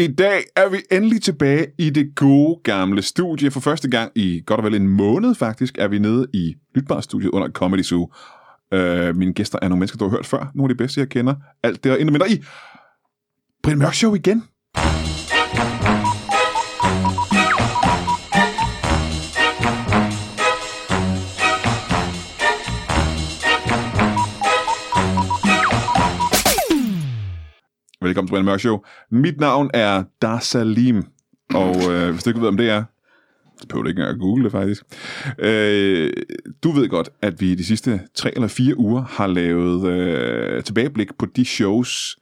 I 0.00 0.06
dag 0.06 0.44
er 0.56 0.68
vi 0.68 0.78
endelig 0.90 1.22
tilbage 1.22 1.66
i 1.78 1.90
det 1.90 2.14
gode 2.14 2.60
gamle 2.64 3.02
studie. 3.02 3.50
For 3.50 3.60
første 3.60 3.90
gang 3.90 4.12
i 4.14 4.42
godt 4.46 4.60
og 4.60 4.64
vel 4.64 4.74
en 4.74 4.88
måned 4.88 5.34
faktisk, 5.34 5.78
er 5.78 5.88
vi 5.88 5.98
nede 5.98 6.26
i 6.32 6.54
Lytbar-studiet 6.74 7.30
under 7.30 7.48
Comedy 7.48 7.82
Zoo. 7.82 8.12
Uh, 8.74 9.16
mine 9.16 9.32
gæster 9.32 9.58
er 9.62 9.68
nogle 9.68 9.80
mennesker, 9.80 9.98
du 9.98 10.04
har 10.04 10.10
hørt 10.10 10.26
før. 10.26 10.50
Nogle 10.54 10.70
af 10.70 10.76
de 10.76 10.78
bedste, 10.78 11.00
jeg 11.00 11.08
kender. 11.08 11.34
Alt 11.62 11.84
det 11.84 11.92
og 11.92 12.00
endnu 12.00 12.12
mindre 12.12 12.30
i 12.30 12.44
Brian 13.62 13.78
Mørk 13.78 13.94
Show 13.94 14.14
igen. 14.14 14.42
Velkommen 28.10 28.28
til 28.28 28.32
Brian 28.32 28.44
Mørk 28.44 28.60
Show. 28.60 28.78
Mit 29.10 29.40
navn 29.40 29.70
er 29.74 30.04
Dar 30.22 30.38
Salim, 30.38 31.04
og 31.54 31.76
øh, 31.92 32.10
hvis 32.10 32.24
du 32.24 32.30
ikke 32.30 32.40
ved, 32.40 32.48
om 32.48 32.56
det 32.56 32.70
er, 32.70 32.84
så 33.60 33.66
behøver 33.68 33.82
du 33.82 33.88
ikke 33.88 33.98
engang 33.98 34.14
at 34.14 34.20
google 34.20 34.44
det 34.44 34.52
faktisk. 34.52 34.82
Øh, 35.38 36.12
du 36.62 36.70
ved 36.70 36.88
godt, 36.88 37.10
at 37.22 37.40
vi 37.40 37.54
de 37.54 37.64
sidste 37.64 38.00
tre 38.14 38.34
eller 38.34 38.48
fire 38.48 38.78
uger 38.78 39.02
har 39.02 39.26
lavet 39.26 39.86
øh, 39.86 40.62
tilbageblik 40.64 41.08
på 41.18 41.26
de 41.26 41.44
shows, 41.44 42.16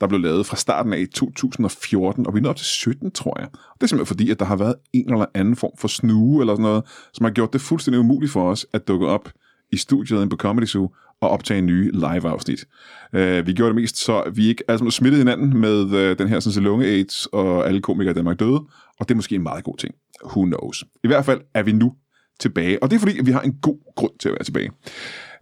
der 0.00 0.06
blev 0.06 0.20
lavet 0.20 0.46
fra 0.46 0.56
starten 0.56 0.92
af 0.92 1.06
2014, 1.14 2.26
og 2.26 2.34
vi 2.34 2.38
er 2.38 2.42
nået 2.42 2.50
op 2.50 2.56
til 2.56 2.66
17, 2.66 3.10
tror 3.10 3.40
jeg. 3.40 3.48
Det 3.52 3.82
er 3.82 3.86
simpelthen 3.86 4.06
fordi, 4.06 4.30
at 4.30 4.38
der 4.38 4.44
har 4.44 4.56
været 4.56 4.74
en 4.92 5.12
eller 5.12 5.26
anden 5.34 5.56
form 5.56 5.72
for 5.78 5.88
snue 5.88 6.42
eller 6.42 6.54
sådan 6.54 6.62
noget, 6.62 6.84
som 7.12 7.24
har 7.24 7.30
gjort 7.30 7.52
det 7.52 7.60
fuldstændig 7.60 8.00
umuligt 8.00 8.32
for 8.32 8.50
os 8.50 8.66
at 8.72 8.88
dukke 8.88 9.06
op 9.06 9.28
i 9.72 9.76
studiet 9.76 10.30
på 10.30 10.36
Comedy 10.36 10.66
Zoo 10.66 10.90
og 11.20 11.30
optage 11.30 11.60
nye 11.60 11.90
live-afsnit. 11.92 12.64
Uh, 13.12 13.46
vi 13.46 13.52
gjorde 13.52 13.68
det 13.68 13.74
mest, 13.74 13.96
så 13.96 14.30
vi 14.34 14.46
ikke 14.46 14.64
sammen 14.68 14.90
smittede 14.90 15.20
hinanden 15.20 15.60
med 15.60 15.82
uh, 15.82 16.18
den 16.18 16.28
her 16.28 16.40
sådan, 16.40 16.62
lunge 16.62 16.86
AIDS, 16.86 17.26
og 17.26 17.66
alle 17.66 17.80
komikere 17.80 18.10
i 18.10 18.14
Danmark 18.14 18.40
døde, 18.40 18.60
og 18.98 19.08
det 19.08 19.10
er 19.10 19.16
måske 19.16 19.34
en 19.34 19.42
meget 19.42 19.64
god 19.64 19.76
ting. 19.76 19.94
Who 20.24 20.44
knows? 20.44 20.84
I 21.04 21.06
hvert 21.06 21.24
fald 21.24 21.40
er 21.54 21.62
vi 21.62 21.72
nu 21.72 21.92
tilbage, 22.40 22.82
og 22.82 22.90
det 22.90 22.96
er 22.96 23.00
fordi, 23.00 23.20
vi 23.24 23.30
har 23.30 23.40
en 23.40 23.54
god 23.62 23.94
grund 23.96 24.12
til 24.20 24.28
at 24.28 24.32
være 24.32 24.44
tilbage. 24.44 24.70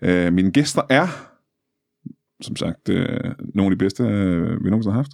Uh, 0.02 0.32
mine 0.32 0.50
gæster 0.50 0.82
er, 0.90 1.06
som 2.40 2.56
sagt, 2.56 2.88
uh, 2.88 2.96
nogle 3.54 3.66
af 3.66 3.70
de 3.70 3.76
bedste, 3.76 4.02
uh, 4.02 4.64
vi 4.64 4.70
nogensinde 4.70 4.92
har 4.92 4.98
haft. 4.98 5.12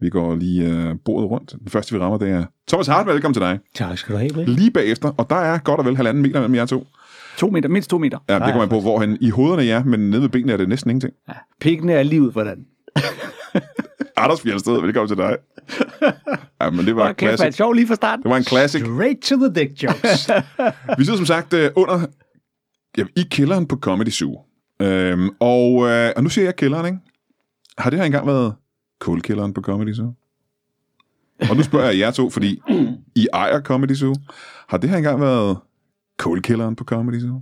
Vi 0.00 0.08
går 0.10 0.34
lige 0.34 0.90
uh, 0.90 0.96
bordet 1.04 1.30
rundt. 1.30 1.52
Den 1.60 1.68
første, 1.68 1.92
vi 1.94 1.98
rammer, 1.98 2.18
det 2.18 2.30
er 2.30 2.44
Thomas 2.68 2.86
Hart. 2.86 3.06
Velkommen 3.06 3.34
til 3.34 3.42
dig. 3.42 3.58
Tak 3.74 3.98
skal 3.98 4.14
du 4.14 4.18
have. 4.18 4.44
Lige 4.44 4.70
bagefter, 4.70 5.08
og 5.08 5.30
der 5.30 5.36
er 5.36 5.58
godt 5.58 5.80
og 5.80 5.86
vel 5.86 5.96
halvanden 5.96 6.22
meter 6.22 6.40
mellem 6.40 6.54
jer 6.54 6.66
to. 6.66 6.86
To 7.42 7.50
meter, 7.50 7.68
mindst 7.68 7.90
to 7.90 7.98
meter. 7.98 8.18
Ja, 8.28 8.34
det 8.34 8.42
kommer 8.42 8.58
man 8.58 8.68
på, 8.68 8.80
hvorhen 8.80 9.18
i 9.20 9.30
hovederne 9.30 9.62
ja, 9.62 9.84
men 9.84 10.10
nede 10.10 10.22
ved 10.22 10.28
benene 10.28 10.52
er 10.52 10.56
det 10.56 10.68
næsten 10.68 10.90
ingenting. 10.90 11.12
Ja. 11.28 11.34
Pikkene 11.60 11.92
er 11.92 12.02
lige 12.02 12.22
ud, 12.22 12.32
hvordan. 12.32 12.66
Anders 14.16 14.40
Fjeldsted, 14.40 14.80
velkommen 14.80 15.08
til 15.08 15.16
dig. 15.16 15.36
Ja, 16.60 16.70
men 16.70 16.86
det 16.86 16.96
var 16.96 17.08
en 17.08 17.14
Kæft, 17.14 17.30
var 17.30 17.36
classic. 17.36 17.56
sjov 17.56 17.72
lige 17.72 17.86
fra 17.86 17.94
starten. 17.94 18.22
Det 18.22 18.30
var 18.30 18.36
en 18.36 18.44
classic. 18.44 18.80
Straight 18.80 19.22
to 19.22 19.36
the 19.36 19.54
dick 19.54 19.82
jokes. 19.82 20.30
Vi 20.98 21.04
sidder 21.04 21.16
som 21.16 21.26
sagt 21.26 21.52
øh, 21.52 21.70
under 21.76 22.06
ja, 22.98 23.04
i 23.16 23.22
kælderen 23.30 23.66
på 23.66 23.76
Comedy 23.76 24.10
Zoo. 24.10 24.40
Øhm, 24.82 25.30
og, 25.40 25.88
øh, 25.88 26.10
og 26.16 26.22
nu 26.22 26.28
siger 26.28 26.44
jeg 26.44 26.56
kælderen, 26.56 26.86
ikke? 26.86 26.98
Har 27.78 27.90
det 27.90 27.98
her 27.98 28.06
engang 28.06 28.26
været 28.26 28.54
kulkælderen 29.00 29.54
på 29.54 29.60
Comedy 29.60 29.94
Zoo? 29.94 30.12
Og 31.50 31.56
nu 31.56 31.62
spørger 31.62 31.86
jeg 31.86 31.98
jer 31.98 32.10
to, 32.10 32.30
fordi 32.30 32.60
I 33.22 33.28
ejer 33.32 33.60
Comedy 33.60 33.94
Zoo. 33.94 34.14
Har 34.68 34.76
det 34.76 34.90
her 34.90 34.96
engang 34.96 35.20
været 35.20 35.56
kulkælderen 36.22 36.76
på 36.76 36.84
Comedy 36.84 37.20
Zoo? 37.20 37.40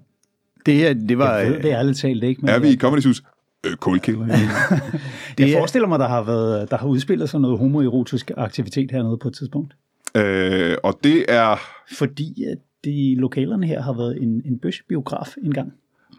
Det 0.67 0.75
her, 0.75 0.93
det 0.95 1.19
var... 1.19 1.37
jeg 1.37 1.51
ved 1.53 1.57
det 1.63 1.65
ærligt 1.71 1.99
talt 1.99 2.25
ikke, 2.25 2.41
men 2.41 2.49
Er 2.49 2.59
vi 2.59 2.69
i 2.69 2.77
Comedy 2.77 3.01
Zoos 3.01 3.23
øh, 3.67 3.77
kulkælder? 3.77 4.27
jeg 5.39 5.51
er- 5.51 5.59
forestiller 5.59 5.89
mig, 5.89 5.99
der 5.99 6.09
har, 6.09 6.23
været, 6.23 6.71
der 6.71 6.77
har 6.77 6.87
udspillet 6.87 7.31
sig 7.31 7.41
noget 7.41 7.59
homoerotisk 7.59 8.31
aktivitet 8.37 8.91
hernede 8.91 9.19
på 9.23 9.29
et 9.29 9.35
tidspunkt. 9.35 9.75
øh, 10.17 10.77
og 10.83 10.99
det 11.05 11.25
er... 11.29 11.57
Fordi 11.93 12.45
at 12.45 12.59
de 12.85 13.15
lokalerne 13.19 13.67
her 13.67 13.83
har 13.83 13.93
været 13.93 14.23
en, 14.23 14.43
en 14.45 14.59
bøssebiograf 14.59 15.35
engang. 15.45 15.73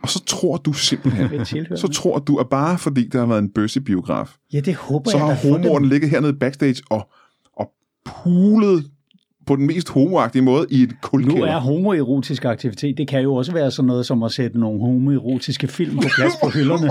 Og 0.03 0.09
så 0.09 0.23
tror 0.25 0.57
du 0.57 0.73
simpelthen, 0.73 1.45
så 1.77 1.87
tror 1.87 2.19
du, 2.19 2.37
at 2.37 2.49
bare 2.49 2.77
fordi 2.77 3.07
der 3.07 3.19
har 3.19 3.25
været 3.25 3.39
en 3.39 3.49
bøssebiograf, 3.49 4.35
Ja, 4.53 4.59
det 4.59 4.75
håber 4.75 5.11
så 5.11 5.17
jeg. 5.17 5.25
har 5.37 5.73
dem. 5.79 5.83
ligget 5.83 6.09
hernede 6.09 6.33
backstage 6.33 6.81
og, 6.89 7.09
og 7.57 7.71
pulet 8.05 8.85
på 9.47 9.55
den 9.55 9.67
mest 9.67 9.89
homoagtige 9.89 10.41
måde 10.41 10.65
i 10.69 10.83
et 10.83 10.89
Nu 10.89 10.95
kulkælder. 11.01 11.47
er 11.47 11.59
homoerotisk 11.59 12.45
aktivitet, 12.45 12.97
det 12.97 13.07
kan 13.07 13.21
jo 13.21 13.33
også 13.35 13.51
være 13.53 13.71
sådan 13.71 13.87
noget 13.87 14.05
som 14.05 14.23
at 14.23 14.31
sætte 14.31 14.59
nogle 14.59 14.79
homoerotiske 14.79 15.67
film 15.67 15.95
på 15.95 16.07
plads 16.15 16.33
på 16.43 16.49
hylderne. 16.49 16.89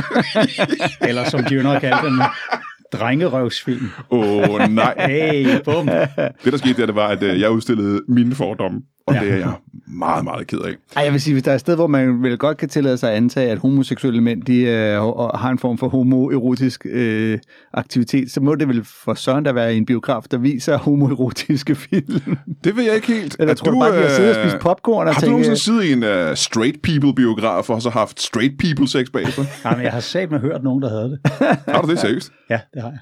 Eller 1.08 1.24
som 1.24 1.44
de 1.44 1.54
jo 1.54 1.62
nok 1.62 1.80
kalder 1.80 2.02
dem, 2.02 2.20
drengerøvsfilm. 2.92 3.86
Åh 4.10 4.50
oh, 4.50 4.60
nej. 4.68 4.94
Hey, 5.08 5.60
bum. 5.64 5.86
Det, 5.86 6.52
der 6.52 6.56
skete, 6.56 6.80
der, 6.80 6.86
det 6.86 6.94
var, 6.94 7.08
at 7.08 7.22
øh, 7.22 7.40
jeg 7.40 7.50
udstillede 7.50 8.02
mine 8.08 8.34
fordomme, 8.34 8.80
og 9.06 9.14
Ja. 9.14 9.20
det 9.20 9.30
er 9.32 9.36
jeg 9.36 9.52
meget, 9.86 10.24
meget 10.24 10.46
ked 10.46 10.58
af. 10.58 10.74
Ej, 10.96 11.02
jeg 11.04 11.12
vil 11.12 11.20
sige, 11.20 11.34
hvis 11.34 11.42
der 11.42 11.50
er 11.50 11.54
et 11.54 11.60
sted, 11.60 11.74
hvor 11.74 11.86
man 11.86 12.22
vel 12.22 12.38
godt 12.38 12.56
kan 12.58 12.68
tillade 12.68 12.96
sig 12.98 13.10
at 13.10 13.16
antage, 13.16 13.50
at 13.50 13.58
homoseksuelle 13.58 14.20
mænd 14.20 14.42
de, 14.42 14.62
øh, 14.62 14.96
har 15.34 15.48
en 15.50 15.58
form 15.58 15.78
for 15.78 15.88
homoerotisk 15.88 16.86
øh, 16.90 17.38
aktivitet, 17.72 18.30
så 18.32 18.40
må 18.40 18.54
det 18.54 18.68
vel 18.68 18.84
for 18.84 19.14
søren 19.14 19.44
der 19.44 19.52
være 19.52 19.74
en 19.74 19.86
biograf, 19.86 20.22
der 20.30 20.38
viser 20.38 20.76
homoerotiske 20.78 21.74
film. 21.74 22.36
Det 22.64 22.76
ved 22.76 22.84
jeg 22.84 22.94
ikke 22.94 23.06
helt. 23.12 23.36
Eller 23.38 23.50
Er 23.52 23.56
tror 23.56 23.70
du, 23.70 23.78
bare, 23.80 23.96
de 23.96 24.02
har 24.02 24.08
siddet 24.08 24.36
og 24.36 24.42
øh, 24.44 24.50
spist 24.50 24.62
popcorn 24.62 25.08
og 25.08 25.14
Har 25.14 25.20
du 25.20 25.26
tænkt, 25.26 25.30
nogensinde 25.30 25.56
siddet 25.58 25.84
i 25.84 25.92
en 25.92 26.02
uh, 26.30 26.34
straight 26.36 26.82
people-biograf, 26.82 27.70
og 27.70 27.82
så 27.82 27.90
haft 27.90 28.20
straight 28.22 28.58
people 28.58 28.88
sex 28.88 29.10
bagefter? 29.12 29.44
Jamen, 29.64 29.84
jeg 29.84 29.92
har 29.92 30.00
sagt 30.00 30.30
med 30.30 30.38
hørt 30.40 30.62
nogen, 30.62 30.82
der 30.82 30.88
havde 30.88 31.10
det. 31.10 31.18
har 31.74 31.82
du 31.82 31.90
det 31.90 31.98
seriøst? 31.98 32.32
Ja, 32.50 32.60
det 32.74 32.82
har 32.82 32.88
jeg. 32.88 32.98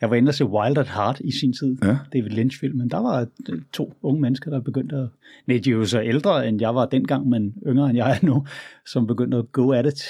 Jeg 0.00 0.10
var 0.10 0.16
inde 0.16 0.30
og 0.30 0.34
se 0.34 0.44
Wild 0.44 0.78
at 0.78 0.88
Heart 0.88 1.20
i 1.24 1.30
sin 1.40 1.52
tid. 1.52 1.76
Ja. 1.82 1.96
David 2.12 2.30
Lynch-filmen. 2.30 2.90
Der 2.90 2.98
var 2.98 3.26
øh, 3.48 3.60
to 3.72 3.92
unge 4.02 4.20
mennesker, 4.20 4.50
der 4.50 4.60
begyndte 4.60 4.96
at... 4.96 5.08
Nej, 5.46 5.60
de 5.64 5.70
er 5.70 5.74
jo 5.74 5.84
så 5.84 6.02
ældre, 6.02 6.48
end 6.48 6.60
jeg 6.60 6.74
var 6.74 6.86
dengang, 6.86 7.28
men 7.28 7.54
yngre, 7.66 7.88
end 7.90 7.96
jeg 7.96 8.10
er 8.10 8.26
nu, 8.26 8.46
som 8.86 9.06
begyndte 9.06 9.36
at 9.36 9.52
go 9.52 9.70
at 9.70 9.86
it. 9.86 10.02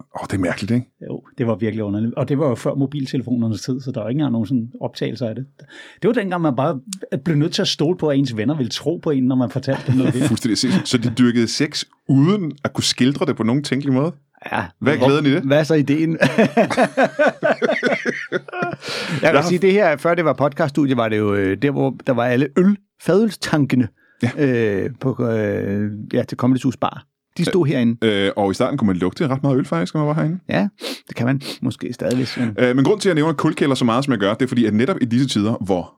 Åh, 0.00 0.22
oh, 0.22 0.26
det 0.26 0.34
er 0.34 0.38
mærkeligt, 0.38 0.70
ikke? 0.70 0.86
Jo, 1.08 1.22
det 1.38 1.46
var 1.46 1.54
virkelig 1.54 1.84
underligt. 1.84 2.14
Og 2.14 2.28
det 2.28 2.38
var 2.38 2.48
jo 2.48 2.54
før 2.54 2.74
mobiltelefonernes 2.74 3.62
tid, 3.62 3.80
så 3.80 3.92
der 3.92 4.00
var 4.00 4.08
ikke 4.08 4.18
engang 4.18 4.32
nogen 4.32 4.46
sådan 4.46 4.72
optagelser 4.80 5.28
af 5.28 5.34
det. 5.34 5.46
Det 6.02 6.08
var 6.08 6.12
dengang, 6.12 6.42
man 6.42 6.56
bare 6.56 6.80
blev 7.24 7.36
nødt 7.36 7.52
til 7.52 7.62
at 7.62 7.68
stole 7.68 7.98
på, 7.98 8.08
at 8.08 8.18
ens 8.18 8.36
venner 8.36 8.56
ville 8.56 8.70
tro 8.70 8.96
på 8.96 9.10
en, 9.10 9.24
når 9.24 9.36
man 9.36 9.50
fortalte 9.50 9.82
dem 9.86 9.94
noget. 9.94 10.14
Fuldstændig. 10.28 10.58
Så 10.84 10.98
de 10.98 11.12
dyrkede 11.18 11.48
sex 11.48 11.84
uden 12.08 12.52
at 12.64 12.72
kunne 12.72 12.84
skildre 12.84 13.26
det 13.26 13.36
på 13.36 13.42
nogen 13.42 13.62
tænkelig 13.62 13.94
måde? 13.94 14.12
ja, 14.52 14.64
Hvad 14.78 14.94
er 14.94 15.06
glæden 15.06 15.26
i 15.26 15.30
det? 15.30 15.42
Hvad 15.42 15.58
er 15.58 15.62
så 15.62 15.74
ideen? 15.74 16.10
jeg 19.22 19.32
vil 19.34 19.42
sige, 19.48 19.58
det 19.58 19.72
her, 19.72 19.96
før 19.96 20.14
det 20.14 20.24
var 20.24 20.32
podcaststudie, 20.32 20.96
var 20.96 21.08
det 21.08 21.18
jo 21.18 21.34
øh, 21.34 21.56
der, 21.62 21.70
hvor 21.70 21.96
der 22.06 22.12
var 22.12 22.24
alle 22.24 22.48
øl, 22.56 22.76
fadølstankene 23.02 23.88
Ja. 24.22 24.30
øh, 24.38 24.90
på, 25.00 25.26
øh, 25.26 25.90
ja, 26.12 26.22
til 26.22 26.38
Comedy 26.38 26.58
Zoo's 26.58 26.76
Bar. 26.80 27.04
De 27.36 27.44
stod 27.44 27.66
herinde. 27.66 28.06
Øh, 28.06 28.32
og 28.36 28.50
i 28.50 28.54
starten 28.54 28.78
kunne 28.78 28.86
man 28.86 28.96
lugte 28.96 29.28
ret 29.28 29.42
meget 29.42 29.56
øl, 29.58 29.64
faktisk, 29.64 29.94
når 29.94 30.00
man 30.00 30.08
var 30.08 30.14
herinde. 30.14 30.38
Ja, 30.48 30.68
det 31.08 31.16
kan 31.16 31.26
man 31.26 31.40
måske 31.62 31.92
stadig, 31.92 32.16
hvis 32.16 32.36
man... 32.36 32.56
Øh, 32.58 32.76
men 32.76 32.84
grund 32.84 33.00
til, 33.00 33.08
at 33.08 33.10
jeg 33.10 33.14
nævner 33.14 33.32
kulkælder 33.32 33.74
så 33.74 33.84
meget, 33.84 34.04
som 34.04 34.12
jeg 34.12 34.18
gør, 34.20 34.34
det 34.34 34.42
er 34.42 34.46
fordi, 34.48 34.64
at 34.64 34.74
netop 34.74 34.96
i 35.00 35.04
disse 35.04 35.28
tider, 35.28 35.64
hvor 35.64 35.94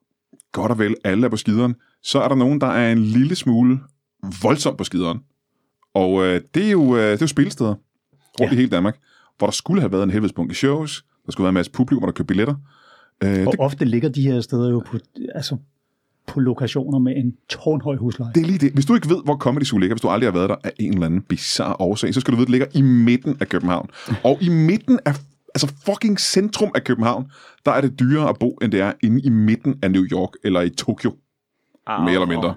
godt 0.52 0.72
og 0.72 0.78
vel 0.78 0.94
alle 1.04 1.24
er 1.26 1.30
på 1.30 1.36
skideren, 1.36 1.74
så 2.02 2.20
er 2.20 2.28
der 2.28 2.34
nogen, 2.34 2.60
der 2.60 2.66
er 2.66 2.92
en 2.92 2.98
lille 2.98 3.34
smule 3.36 3.78
voldsomt 4.42 4.78
på 4.78 4.84
skideren. 4.84 5.18
Og 5.94 6.24
øh, 6.24 6.40
det, 6.54 6.66
er 6.66 6.70
jo, 6.70 6.96
øh, 6.96 7.02
det 7.02 7.12
er 7.12 7.18
jo 7.20 7.26
spilsteder 7.26 7.74
rundt 8.40 8.52
ja. 8.52 8.52
I 8.52 8.56
hele 8.56 8.68
Danmark, 8.70 8.96
hvor 9.38 9.46
der 9.46 9.52
skulle 9.52 9.80
have 9.80 9.92
været 9.92 10.02
en 10.02 10.10
helvedesbunke 10.10 10.54
shows, 10.54 11.04
der 11.26 11.32
skulle 11.32 11.44
være 11.44 11.50
en 11.50 11.54
masse 11.54 11.72
publikum, 11.72 12.02
der 12.06 12.12
købte 12.12 12.24
billetter. 12.24 12.54
Øh, 13.24 13.46
Og 13.46 13.52
det, 13.52 13.60
ofte 13.60 13.84
ligger 13.84 14.08
de 14.08 14.22
her 14.22 14.40
steder 14.40 14.70
jo 14.70 14.82
på, 14.86 14.98
altså, 15.34 15.56
på 16.26 16.40
lokationer 16.40 16.98
med 16.98 17.12
en 17.16 17.34
tårnhøj 17.48 17.96
husleje. 17.96 18.32
det 18.34 18.42
er 18.42 18.46
lige 18.46 18.58
det. 18.58 18.72
Hvis 18.72 18.86
du 18.86 18.94
ikke 18.94 19.08
ved, 19.08 19.24
hvor 19.24 19.36
Comedy 19.36 19.64
Zoo 19.64 19.78
ligger, 19.78 19.94
hvis 19.94 20.02
du 20.02 20.08
aldrig 20.08 20.26
har 20.30 20.38
været 20.38 20.48
der 20.48 20.56
af 20.64 20.72
en 20.80 20.92
eller 20.92 21.06
anden 21.06 21.22
bizarre 21.22 21.76
årsag, 21.78 22.14
så 22.14 22.20
skal 22.20 22.32
du 22.32 22.36
vide, 22.36 22.42
at 22.44 22.46
det 22.46 22.50
ligger 22.50 22.66
i 22.74 22.82
midten 22.82 23.36
af 23.40 23.48
København. 23.48 23.88
Og 24.24 24.38
i 24.40 24.48
midten 24.48 24.98
af 25.04 25.14
altså 25.54 25.72
fucking 25.86 26.20
centrum 26.20 26.70
af 26.74 26.84
København, 26.84 27.26
der 27.66 27.72
er 27.72 27.80
det 27.80 28.00
dyrere 28.00 28.28
at 28.28 28.36
bo, 28.40 28.58
end 28.62 28.72
det 28.72 28.80
er 28.80 28.92
inde 29.02 29.20
i 29.20 29.28
midten 29.28 29.78
af 29.82 29.90
New 29.90 30.02
York 30.04 30.30
eller 30.44 30.60
i 30.60 30.70
Tokyo. 30.70 31.14
Ah, 31.86 32.04
Mere 32.04 32.12
eller 32.14 32.26
mindre. 32.26 32.54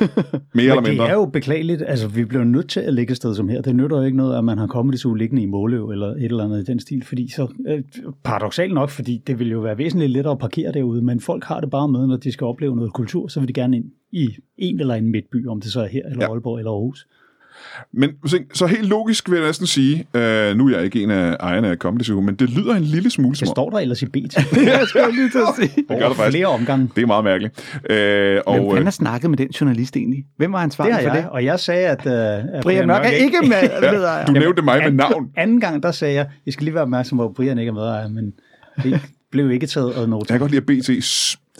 Mere 0.54 0.64
eller 0.64 0.74
Men 0.74 0.84
det 0.84 0.92
mindre. 0.92 1.08
er 1.08 1.14
jo 1.14 1.24
beklageligt. 1.24 1.82
Altså, 1.86 2.08
vi 2.08 2.24
bliver 2.24 2.44
nødt 2.44 2.68
til 2.68 2.80
at 2.80 2.94
ligge 2.94 3.10
et 3.10 3.16
sted 3.16 3.34
som 3.34 3.48
her. 3.48 3.62
Det 3.62 3.76
nytter 3.76 3.96
jo 3.96 4.02
ikke 4.02 4.16
noget, 4.16 4.38
at 4.38 4.44
man 4.44 4.58
har 4.58 4.66
Comedy 4.66 4.94
Zoo 4.96 5.14
liggende 5.14 5.42
i 5.42 5.46
Måløv 5.46 5.90
eller 5.90 6.06
et 6.06 6.24
eller 6.24 6.44
andet 6.44 6.60
i 6.60 6.64
den 6.64 6.80
stil. 6.80 7.04
Fordi 7.04 7.28
så, 7.30 7.48
øh, 7.68 7.82
paradoxalt 8.24 8.74
nok, 8.74 8.90
fordi 8.90 9.22
det 9.26 9.38
vil 9.38 9.50
jo 9.50 9.60
være 9.60 9.78
væsentligt 9.78 10.12
lettere 10.12 10.32
at 10.32 10.38
parkere 10.38 10.72
derude, 10.72 11.02
men 11.02 11.20
folk 11.20 11.44
har 11.44 11.60
det 11.60 11.70
bare 11.70 11.88
med, 11.88 12.06
når 12.06 12.16
de 12.16 12.32
skal 12.32 12.44
opleve 12.44 12.76
noget 12.76 12.92
kultur, 12.92 13.28
så 13.28 13.40
vil 13.40 13.48
de 13.48 13.52
gerne 13.52 13.76
ind 13.76 13.84
i 14.12 14.28
en 14.58 14.80
eller 14.80 14.94
anden 14.94 15.10
midtby, 15.12 15.46
om 15.48 15.60
det 15.60 15.72
så 15.72 15.80
er 15.80 15.86
her, 15.86 16.02
eller 16.04 16.24
ja. 16.24 16.30
Aalborg, 16.30 16.58
eller 16.58 16.70
Aarhus. 16.70 17.06
Men 17.92 18.10
så- 18.54 18.66
helt 18.66 18.88
logisk 18.88 19.30
vil 19.30 19.36
jeg 19.38 19.46
næsten 19.46 19.66
sige, 19.66 20.06
øh, 20.14 20.56
nu 20.56 20.66
er 20.68 20.74
jeg 20.76 20.84
ikke 20.84 21.02
en 21.02 21.10
af 21.10 21.36
ejerne 21.40 21.68
af 21.68 21.76
Comedy 21.76 22.02
Zoo, 22.02 22.20
men 22.20 22.34
det 22.34 22.50
lyder 22.50 22.74
en 22.74 22.82
lille 22.82 23.10
smule 23.10 23.30
Det 23.30 23.38
som 23.38 23.48
om- 23.48 23.54
står 23.54 23.70
der 23.70 23.78
ellers 23.78 24.02
i 24.02 24.06
BT. 24.06 24.36
jeg 24.56 24.82
skal 24.86 25.02
lige 25.12 25.30
til 25.30 25.38
at 25.38 25.44
sige. 25.70 25.84
Det 25.88 25.98
gør 25.98 26.08
det 26.08 26.16
faktisk. 26.16 26.32
Flere 26.34 26.46
omgange. 26.46 26.90
Det 26.96 27.02
er 27.02 27.06
meget 27.06 27.24
mærkeligt. 27.24 27.78
Øh, 27.90 28.40
og, 28.46 28.54
Hvem 28.54 28.64
øh, 28.64 28.70
fanden 28.70 28.84
har 28.86 28.90
snakket 28.90 29.30
med 29.30 29.38
den 29.38 29.48
journalist 29.48 29.96
egentlig? 29.96 30.24
Hvem 30.36 30.52
var 30.52 30.58
Det 30.58 30.64
ansvarlig 30.64 30.94
har 30.94 31.02
for 31.02 31.08
jeg, 31.08 31.22
det? 31.22 31.30
og 31.30 31.44
jeg 31.44 31.60
sagde, 31.60 31.86
at... 31.86 32.06
Uh, 32.06 32.12
at 32.56 32.62
Brian 32.62 32.86
Mørk 32.86 33.04
er 33.04 33.08
ikke 33.10 33.38
med, 33.42 33.80
ved 33.92 34.00
jeg. 34.02 34.24
du 34.26 34.32
nævnte 34.32 34.62
mig 34.62 34.82
med 34.82 34.92
navn. 34.92 35.30
Anden 35.36 35.60
gang, 35.60 35.82
der 35.82 35.92
sagde 35.92 36.14
jeg, 36.14 36.26
I 36.46 36.50
skal 36.50 36.64
lige 36.64 36.74
være 36.74 36.82
opmærksom 36.82 37.18
på, 37.18 37.24
at 37.24 37.34
Brian 37.34 37.58
ikke 37.58 37.70
er 37.70 37.74
med, 38.02 38.08
men 38.08 38.32
det, 38.82 39.00
blev 39.32 39.50
ikke 39.50 39.66
taget 39.66 39.92
ad 39.94 39.98
Jeg 39.98 40.08
note. 40.08 40.26
kan 40.26 40.38
godt 40.40 40.50
lide, 40.50 40.60
at 40.60 40.66
BT 40.66 41.04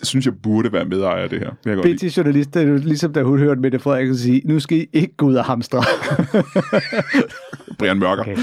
synes, 0.07 0.27
jeg 0.27 0.35
burde 0.43 0.73
være 0.73 0.85
medejer 0.85 1.23
af 1.23 1.31
det 1.31 1.39
her. 1.39 1.51
Det 1.51 1.77
kan 1.77 1.85
lide. 1.85 2.09
BT-journalist, 2.09 2.55
det 2.55 2.63
er 2.63 2.67
jo 2.67 2.77
ligesom 2.77 3.13
da 3.13 3.23
hun 3.23 3.39
hørte 3.39 3.61
Mette 3.61 3.79
Frederiksen 3.79 4.17
sige, 4.19 4.43
nu 4.45 4.61
skal 4.61 4.79
I 4.79 4.87
ikke 4.93 5.17
gå 5.17 5.27
ud 5.27 5.35
og 5.35 5.45
hamstre. 5.45 5.83
Brian 7.79 7.99
Mørker. 7.99 8.23
Okay. 8.23 8.37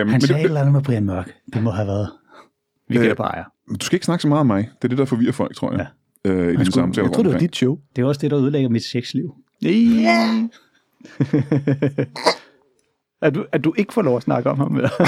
Øhm, 0.00 0.08
Han 0.10 0.20
sagde 0.20 0.34
det, 0.38 0.40
et 0.40 0.44
eller 0.48 0.60
andet 0.60 0.72
med 0.74 0.82
Brian 0.82 1.04
Mørk. 1.04 1.30
Det 1.54 1.62
må 1.62 1.70
have 1.70 1.86
været. 1.88 2.08
Vi 2.88 2.98
Øh, 2.98 3.16
på 3.16 3.22
ejer. 3.22 3.44
men 3.68 3.76
du 3.78 3.86
skal 3.86 3.96
ikke 3.96 4.06
snakke 4.06 4.22
så 4.22 4.28
meget 4.28 4.40
om 4.40 4.46
mig. 4.46 4.68
Det 4.82 4.84
er 4.84 4.88
det, 4.88 4.98
der 4.98 5.04
forvirrer 5.04 5.32
folk, 5.32 5.56
tror 5.56 5.72
jeg. 5.72 5.86
Ja. 6.24 6.30
Øh, 6.30 6.52
I 6.52 6.56
den 6.56 6.72
samtale. 6.72 7.06
Jeg 7.06 7.14
tror 7.14 7.22
det 7.22 7.32
var 7.32 7.38
dit 7.38 7.56
show. 7.56 7.78
Det 7.96 8.02
er 8.02 8.06
også 8.06 8.18
det, 8.22 8.30
der 8.30 8.38
ødelægger 8.40 8.68
mit 8.68 8.84
sexliv. 8.84 9.34
Ja. 9.62 10.48
at, 13.26 13.34
du, 13.34 13.46
at 13.52 13.64
du 13.64 13.74
ikke 13.76 13.92
får 13.92 14.02
lov 14.02 14.16
at 14.16 14.22
snakke 14.22 14.50
om 14.50 14.58
ham. 14.58 14.76
Eller? 14.76 14.90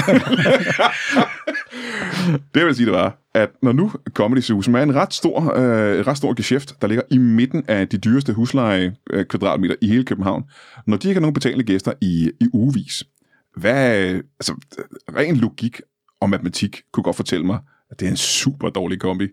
Det 2.53 2.65
vil 2.65 2.75
sige, 2.75 2.85
det 2.85 2.93
var, 2.93 3.17
at 3.33 3.49
når 3.61 3.71
nu 3.71 3.91
Comedy 4.13 4.41
Zoo, 4.41 4.61
som 4.61 4.75
er 4.75 4.83
en 4.83 4.95
ret 4.95 5.13
stor, 5.13 5.53
øh, 5.55 6.07
ret 6.07 6.17
stor 6.17 6.33
geschæft, 6.33 6.81
der 6.81 6.87
ligger 6.87 7.03
i 7.11 7.17
midten 7.17 7.63
af 7.67 7.87
de 7.87 7.97
dyreste 7.97 8.33
husleje 8.33 8.95
øh, 9.09 9.25
kvadratmeter 9.25 9.75
i 9.81 9.87
hele 9.87 10.03
København, 10.03 10.43
når 10.87 10.97
de 10.97 11.07
ikke 11.07 11.19
har 11.19 11.21
nogen 11.21 11.33
betalende 11.33 11.63
gæster 11.63 11.93
i, 12.01 12.31
i 12.41 12.47
ugevis, 12.53 13.03
hvad, 13.57 14.21
altså, 14.39 14.55
ren 15.15 15.35
logik 15.35 15.81
og 16.21 16.29
matematik 16.29 16.81
kunne 16.93 17.03
godt 17.03 17.15
fortælle 17.15 17.45
mig, 17.45 17.59
at 17.91 17.99
det 17.99 18.05
er 18.05 18.11
en 18.11 18.17
super 18.17 18.69
dårlig 18.69 18.99
kombi. 18.99 19.27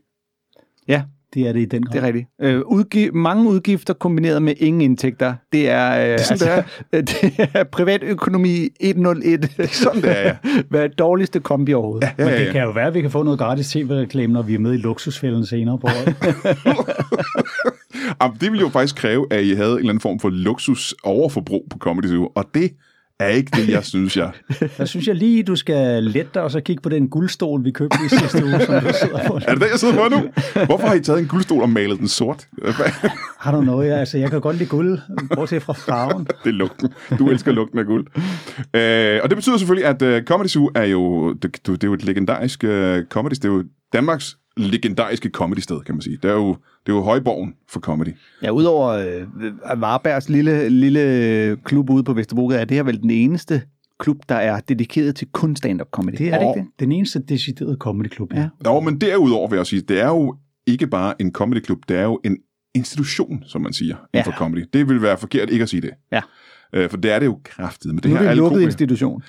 ja, 0.89 1.05
Det 1.37 1.49
er 1.49 1.53
det 1.53 1.61
i 1.61 1.65
den 1.65 1.83
grad. 1.83 1.93
det 1.93 2.03
er 2.03 2.07
rigtigt. 2.07 2.27
Øh, 2.43 2.61
udgi- 2.61 3.11
mange 3.13 3.49
udgifter 3.51 3.95
kombineret 3.95 4.43
med 4.43 4.55
ingen 4.59 4.81
indtægter. 4.81 5.35
Det 5.53 5.71
er, 5.71 6.13
øh, 6.13 6.19
sådan, 6.19 6.49
altså, 6.49 6.63
det 7.39 7.49
er 7.55 7.65
privatøkonomi 7.65 8.69
101. 8.81 9.51
Sådan 9.73 10.03
det 10.03 10.19
er, 10.19 10.23
ja. 10.23 10.37
Hvad 10.71 10.85
er 10.85 10.89
dårligste 10.89 11.41
kombi 11.41 11.75
overhovedet? 11.75 12.07
Ja, 12.07 12.13
Men 12.25 12.29
ja, 12.35 12.41
det 12.41 12.47
ja. 12.47 12.53
kan 12.53 12.63
jo 12.63 12.71
være, 12.71 12.87
at 12.87 12.95
vi 12.95 13.01
kan 13.01 13.11
få 13.11 13.23
noget 13.23 13.39
gratis 13.39 13.69
tv-reklame, 13.71 14.33
når 14.33 14.43
vi 14.43 14.55
er 14.55 14.59
med 14.59 14.75
i 14.75 14.77
luksusfælden 14.77 15.47
senere 15.47 15.79
på 15.79 15.87
året. 15.87 16.15
Jamen, 18.23 18.37
det 18.41 18.51
ville 18.53 18.61
jo 18.61 18.69
faktisk 18.69 18.97
kræve, 18.97 19.27
at 19.31 19.45
I 19.45 19.55
havde 19.55 19.73
en 19.73 19.79
eller 19.79 19.89
anden 19.91 20.01
form 20.01 20.21
for 20.21 20.29
luksus 20.31 20.95
overforbrug 21.05 21.67
på 21.71 21.79
Comedy 21.79 22.07
Zoo, 22.07 22.29
og 22.35 22.45
det 22.55 22.71
er 23.21 23.29
ikke 23.29 23.51
det, 23.57 23.69
jeg 23.69 23.85
synes, 23.85 24.17
jeg... 24.17 24.31
Der 24.79 24.85
synes 24.85 25.07
jeg 25.07 25.15
lige, 25.15 25.43
du 25.43 25.57
skal 25.57 26.05
lette 26.05 26.31
dig 26.35 26.43
og 26.43 26.51
så 26.51 26.61
kigge 26.61 26.83
på 26.83 26.89
den 26.89 27.09
guldstol, 27.09 27.65
vi 27.65 27.71
købte 27.71 27.99
i 28.07 28.09
sidste 28.09 28.45
uge, 28.45 28.61
som 28.61 28.83
du 28.83 28.93
sidder 29.01 29.27
på. 29.27 29.35
Er 29.47 29.53
det 29.53 29.61
det, 29.61 29.71
jeg 29.71 29.79
sidder 29.79 29.95
på 29.95 30.09
nu? 30.09 30.23
Hvorfor 30.67 30.87
har 30.87 30.95
I 30.95 31.01
taget 31.01 31.19
en 31.21 31.29
guldstol 31.29 31.63
og 31.63 31.71
malet 31.71 31.99
den 31.99 32.09
sort? 32.09 32.49
Har 33.45 33.53
du 33.53 33.61
noget? 33.61 33.93
Altså, 33.93 34.19
jeg 34.19 34.31
kan 34.31 34.41
godt 34.41 34.57
lide 34.57 34.69
guld, 34.69 34.99
bortset 35.35 35.63
fra 35.63 35.73
farven. 35.73 36.25
det 36.25 36.51
er 36.51 36.55
lugten. 36.55 36.89
Du 37.19 37.31
elsker 37.31 37.53
lugten 37.53 37.79
af 37.79 37.87
guld. 37.87 38.07
Øh, 38.75 39.21
og 39.23 39.31
det 39.31 39.37
betyder 39.37 39.57
selvfølgelig, 39.57 39.89
at 39.89 40.19
uh, 40.19 40.25
Comedy 40.25 40.49
Zoo 40.49 40.71
er 40.75 40.85
jo, 40.85 41.33
det, 41.33 41.67
det 41.67 41.85
er 41.85 41.89
jo 41.89 41.95
et 41.95 42.05
legendarisk 42.05 42.65
uh, 42.65 42.71
comedy. 43.11 43.31
Det 43.31 43.45
er 43.45 43.49
jo 43.49 43.65
Danmarks 43.93 44.37
legendariske 44.57 45.29
comedy-sted, 45.29 45.81
kan 45.81 45.95
man 45.95 46.03
sige. 46.03 46.19
Det 46.23 46.31
er 46.31 46.35
jo, 46.35 46.49
det 46.87 46.93
er 46.93 46.97
jo 46.97 47.03
højborgen 47.03 47.55
for 47.69 47.81
comedy. 47.81 48.09
Ja, 48.43 48.51
udover 48.51 48.89
øh, 48.89 49.81
Varbergs 49.81 50.29
lille, 50.29 50.69
lille 50.69 51.57
klub 51.65 51.91
ude 51.91 52.05
på 52.05 52.13
Vesterbrogade, 52.13 52.61
er 52.61 52.65
det 52.65 52.77
her 52.77 52.83
vel 52.83 53.01
den 53.03 53.11
eneste 53.11 53.63
klub, 54.01 54.17
der 54.29 54.35
er 54.35 54.61
dedikeret 54.61 55.17
til 55.17 55.29
kun 55.33 55.57
stand-up 55.57 55.89
comedy. 55.91 56.15
Det 56.19 56.29
er, 56.29 56.35
er 56.35 56.39
det 56.39 56.49
ikke 56.57 56.61
det? 56.71 56.81
den 56.81 56.93
eneste 56.93 57.19
deciderede 57.29 57.77
comedyklub. 57.81 58.35
Ja. 58.35 58.49
Nå, 58.65 58.81
men 58.81 59.01
derudover 59.01 59.49
vil 59.49 59.57
jeg 59.57 59.67
sige, 59.67 59.83
det 59.83 60.01
er 60.01 60.09
jo 60.09 60.37
ikke 60.67 60.87
bare 60.87 61.15
en 61.23 61.33
comedyklub, 61.33 61.79
det 61.89 61.97
er 61.97 62.03
jo 62.03 62.21
en 62.25 62.37
institution, 62.75 63.43
som 63.47 63.61
man 63.63 63.73
siger, 63.73 63.97
Ja. 64.15 64.19
ja. 64.19 64.25
for 64.25 64.33
comedy. 64.33 64.65
Det 64.73 64.89
vil 64.89 65.03
være 65.03 65.19
forkert 65.19 65.51
ikke 65.51 65.63
at 65.63 65.69
sige 65.69 65.81
det. 65.81 65.91
Ja. 66.13 66.21
Øh, 66.73 66.91
for 66.91 66.97
det 66.97 67.13
er 67.13 67.19
det 67.19 67.27
jo 67.27 67.39
kraftigt. 67.45 67.95
Men 67.95 68.03
det 68.03 68.11
Nu 68.11 68.17
her 68.17 68.17
er 68.17 68.21
det 68.23 68.27
en 68.27 68.31
alle 68.31 68.41
lukket 68.41 68.61
institution. 68.63 69.23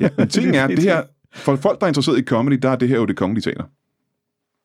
Ja, 0.00 0.08
men 0.18 0.28
ting 0.28 0.56
er, 0.56 0.66
det 0.76 0.78
her, 0.82 1.02
for 1.34 1.56
folk, 1.56 1.80
der 1.80 1.86
er 1.86 1.88
interesseret 1.88 2.18
i 2.18 2.22
comedy, 2.22 2.58
der 2.62 2.68
er 2.68 2.76
det 2.76 2.88
her 2.88 2.96
jo 2.96 3.04
det 3.04 3.16
kongelige 3.16 3.42
teater. 3.42 3.64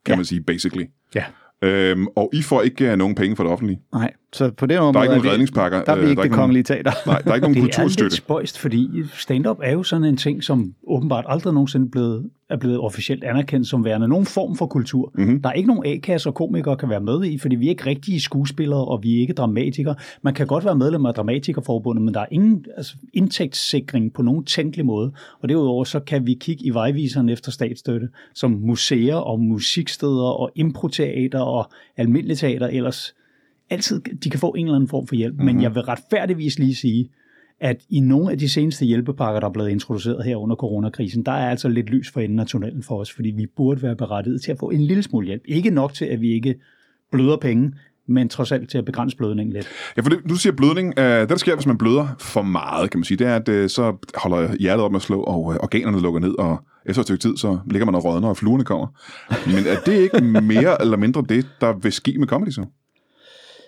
Kan 0.06 0.13
Ja. 0.13 0.15
man 0.15 0.25
sige, 0.25 0.42
basically. 0.44 0.86
Ja. 1.15 1.25
Øhm, 1.63 2.07
og 2.15 2.30
I 2.33 2.42
får 2.42 2.62
ikke 2.62 2.92
uh, 2.92 2.98
nogen 2.98 3.15
penge 3.15 3.36
fra 3.36 3.44
det 3.44 3.51
offentlige. 3.51 3.80
Nej, 3.94 4.13
så 4.33 4.51
på 4.51 4.66
den 4.66 4.80
måde 4.80 4.94
Der 4.94 5.00
er 5.00 5.04
ikke 5.04 5.12
er 5.12 5.16
nogen 5.16 5.24
vi- 5.24 5.30
redningspakker. 5.30 5.83
Der 5.83 5.92
er 5.92 5.95
vi 5.95 6.04
øh, 6.04 6.10
ikke 6.10 6.18
der 6.18 6.24
det 6.24 6.31
nogen- 6.31 6.42
kongelige 6.42 6.63
teater. 6.63 6.92
Nej, 7.06 7.19
der 7.22 7.31
er 7.31 7.36
ikke 7.36 7.45
nogen 7.48 7.56
Det 7.56 7.62
er 7.62 7.63
lidt 7.66 7.75
kulturstøtte. 7.75 8.16
spøjst, 8.16 8.60
fordi 8.60 8.88
stand-up 9.13 9.57
er 9.63 9.72
jo 9.72 9.83
sådan 9.83 10.04
en 10.06 10.18
ting, 10.18 10.44
som 10.44 10.74
åbenbart 10.88 11.25
aldrig 11.28 11.54
nogensinde 11.54 11.89
blevet, 11.89 12.30
er 12.50 12.57
blevet 12.57 12.80
officielt 12.80 13.24
anerkendt 13.24 13.68
som 13.68 13.86
værende 13.86 14.07
nogen 14.07 14.25
form 14.25 14.56
for 14.56 14.66
kultur. 14.66 15.12
Mhm. 15.16 15.24
Mm-hmm. 15.25 15.42
Der 15.42 15.50
er 15.50 15.54
ikke 15.54 15.68
nogen 15.68 15.83
A-kasse 15.86 16.30
og 16.30 16.36
komikere 16.36 16.78
kan 16.78 16.89
være 16.89 17.00
med 17.01 17.24
i, 17.25 17.38
fordi 17.38 17.56
vi 17.56 17.66
er 17.66 17.69
ikke 17.69 17.86
rigtige 17.86 18.22
skuespillere, 18.22 18.86
og 18.86 19.04
vi 19.04 19.16
er 19.18 19.19
ikke 19.22 19.33
dramatikere. 19.33 19.95
Man 20.22 20.33
kan 20.33 20.48
godt 20.48 20.66
være 20.66 20.75
medlem 20.75 21.06
af 21.06 21.13
Dramatikerforbundet, 21.13 22.06
men 22.06 22.13
der 22.13 22.19
er 22.19 22.25
ingen 22.31 22.66
altså, 22.78 22.95
indtægtssikring 23.13 24.13
på 24.13 24.22
nogen 24.22 24.45
tænkelig 24.45 24.86
måde. 24.86 25.12
Og 25.42 25.50
derudover 25.50 25.83
så 25.83 26.00
kan 26.00 26.28
vi 26.28 26.33
kigge 26.33 26.66
i 26.66 26.69
vejviseren 26.69 27.30
efter 27.30 27.51
statsstøtte, 27.51 28.10
som 28.36 28.51
museer 28.51 29.16
og 29.16 29.39
musiksteder 29.39 30.24
og 30.39 30.51
improteater 30.56 31.39
og 31.39 31.72
almindelige 31.98 32.38
teater 32.38 32.68
ellers 32.68 33.13
altid, 33.71 34.01
de 34.23 34.29
kan 34.29 34.39
få 34.39 34.50
en 34.50 34.65
eller 34.65 34.75
anden 34.75 34.89
form 34.89 35.07
for 35.07 35.15
hjælp. 35.15 35.33
Mm-hmm. 35.33 35.45
Men 35.45 35.62
jeg 35.62 35.75
vil 35.75 35.81
retfærdigvis 35.81 36.59
lige 36.59 36.75
sige, 36.75 37.09
at 37.59 37.81
i 37.89 38.00
nogle 38.00 38.31
af 38.31 38.38
de 38.38 38.50
seneste 38.50 38.85
hjælpepakker, 38.85 39.39
der 39.39 39.47
er 39.47 39.51
blevet 39.51 39.69
introduceret 39.69 40.25
her 40.25 40.35
under 40.35 40.56
coronakrisen, 40.56 41.23
der 41.23 41.31
er 41.31 41.50
altså 41.50 41.69
lidt 41.69 41.89
lys 41.89 42.12
for 42.12 42.21
enden 42.21 42.39
af 42.39 42.45
tunnelen 42.45 42.83
for 42.83 43.00
os, 43.00 43.12
fordi 43.12 43.29
vi 43.29 43.45
burde 43.57 43.81
være 43.81 43.95
berettiget 43.95 44.41
til 44.41 44.51
at 44.51 44.57
få 44.59 44.69
en 44.69 44.81
lille 44.81 45.03
smule 45.03 45.27
hjælp. 45.27 45.41
Ikke 45.45 45.69
nok 45.69 45.94
til, 45.94 46.06
at 46.06 46.21
vi 46.21 46.31
ikke 46.31 46.56
bløder 47.12 47.38
penge, 47.38 47.73
men 48.07 48.29
trods 48.29 48.51
alt 48.51 48.69
til 48.69 48.77
at 48.77 48.85
begrænse 48.85 49.18
blødningen 49.18 49.53
lidt. 49.53 49.68
Ja, 49.97 50.01
for 50.01 50.09
det, 50.09 50.19
du 50.29 50.35
siger 50.35 50.53
blødning. 50.53 50.94
Øh, 51.00 51.19
det, 51.21 51.29
der 51.29 51.35
sker, 51.35 51.56
hvis 51.56 51.68
man 51.68 51.77
bløder 51.77 52.07
for 52.19 52.41
meget, 52.41 52.91
kan 52.91 53.00
man 53.00 53.03
sige, 53.03 53.18
det 53.18 53.27
er, 53.27 53.35
at 53.35 53.50
øh, 53.50 53.69
så 53.69 54.07
holder 54.15 54.56
hjertet 54.59 54.85
op 54.85 54.91
med 54.91 55.00
at 55.00 55.01
slå, 55.03 55.21
og 55.21 55.53
øh, 55.53 55.59
organerne 55.59 56.01
lukker 56.01 56.19
ned, 56.19 56.39
og 56.39 56.57
efter 56.85 57.00
et 57.00 57.06
stykke 57.06 57.21
tid, 57.21 57.38
så 57.38 57.59
ligger 57.71 57.85
man 57.85 57.95
og 57.95 58.06
rådner, 58.06 58.27
og 58.27 58.38
fluerne 58.38 58.63
kommer. 58.63 58.88
Men 59.45 59.65
er 59.68 59.79
det 59.85 59.94
ikke 59.94 60.21
mere 60.41 60.81
eller 60.81 60.97
mindre 60.97 61.23
det, 61.29 61.47
der 61.62 61.73
vil 61.73 61.91
ske 61.91 62.15
med 62.19 62.27
comedy 62.27 62.50
så? 62.50 62.65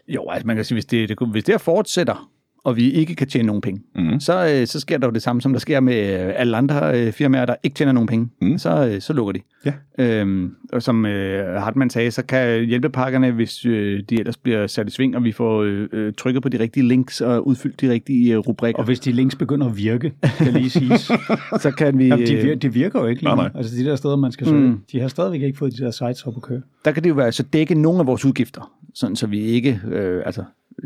Jo, 0.08 0.30
altså 0.30 0.48
man 0.48 0.56
kan 0.56 0.66
sige, 0.66 0.76
hvis 0.76 0.86
det, 0.86 1.10
det, 1.10 1.28
hvis 1.32 1.44
det 1.44 1.54
her 1.54 1.58
fortsætter, 1.58 2.30
og 2.64 2.78
vi 2.78 2.92
ikke 2.92 3.16
kan 3.16 3.28
tjene 3.28 3.46
nogen 3.48 3.62
penge, 3.62 3.82
Mhm. 3.96 4.20
så, 4.20 4.48
øh, 4.62 4.68
så 4.68 4.80
sker 4.80 4.98
der 4.98 5.08
jo 5.08 5.12
det 5.12 5.22
samme, 5.22 5.42
som 5.42 5.52
der 5.54 5.60
sker 5.60 5.80
med 5.80 6.26
øh, 6.26 6.34
alle 6.36 6.58
andre 6.58 7.02
øh, 7.02 7.12
firmaer, 7.14 7.46
der 7.46 7.56
ikke 7.64 7.76
tjener 7.76 7.92
nogen 7.92 8.08
penge. 8.08 8.30
Mhm. 8.42 8.58
Så, 8.58 8.88
øh, 8.88 9.02
så 9.02 9.14
lukker 9.14 9.32
de. 9.34 9.40
Ja. 9.66 9.74
Øhm, 10.00 10.52
og 10.74 10.84
som 10.84 11.06
øh, 11.06 11.62
Hartmann 11.62 11.90
sagde, 11.90 12.12
så 12.12 12.26
kan 12.26 12.66
hjælpepakkerne, 12.66 13.32
hvis 13.32 13.66
øh, 13.66 14.04
de 14.10 14.20
ellers 14.20 14.38
bliver 14.38 14.68
sat 14.68 14.88
i 14.88 14.92
sving, 14.92 15.16
og 15.16 15.24
vi 15.24 15.32
får 15.32 15.62
øh, 15.64 15.88
øh, 15.94 16.14
trykket 16.18 16.44
på 16.44 16.50
de 16.50 16.60
rigtige 16.60 16.88
links 16.88 17.22
og 17.22 17.48
udfyldt 17.48 17.82
de 17.82 17.90
rigtige 17.90 18.34
øh, 18.34 18.38
rubrikker, 18.40 18.80
Og 18.80 18.86
hvis 18.86 19.00
de 19.00 19.12
links 19.12 19.36
begynder 19.36 19.68
at 19.68 19.78
virke, 19.78 20.12
kan 20.38 20.54
lige 20.54 20.70
siges. 20.70 21.02
så 21.64 21.72
kan 21.78 21.98
vi... 21.98 22.08
Jamen, 22.08 22.28
de, 22.28 22.34
øh, 22.34 22.44
virker, 22.44 22.56
de 22.60 22.74
virker 22.74 23.00
jo 23.00 23.06
ikke 23.06 23.22
lige 23.22 23.36
Nej, 23.36 23.44
nej. 23.48 23.52
Altså 23.56 23.76
de 23.76 23.86
der 23.86 23.96
steder, 23.96 24.16
man 24.16 24.32
skal 24.32 24.48
søge. 24.48 24.62
Mm. 24.62 24.68
Mm. 24.68 24.80
De 24.92 25.00
har 25.00 25.08
stadigvæk 25.08 25.42
ikke 25.42 25.58
fået 25.58 25.74
de 25.80 25.84
der 25.84 25.92
sites 25.92 26.24
op 26.24 26.34
at 26.36 26.42
køre. 26.42 26.62
der 26.86 26.92
kan 26.92 27.04
det 27.04 27.10
jo 27.10 27.16
være, 27.16 27.32
så 27.32 27.44
dække 27.44 27.76
nogle 27.76 28.00
af 28.00 28.08
vores 28.08 28.26
udgifter, 28.26 28.72
sådan 28.96 29.16
så 29.16 29.28
vi 29.28 29.40
ikke, 29.42 29.82
øh, 29.92 30.22
altså, 30.26 30.44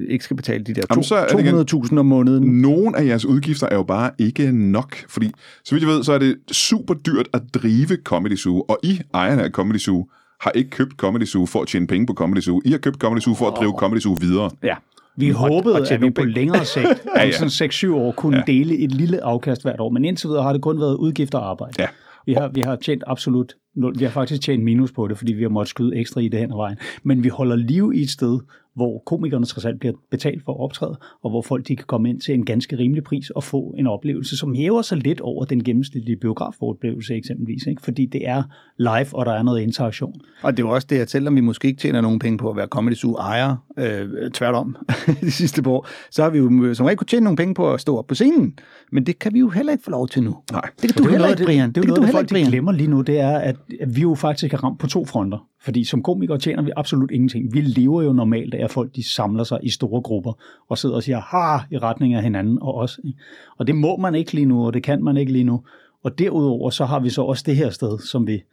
ikke 0.10 0.24
skal 0.24 0.38
betale 0.38 0.64
de 0.64 0.74
der 0.74 0.82
Jamen, 0.90 1.04
så 1.04 1.16
er 1.16 1.28
det 1.28 1.40
igen- 1.40 1.66
to- 1.66 1.82
200.000 1.84 1.98
om 2.00 2.06
måneden. 2.06 2.62
Nogle 2.62 2.98
af 2.98 3.06
jeres 3.06 3.26
udgifter 3.26 3.68
er 3.72 3.76
jo 3.76 3.84
bare 3.84 4.12
ikke 4.20 4.52
nok, 4.52 4.96
fordi 5.10 5.32
så 5.66 5.76
vidt 5.76 5.84
jeg 5.84 5.92
ved, 5.94 6.04
så 6.04 6.14
er 6.14 6.18
det 6.18 6.36
super 6.52 6.94
dyrt 6.94 7.28
at 7.34 7.42
drive 7.54 7.98
Comedy 8.04 8.36
Zoo, 8.36 8.66
og 8.70 8.80
I, 8.84 9.00
ejerne 9.14 9.44
af 9.44 9.50
Comedy 9.52 9.78
Zoo, 9.78 10.06
har 10.42 10.52
ikke 10.52 10.70
købt 10.70 10.94
Comedy 10.98 11.26
Zoo 11.26 11.46
for 11.46 11.62
at 11.62 11.68
tjene 11.68 11.88
penge 11.88 12.06
på 12.08 12.14
Comedy 12.14 12.40
Zoo. 12.42 12.62
I 12.66 12.72
har 12.72 12.78
købt 12.78 12.98
Comedy 12.98 13.22
Zoo 13.22 13.34
for 13.34 13.48
at 13.48 13.54
drive 13.58 13.74
Comedy 13.78 14.00
Zoo 14.00 14.18
videre. 14.22 14.50
Ja. 14.64 14.76
Vi 15.18 15.30
Og- 15.30 15.36
håbede, 15.36 15.76
og 15.76 15.92
at 15.92 16.02
vi 16.02 16.10
på 16.10 16.24
længere 16.24 16.66
sigt, 16.66 16.86
Ja, 17.16 17.24
ja, 17.26 17.32
sådan 17.32 17.70
6-7 17.72 17.94
år, 17.96 18.12
kunne 18.12 18.38
ja. 18.38 18.44
dele 18.48 18.78
et 18.78 18.92
lille 18.92 19.24
afkast 19.24 19.62
hvert 19.62 19.80
år. 19.80 19.90
Men 19.90 20.06
indtil 20.06 20.28
videre 20.30 20.44
har 20.44 20.54
det 20.54 20.62
kun 20.62 20.80
været 20.80 20.96
udgifter 20.96 21.38
og 21.38 21.50
arbejde. 21.50 21.74
Ja. 21.80 21.88
Vi 22.26 22.34
har, 22.34 22.48
vi 22.54 22.62
har 22.62 22.76
tjent 22.76 23.04
absolut 23.08 23.54
nul. 23.76 24.00
Vi 24.00 24.04
har 24.04 24.12
faktisk 24.12 24.42
tjent 24.42 24.64
minus 24.64 24.92
på 24.92 25.08
det, 25.08 25.18
fordi 25.18 25.34
vi 25.34 25.42
har 25.42 25.50
måttet 25.50 25.70
skyde 25.70 25.96
ekstra 25.96 26.22
i 26.22 26.28
det 26.28 26.40
hen 26.40 26.52
ad 26.52 26.56
vejen. 26.56 26.78
Men 27.04 27.24
vi 27.24 27.30
holder 27.30 27.56
liv 27.56 27.92
i 27.96 28.02
et 28.02 28.10
sted, 28.10 28.40
hvor 28.78 29.04
komikerne 29.06 29.46
trods 29.46 29.66
alt 29.66 29.80
bliver 29.80 29.94
betalt 30.12 30.44
for 30.46 30.52
at 30.52 30.60
optræde, 30.60 31.00
og 31.24 31.30
hvor 31.30 31.42
folk 31.42 31.68
de 31.68 31.76
kan 31.76 31.86
komme 31.88 32.10
ind 32.10 32.22
til 32.22 32.34
en 32.34 32.46
ganske 32.46 32.78
rimelig 32.78 33.04
pris 33.04 33.30
og 33.30 33.44
få 33.44 33.76
en 33.78 33.88
oplevelse, 33.88 34.38
som 34.38 34.54
hæver 34.56 34.82
sig 34.82 34.98
lidt 34.98 35.22
over 35.22 35.46
den 35.46 35.64
gennemsnitlige 35.64 36.18
biografoplevelse 36.18 37.16
eksempelvis. 37.16 37.68
Ikke? 37.68 37.82
Fordi 37.82 38.06
det 38.06 38.28
er 38.28 38.44
live, 38.78 39.16
og 39.16 39.26
der 39.26 39.32
er 39.34 39.44
noget 39.44 39.62
interaktion. 39.62 40.14
Og 40.42 40.58
det 40.58 40.64
er 40.64 40.68
jo 40.68 40.74
også 40.74 40.88
det, 40.90 41.00
at 41.00 41.10
selvom 41.10 41.36
vi 41.36 41.42
måske 41.42 41.68
ikke 41.68 41.82
tjener 41.82 42.02
nogen 42.02 42.20
penge 42.20 42.38
på 42.38 42.50
at 42.50 42.56
være 42.56 42.68
Comedy 42.68 42.94
Zoo 42.96 43.16
ejer, 43.16 43.56
øh, 43.78 44.32
tværtom, 44.32 44.76
de 45.22 45.32
sidste 45.32 45.64
par 45.64 45.72
år, 45.72 45.88
så 46.12 46.24
har 46.24 46.30
vi 46.30 46.38
jo 46.38 46.74
som 46.74 46.86
regel 46.86 46.98
kunne 46.98 47.08
tjene 47.08 47.24
nogle 47.24 47.38
penge 47.38 47.54
på 47.54 47.74
at 47.74 47.82
stå 47.82 47.98
op 47.98 48.08
på 48.08 48.16
scenen. 48.16 48.54
Men 48.92 49.06
det 49.06 49.20
kan 49.20 49.34
vi 49.34 49.40
jo 49.40 49.50
heller 49.50 49.72
ikke 49.72 49.84
få 49.84 49.92
lov 49.92 50.08
til 50.08 50.24
nu. 50.24 50.38
Nej. 50.52 50.62
Det 50.82 50.94
kan 50.94 50.98
du 50.98 51.04
er 51.04 51.06
jo 51.06 51.12
heller 51.12 51.28
noget 51.28 51.36
af 51.36 51.40
ikke, 51.40 51.46
Brian. 51.46 51.68
Det, 51.68 51.76
det, 51.76 51.84
kan 51.84 51.90
er 51.90 51.94
jo 51.94 51.96
du 51.96 52.02
noget, 52.02 52.08
heller 52.08 52.20
folk 52.20 52.24
ikke, 52.24 52.30
de 52.30 52.34
Brian. 52.34 52.50
glemmer 52.52 52.72
lige 52.72 52.90
nu, 52.90 53.02
det 53.02 53.20
er, 53.20 53.38
at 53.38 53.56
at 53.80 53.96
vi 53.96 54.02
jo 54.02 54.16
faktisk 54.16 54.54
er 54.54 54.64
ramt 54.64 54.80
på 54.80 54.88
to 54.88 55.06
fronter. 55.06 55.48
Fordi 55.62 55.84
som 55.84 56.04
komikere 56.04 56.38
tjener 56.38 56.64
vi 56.64 56.72
absolut 56.76 57.12
ingenting. 57.12 57.54
Vi 57.54 57.62
lever 57.62 58.02
jo 58.02 58.14
normalt 58.14 58.54
af, 58.54 58.64
at 58.64 58.72
folk 58.72 58.96
de 58.96 59.10
samler 59.10 59.44
sig 59.44 59.60
i 59.64 59.70
store 59.70 60.02
grupper 60.02 60.34
og 60.70 60.78
sidder 60.78 60.96
og 60.96 61.04
siger 61.04 61.20
ha 61.20 61.58
i 61.72 61.78
retning 61.78 62.14
af 62.14 62.24
hinanden 62.24 62.58
og 62.62 62.76
os. 62.76 63.00
ikke? 63.04 63.20
Og 63.58 63.68
det 63.68 63.76
må 63.76 63.98
man 63.98 64.16
ikke 64.16 64.34
lige 64.34 64.46
nu, 64.46 64.66
og 64.66 64.74
det 64.74 64.84
kan 64.84 65.04
man 65.04 65.18
ikke 65.18 65.32
lige 65.32 65.44
nu. 65.44 65.64
Og 66.04 66.20
derudover 66.20 66.70
så 66.70 66.86
har 66.86 67.00
vi 67.00 67.10
så 67.10 67.22
også 67.22 67.44
det 67.46 67.56
her 67.56 67.70
sted, 67.70 68.00
som 68.00 68.28
vi... 68.28 68.44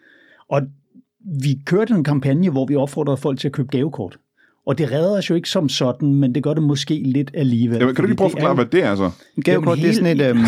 Og 0.49 0.63
vi 1.43 1.61
kørte 1.67 1.95
en 1.95 2.05
kampagne, 2.05 2.51
hvor 2.51 2.67
vi 2.67 2.77
opfordrede 2.77 3.17
folk 3.17 3.39
til 3.39 3.49
at 3.49 3.53
købe 3.53 3.69
gavekort. 3.69 4.19
Og 4.67 4.79
det 4.79 4.93
redder 4.93 5.19
os 5.19 5.31
jo 5.31 5.35
ikke 5.35 5.49
som 5.49 5.69
sådan, 5.69 6.15
men 6.15 6.35
det 6.35 6.43
gør 6.43 6.55
det 6.55 6.63
måske 6.63 7.03
lidt 7.05 7.31
alligevel. 7.35 7.79
Jamen, 7.79 7.95
kan 7.95 8.03
du 8.03 8.07
lige 8.07 8.17
prøve 8.17 8.27
at 8.27 8.33
forklare, 8.33 8.55
hvad 8.55 8.67
det 8.67 8.85
er 8.85 8.97
så? 8.97 9.11
Gavekort, 9.45 9.79
det 9.79 9.89
er 9.89 9.93
sådan 9.93 10.21
et... 10.21 10.29
Øhm... 10.29 10.39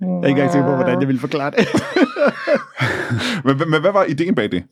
jeg 0.00 0.10
er 0.12 0.26
ikke 0.26 0.28
engang 0.28 0.52
sikker 0.52 0.68
på, 0.68 0.74
hvordan 0.74 1.00
jeg 1.00 1.08
vil 1.08 1.18
forklare 1.18 1.50
det. 1.50 1.58
men, 3.44 3.70
men 3.70 3.80
hvad 3.80 3.92
var 3.92 4.04
ideen 4.04 4.34
bag 4.34 4.50
det? 4.52 4.62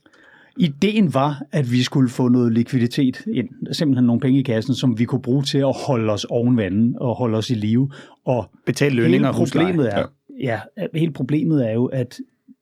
Ideen 0.56 1.14
var, 1.14 1.42
at 1.52 1.73
vi 1.73 1.82
skulle 1.82 2.08
få 2.08 2.28
noget 2.28 2.52
likviditet 2.52 3.25
ind, 3.26 3.49
simpelthen 3.73 4.06
nogle 4.06 4.20
penge 4.20 4.40
i 4.40 4.42
kassen, 4.42 4.75
som 4.75 4.99
vi 4.99 5.04
kunne 5.04 5.23
bruge 5.23 5.42
til 5.42 5.58
at 5.58 5.76
holde 5.87 6.12
os 6.12 6.25
oven 6.25 6.56
vandet 6.56 6.96
og 6.99 7.16
holde 7.16 7.38
os 7.38 7.50
i 7.50 7.54
live. 7.54 7.90
Og 8.25 8.50
Betale 8.66 8.96
lønninger 8.96 9.32
hele 9.32 9.38
problemet 9.38 9.94
er, 9.94 10.04
ja. 10.42 10.61
ja, 10.76 10.87
hele 10.94 11.12
problemet 11.12 11.68
er 11.68 11.73
jo, 11.73 11.87
at 11.87 12.18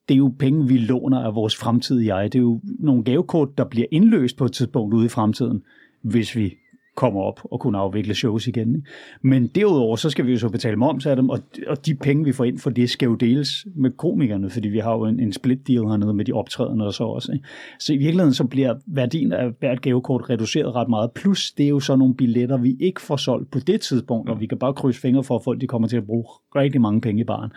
det 0.09 0.13
er 0.13 0.17
jo 0.17 0.33
penge, 0.39 0.67
vi 0.67 0.77
låner 0.77 1.19
af 1.19 1.35
vores 1.35 1.55
fremtidige 1.55 2.15
jeg. 2.15 2.33
Det 2.33 2.39
er 2.39 2.43
jo 2.43 2.61
nogle 2.79 3.03
gavekort, 3.03 3.57
der 3.57 3.63
bliver 3.63 3.87
indløst 3.91 4.37
på 4.37 4.45
et 4.45 4.51
tidspunkt 4.51 4.93
ude 4.93 5.05
i 5.05 5.09
fremtiden, 5.09 5.63
hvis 6.01 6.35
vi 6.35 6.53
kommer 6.95 7.21
op 7.21 7.39
og 7.51 7.59
kunne 7.59 7.77
afvikle 7.77 8.15
shows 8.15 8.47
igen. 8.47 8.75
Ikke? 8.75 8.87
Men 9.21 9.47
derudover, 9.47 9.95
så 9.95 10.09
skal 10.09 10.25
vi 10.25 10.31
jo 10.31 10.37
så 10.37 10.49
betale 10.49 10.75
moms 10.75 11.05
af 11.05 11.15
dem, 11.15 11.29
og, 11.29 11.39
og 11.67 11.85
de 11.85 11.95
penge, 11.95 12.25
vi 12.25 12.31
får 12.31 12.43
ind 12.43 12.59
for 12.59 12.69
det, 12.69 12.89
skal 12.89 13.05
jo 13.05 13.15
deles 13.15 13.67
med 13.75 13.91
komikerne, 13.91 14.49
fordi 14.49 14.67
vi 14.67 14.79
har 14.79 14.91
jo 14.93 15.05
en, 15.05 15.19
en 15.19 15.33
split 15.33 15.67
deal 15.67 15.83
hernede 15.83 16.13
med 16.13 16.25
de 16.25 16.31
optrædende 16.31 16.85
og 16.85 16.93
så 16.93 17.03
også. 17.03 17.31
Ikke? 17.31 17.45
Så 17.79 17.93
i 17.93 17.97
virkeligheden, 17.97 18.33
så 18.33 18.43
bliver 18.43 18.75
værdien 18.87 19.33
af 19.33 19.51
hvert 19.59 19.81
gavekort 19.81 20.29
reduceret 20.29 20.75
ret 20.75 20.89
meget, 20.89 21.11
plus 21.11 21.51
det 21.51 21.65
er 21.65 21.69
jo 21.69 21.79
så 21.79 21.95
nogle 21.95 22.15
billetter, 22.15 22.57
vi 22.57 22.77
ikke 22.79 23.01
får 23.01 23.17
solgt 23.17 23.51
på 23.51 23.59
det 23.59 23.81
tidspunkt, 23.81 24.29
og 24.29 24.39
vi 24.39 24.47
kan 24.47 24.57
bare 24.57 24.73
krydse 24.73 25.01
fingre 25.01 25.23
for, 25.23 25.35
at 25.35 25.43
folk 25.43 25.61
de 25.61 25.67
kommer 25.67 25.87
til 25.87 25.97
at 25.97 26.05
bruge 26.05 26.25
rigtig 26.55 26.81
mange 26.81 27.01
penge 27.01 27.21
i 27.21 27.23
baren. 27.23 27.51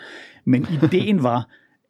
Men 0.45 0.67
ideen 0.83 1.23
var, 1.23 1.49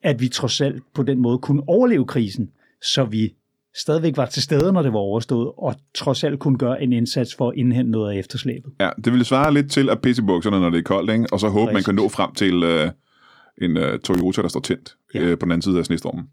at 0.09 0.21
vi 0.21 0.29
trods 0.29 0.61
alt 0.61 0.83
på 0.95 1.03
den 1.03 1.19
måde 1.19 1.39
kunne 1.39 1.63
overleve 1.67 2.07
krisen, 2.07 2.51
så 2.83 3.05
vi 3.05 3.35
stadigvæk 3.77 4.17
var 4.17 4.27
til 4.27 4.43
stede, 4.43 4.73
når 4.73 4.83
det 4.83 4.93
var 4.93 4.99
overstået, 4.99 5.53
og 5.59 5.75
trods 5.95 6.25
alt 6.25 6.39
kunne 6.39 6.59
gøre 6.59 6.83
en 6.83 6.93
indsats 6.93 7.35
for 7.35 7.49
at 7.49 7.57
indhente 7.57 7.91
noget 7.91 8.13
af 8.13 8.19
efterslæbet. 8.19 8.73
Ja, 8.81 8.91
det 9.05 9.13
ville 9.13 9.25
svare 9.25 9.55
lidt 9.55 9.71
til 9.71 9.91
at 9.91 10.01
pisse 10.01 10.23
i 10.23 10.27
bukserne, 10.27 10.61
når 10.61 10.71
det 10.71 10.79
er 10.79 10.83
koldt, 10.83 11.13
ikke? 11.13 11.27
og 11.33 11.41
så 11.41 11.49
håbe, 11.49 11.73
Præcis. 11.73 11.75
man 11.75 11.83
kan 11.83 12.05
nå 12.05 12.09
frem 12.09 12.35
til 12.35 12.65
uh, 12.65 12.91
en 13.63 13.77
uh, 13.77 13.99
Toyota, 14.05 14.43
der 14.43 14.49
står 14.49 14.61
tændt 14.61 14.97
ja. 15.15 15.33
uh, 15.33 15.39
på 15.39 15.45
den 15.45 15.53
anden 15.53 15.63
side 15.63 15.79
af 15.79 15.85
snestormen. 15.85 16.25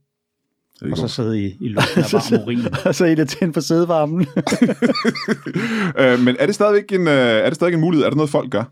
Og 0.92 0.98
så 0.98 1.08
sidde 1.08 1.44
i, 1.46 1.58
i 1.62 1.68
luften 1.68 2.04
af 2.04 2.14
varm 2.14 2.42
urin. 2.44 2.60
og 2.86 2.96
så 2.96 3.06
er 3.06 3.16
det 3.16 3.30
tændt 3.30 3.54
på 3.54 3.62
sædevarmen. 3.62 4.28
uh, 6.00 6.20
men 6.26 6.36
er 6.40 6.46
det 6.46 6.56
stadigvæk 6.56 6.92
en, 6.92 7.02
uh, 7.02 7.14
er 7.14 7.46
det 7.50 7.56
stadigvæk 7.56 7.76
en 7.76 7.82
mulighed? 7.82 8.06
Er 8.06 8.10
det 8.10 8.18
noget, 8.18 8.30
folk 8.30 8.52
gør? 8.52 8.64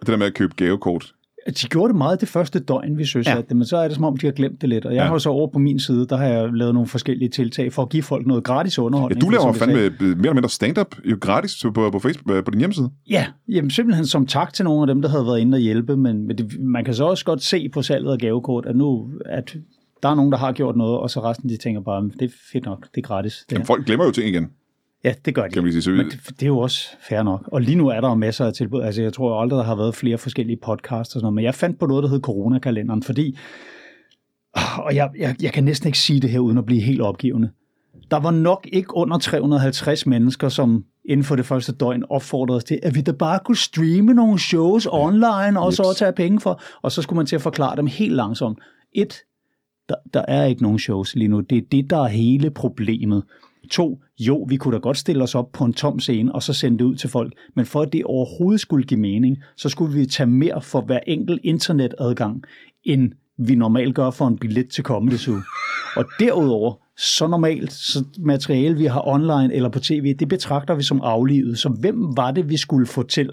Det 0.00 0.06
der 0.08 0.16
med 0.16 0.26
at 0.26 0.34
købe 0.34 0.54
gavekort? 0.56 1.14
De 1.46 1.68
gjorde 1.68 1.88
det 1.88 1.98
meget 1.98 2.20
det 2.20 2.28
første 2.28 2.58
døgn, 2.58 2.98
vi 2.98 3.04
synes, 3.04 3.26
ja. 3.26 3.40
det, 3.48 3.56
men 3.56 3.66
så 3.66 3.76
er 3.76 3.88
det 3.88 3.94
som 3.94 4.04
om, 4.04 4.16
de 4.16 4.26
har 4.26 4.32
glemt 4.32 4.60
det 4.60 4.68
lidt. 4.68 4.84
Og 4.84 4.94
jeg 4.94 5.02
ja. 5.02 5.08
har 5.08 5.18
så 5.18 5.30
over 5.30 5.48
på 5.52 5.58
min 5.58 5.80
side, 5.80 6.06
der 6.06 6.16
har 6.16 6.24
jeg 6.24 6.52
lavet 6.52 6.74
nogle 6.74 6.88
forskellige 6.88 7.28
tiltag 7.28 7.72
for 7.72 7.82
at 7.82 7.88
give 7.88 8.02
folk 8.02 8.26
noget 8.26 8.44
gratis 8.44 8.78
underholdning. 8.78 9.22
Ja, 9.22 9.26
du 9.26 9.30
laver 9.30 9.52
fandme 9.52 9.74
mere 9.74 9.84
eller 9.98 10.32
mindre 10.32 10.48
stand-up 10.48 10.96
jo 11.04 11.16
gratis 11.20 11.64
på, 11.74 11.90
på, 11.90 11.98
Facebook, 11.98 12.44
på 12.44 12.50
din 12.50 12.58
hjemmeside. 12.58 12.90
Ja, 13.10 13.26
jamen 13.48 13.70
simpelthen 13.70 14.06
som 14.06 14.26
tak 14.26 14.52
til 14.52 14.64
nogle 14.64 14.82
af 14.82 14.86
dem, 14.86 15.02
der 15.02 15.08
havde 15.08 15.26
været 15.26 15.40
inde 15.40 15.56
og 15.56 15.60
hjælpe, 15.60 15.96
men, 15.96 16.26
men 16.26 16.38
det, 16.38 16.60
man 16.60 16.84
kan 16.84 16.94
så 16.94 17.04
også 17.04 17.24
godt 17.24 17.42
se 17.42 17.68
på 17.68 17.82
salget 17.82 18.12
af 18.12 18.18
gavekort, 18.18 18.66
at 18.66 18.76
nu 18.76 19.10
at 19.26 19.56
der 20.02 20.08
er 20.08 20.14
nogen, 20.14 20.32
der 20.32 20.38
har 20.38 20.52
gjort 20.52 20.76
noget, 20.76 20.98
og 20.98 21.10
så 21.10 21.20
resten 21.20 21.48
de 21.48 21.56
tænker 21.56 21.80
bare, 21.80 22.10
det 22.20 22.22
er 22.22 22.34
fedt 22.52 22.64
nok, 22.64 22.86
det 22.94 23.04
er 23.04 23.06
gratis. 23.06 23.44
Det 23.48 23.52
Jamen, 23.52 23.66
folk 23.66 23.86
glemmer 23.86 24.04
jo 24.04 24.10
ting 24.10 24.28
igen. 24.28 24.50
Ja, 25.04 25.14
det 25.24 25.34
gør 25.34 25.42
de. 25.42 25.50
Kan 25.50 25.64
vi 25.64 25.80
sige, 25.80 25.96
Men 25.96 26.06
det, 26.06 26.20
det 26.26 26.42
er 26.42 26.46
jo 26.46 26.58
også 26.58 26.88
fair 27.08 27.22
nok. 27.22 27.48
Og 27.52 27.60
lige 27.60 27.76
nu 27.76 27.88
er 27.88 28.00
der 28.00 28.08
jo 28.08 28.14
masser 28.14 28.46
af 28.46 28.52
tilbud. 28.52 28.82
Altså, 28.82 29.02
jeg 29.02 29.12
tror 29.12 29.40
aldrig, 29.40 29.56
der 29.56 29.64
har 29.64 29.76
været 29.76 29.94
flere 29.94 30.18
forskellige 30.18 30.58
podcasts 30.62 31.14
og 31.14 31.20
sådan 31.20 31.24
noget. 31.24 31.34
Men 31.34 31.44
jeg 31.44 31.54
fandt 31.54 31.78
på 31.78 31.86
noget, 31.86 32.02
der 32.02 32.08
hed 32.08 32.20
Coronakalenderen, 32.20 33.02
fordi... 33.02 33.38
Og 34.78 34.94
jeg, 34.94 35.10
jeg, 35.18 35.36
jeg 35.42 35.52
kan 35.52 35.64
næsten 35.64 35.86
ikke 35.86 35.98
sige 35.98 36.20
det 36.20 36.30
her, 36.30 36.38
uden 36.38 36.58
at 36.58 36.66
blive 36.66 36.80
helt 36.80 37.00
opgivende. 37.00 37.50
Der 38.10 38.16
var 38.16 38.30
nok 38.30 38.68
ikke 38.72 38.94
under 38.96 39.18
350 39.18 40.06
mennesker, 40.06 40.48
som 40.48 40.84
inden 41.04 41.24
for 41.24 41.36
det 41.36 41.46
første 41.46 41.72
døgn 41.72 42.04
opfordrede 42.10 42.56
os 42.56 42.64
til, 42.64 42.78
at 42.82 42.94
vi 42.94 43.00
da 43.00 43.12
bare 43.12 43.38
kunne 43.44 43.56
streame 43.56 44.14
nogle 44.14 44.38
shows 44.38 44.88
online, 44.90 45.60
og 45.60 45.72
så 45.72 45.94
tage 45.98 46.12
penge 46.12 46.40
for. 46.40 46.62
Og 46.82 46.92
så 46.92 47.02
skulle 47.02 47.16
man 47.16 47.26
til 47.26 47.36
at 47.36 47.42
forklare 47.42 47.76
dem 47.76 47.86
helt 47.86 48.14
langsomt. 48.14 48.58
Et, 48.92 49.14
der, 49.88 49.94
der 50.14 50.24
er 50.28 50.44
ikke 50.44 50.62
nogen 50.62 50.78
shows 50.78 51.14
lige 51.14 51.28
nu. 51.28 51.40
Det 51.40 51.58
er 51.58 51.62
det, 51.72 51.90
der 51.90 52.02
er 52.02 52.08
hele 52.08 52.50
problemet. 52.50 53.22
To, 53.70 54.00
jo, 54.18 54.46
vi 54.48 54.56
kunne 54.56 54.74
da 54.74 54.78
godt 54.78 54.96
stille 54.96 55.22
os 55.22 55.34
op 55.34 55.52
på 55.52 55.64
en 55.64 55.72
tom 55.72 56.00
scene 56.00 56.34
og 56.34 56.42
så 56.42 56.52
sende 56.52 56.78
det 56.78 56.84
ud 56.84 56.96
til 56.96 57.10
folk, 57.10 57.32
men 57.56 57.66
for 57.66 57.82
at 57.82 57.92
det 57.92 58.04
overhovedet 58.04 58.60
skulle 58.60 58.84
give 58.84 59.00
mening, 59.00 59.38
så 59.56 59.68
skulle 59.68 59.98
vi 59.98 60.06
tage 60.06 60.26
mere 60.26 60.60
for 60.60 60.80
hver 60.80 61.00
enkelt 61.06 61.40
internetadgang, 61.44 62.42
end 62.84 63.12
vi 63.38 63.54
normalt 63.54 63.94
gør 63.94 64.10
for 64.10 64.26
en 64.26 64.38
billet 64.38 64.68
til 64.68 64.84
Comedy 64.84 65.14
Zoo. 65.14 65.40
Og 65.96 66.04
derudover, 66.18 66.74
så 66.96 67.26
normalt, 67.26 67.72
så 67.72 68.04
materiale, 68.18 68.76
vi 68.76 68.84
har 68.84 69.08
online 69.08 69.54
eller 69.54 69.68
på 69.68 69.80
tv, 69.80 70.14
det 70.14 70.28
betragter 70.28 70.74
vi 70.74 70.82
som 70.82 71.00
aflivet. 71.00 71.58
Så 71.58 71.68
hvem 71.68 72.16
var 72.16 72.30
det, 72.30 72.48
vi 72.48 72.56
skulle 72.56 72.86
få 72.86 73.02
til, 73.02 73.30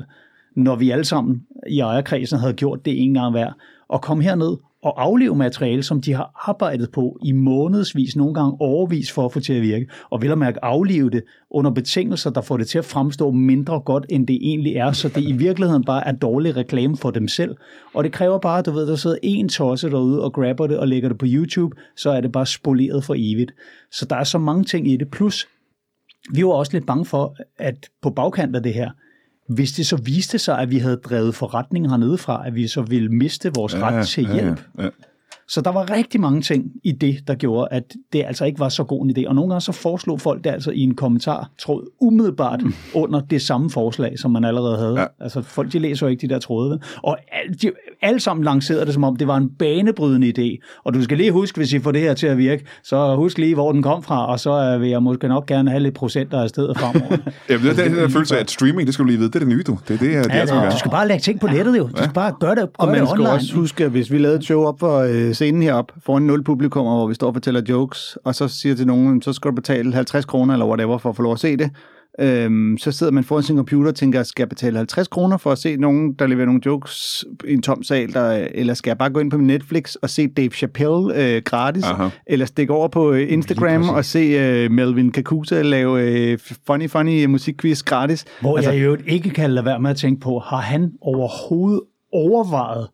når 0.55 0.75
vi 0.75 0.89
alle 0.89 1.05
sammen 1.05 1.41
i 1.69 1.79
ejerkredsen 1.79 2.39
havde 2.39 2.53
gjort 2.53 2.85
det 2.85 3.03
en 3.03 3.13
gang 3.13 3.31
hver, 3.31 3.51
og 3.87 4.01
komme 4.01 4.23
herned 4.23 4.57
og 4.83 5.03
afleve 5.03 5.35
materiale, 5.35 5.83
som 5.83 6.01
de 6.01 6.13
har 6.13 6.47
arbejdet 6.47 6.91
på 6.91 7.17
i 7.23 7.31
månedsvis, 7.31 8.15
nogle 8.15 8.33
gange 8.33 8.57
overvis 8.59 9.11
for 9.11 9.25
at 9.25 9.33
få 9.33 9.39
til 9.39 9.53
at 9.53 9.61
virke, 9.61 9.87
og 10.09 10.21
vil 10.21 10.31
at 10.31 10.37
mærke 10.37 10.65
aflive 10.65 11.09
det 11.09 11.23
under 11.51 11.71
betingelser, 11.71 12.29
der 12.29 12.41
får 12.41 12.57
det 12.57 12.67
til 12.67 12.77
at 12.77 12.85
fremstå 12.85 13.31
mindre 13.31 13.79
godt, 13.79 14.05
end 14.09 14.27
det 14.27 14.35
egentlig 14.41 14.75
er, 14.75 14.91
så 14.91 15.09
det 15.09 15.23
i 15.23 15.31
virkeligheden 15.31 15.83
bare 15.83 16.07
er 16.07 16.11
dårlig 16.11 16.55
reklame 16.55 16.97
for 16.97 17.11
dem 17.11 17.27
selv. 17.27 17.55
Og 17.93 18.03
det 18.03 18.11
kræver 18.11 18.39
bare, 18.39 18.61
du 18.61 18.71
ved, 18.71 18.87
der 18.87 18.95
sidder 18.95 19.17
en 19.23 19.49
tosse 19.49 19.89
derude 19.89 20.23
og 20.23 20.33
grabber 20.33 20.67
det 20.67 20.77
og 20.77 20.87
lægger 20.87 21.09
det 21.09 21.17
på 21.17 21.25
YouTube, 21.29 21.75
så 21.95 22.09
er 22.09 22.21
det 22.21 22.31
bare 22.31 22.45
spoleret 22.45 23.03
for 23.03 23.15
evigt. 23.17 23.51
Så 23.91 24.05
der 24.05 24.15
er 24.15 24.23
så 24.23 24.37
mange 24.37 24.63
ting 24.63 24.87
i 24.87 24.97
det. 24.97 25.11
Plus, 25.11 25.47
vi 26.33 26.45
var 26.45 26.51
også 26.51 26.73
lidt 26.73 26.85
bange 26.85 27.05
for, 27.05 27.35
at 27.57 27.89
på 28.01 28.09
bagkant 28.09 28.55
af 28.55 28.63
det 28.63 28.73
her, 28.73 28.91
hvis 29.49 29.71
det 29.71 29.87
så 29.87 29.95
viste 29.95 30.39
sig, 30.39 30.59
at 30.59 30.71
vi 30.71 30.77
havde 30.77 30.95
drevet 30.95 31.35
forretningen 31.35 31.89
hernede 31.89 32.17
fra, 32.17 32.47
at 32.47 32.55
vi 32.55 32.67
så 32.67 32.81
ville 32.81 33.09
miste 33.09 33.51
vores 33.55 33.73
ja, 33.73 33.79
ret 33.79 34.07
til 34.07 34.33
hjælp. 34.33 34.61
Ja, 34.77 34.83
ja. 34.83 34.89
Så 35.49 35.61
der 35.61 35.71
var 35.71 35.91
rigtig 35.91 36.21
mange 36.21 36.41
ting 36.41 36.71
i 36.83 36.91
det, 36.91 37.27
der 37.27 37.35
gjorde, 37.35 37.67
at 37.71 37.83
det 38.13 38.23
altså 38.27 38.45
ikke 38.45 38.59
var 38.59 38.69
så 38.69 38.83
god 38.83 39.05
en 39.05 39.17
idé. 39.17 39.27
Og 39.27 39.35
nogle 39.35 39.49
gange 39.49 39.61
så 39.61 39.71
foreslog 39.71 40.21
folk 40.21 40.43
det 40.43 40.49
altså 40.49 40.71
i 40.71 40.79
en 40.79 40.95
kommentar, 40.95 41.49
tråd 41.59 41.91
umiddelbart 42.01 42.61
mm. 42.61 42.73
under 43.03 43.19
det 43.19 43.41
samme 43.41 43.69
forslag, 43.69 44.19
som 44.19 44.31
man 44.31 44.45
allerede 44.45 44.77
havde. 44.77 44.99
Ja. 44.99 45.05
Altså 45.19 45.41
folk, 45.41 45.73
de 45.73 45.79
læser 45.79 46.05
jo 46.05 46.09
ikke 46.11 46.27
de 46.27 46.33
der 46.33 46.39
tråde. 46.39 46.79
Og 47.03 47.17
de, 47.61 47.71
alle 48.01 48.19
sammen 48.19 48.43
lancerede 48.43 48.85
det, 48.85 48.93
som 48.93 49.03
om 49.03 49.15
det 49.15 49.27
var 49.27 49.37
en 49.37 49.49
banebrydende 49.59 50.33
idé. 50.37 50.79
Og 50.83 50.93
du 50.93 51.03
skal 51.03 51.17
lige 51.17 51.31
huske, 51.31 51.57
hvis 51.57 51.73
I 51.73 51.79
får 51.79 51.91
det 51.91 52.01
her 52.01 52.13
til 52.13 52.27
at 52.27 52.37
virke, 52.37 52.65
så 52.83 53.15
husk 53.15 53.37
lige, 53.37 53.53
hvor 53.53 53.71
den 53.71 53.83
kom 53.83 54.03
fra, 54.03 54.31
og 54.31 54.39
så 54.39 54.77
vil 54.77 54.89
jeg 54.89 55.03
måske 55.03 55.27
nok 55.27 55.45
gerne 55.45 55.69
have 55.69 55.83
lidt 55.83 55.95
procenter 55.95 56.41
af 56.41 56.49
stedet 56.49 56.77
fremover. 56.77 57.17
Jamen, 57.49 57.67
det 57.67 57.79
er 57.79 57.83
den 57.83 57.95
der 57.95 58.09
følelse 58.09 58.35
af, 58.35 58.39
at 58.39 58.51
streaming, 58.51 58.85
det 58.85 58.93
skal 58.93 59.03
du 59.03 59.07
lige 59.07 59.17
vide, 59.17 59.29
det 59.29 59.35
er 59.35 59.39
det 59.39 59.47
nye, 59.47 59.63
du. 59.67 59.79
Det 59.87 59.93
er 59.93 59.97
det, 59.97 59.99
det, 59.99 60.13
ja, 60.13 60.41
det, 60.41 60.49
det 60.49 60.71
du 60.71 60.77
skal 60.77 60.91
bare 60.91 61.07
lægge 61.07 61.21
ting 61.21 61.39
på 61.39 61.47
nettet, 61.47 61.77
jo. 61.77 61.87
Du 61.87 61.97
skal 61.97 62.13
bare 62.13 62.33
gøre 62.39 62.49
det, 62.49 62.57
gøre 62.57 62.67
og 62.77 62.87
man 62.87 62.99
det 62.99 63.09
skal 63.09 63.19
online. 63.19 63.33
også 63.33 63.55
huske, 63.55 63.85
at 63.85 63.91
hvis 63.91 64.11
vi 64.11 64.17
lavede 64.17 64.37
et 64.37 64.43
show 64.43 64.63
op 64.63 64.79
for 64.79 64.99
øh, 64.99 65.33
scenen 65.39 65.61
herop, 65.61 65.91
foran 66.05 66.23
nul 66.23 66.43
publikum, 66.43 66.85
hvor 66.85 67.07
vi 67.07 67.13
står 67.13 67.27
og 67.27 67.33
fortæller 67.33 67.61
jokes, 67.69 68.17
og 68.25 68.35
så 68.35 68.47
siger 68.47 68.75
til 68.75 68.87
nogen, 68.87 69.21
så 69.21 69.33
skal 69.33 69.51
du 69.51 69.55
betale 69.55 69.93
50 69.93 70.25
kroner 70.25 70.53
eller 70.53 70.65
whatever 70.65 70.97
for 70.97 71.09
at 71.09 71.15
få 71.15 71.21
lov 71.21 71.33
at 71.33 71.39
se 71.39 71.57
det, 71.57 71.71
Øhm, 72.21 72.77
så 72.77 72.91
sidder 72.91 73.11
man 73.11 73.23
foran 73.23 73.43
sin 73.43 73.55
computer 73.55 73.89
og 73.91 73.95
tænker, 73.95 74.23
skal 74.23 74.41
jeg 74.41 74.49
betale 74.49 74.77
50 74.77 75.07
kroner 75.07 75.37
for 75.37 75.51
at 75.51 75.57
se 75.57 75.75
nogen, 75.75 76.13
der 76.13 76.27
leverer 76.27 76.45
nogle 76.45 76.61
jokes 76.65 77.25
i 77.47 77.53
en 77.53 77.61
tom 77.61 77.83
sal, 77.83 78.13
der, 78.13 78.47
eller 78.51 78.73
skal 78.73 78.89
jeg 78.89 78.97
bare 78.97 79.09
gå 79.09 79.19
ind 79.19 79.31
på 79.31 79.37
min 79.37 79.47
Netflix 79.47 79.95
og 79.95 80.09
se 80.09 80.27
Dave 80.27 80.49
Chappelle 80.49 81.15
øh, 81.15 81.41
gratis, 81.45 81.83
Aha. 81.83 82.09
eller 82.27 82.45
stikke 82.45 82.73
over 82.73 82.87
på 82.87 83.11
øh, 83.11 83.31
Instagram 83.33 83.89
og 83.89 84.05
se 84.05 84.19
øh, 84.19 84.71
Melvin 84.71 85.11
Kakusa 85.11 85.61
lave 85.61 86.01
øh, 86.01 86.39
funny, 86.67 86.89
funny 86.89 87.25
musikquiz 87.25 87.83
gratis. 87.83 88.25
Hvor 88.41 88.57
altså, 88.57 88.71
jeg 88.71 88.85
jo 88.85 88.97
ikke 89.07 89.29
kan 89.29 89.51
lade 89.51 89.65
være 89.65 89.79
med 89.79 89.89
at 89.89 89.97
tænke 89.97 90.21
på, 90.21 90.39
har 90.39 90.61
han 90.61 90.91
overhovedet 91.01 91.81
overvejet 92.13 92.87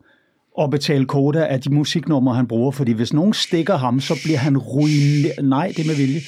at 0.62 0.70
betale 0.70 1.04
koda 1.04 1.44
af 1.44 1.60
de 1.60 1.74
musiknumre, 1.74 2.34
han 2.34 2.46
bruger, 2.46 2.70
fordi 2.70 2.92
hvis 2.92 3.12
nogen 3.12 3.32
stikker 3.32 3.76
ham, 3.76 4.00
så 4.00 4.14
bliver 4.24 4.38
han 4.38 4.58
ruineret. 4.58 5.44
Nej, 5.44 5.72
det 5.76 5.84
er 5.84 5.86
med 5.86 5.96
vilje. 5.96 6.20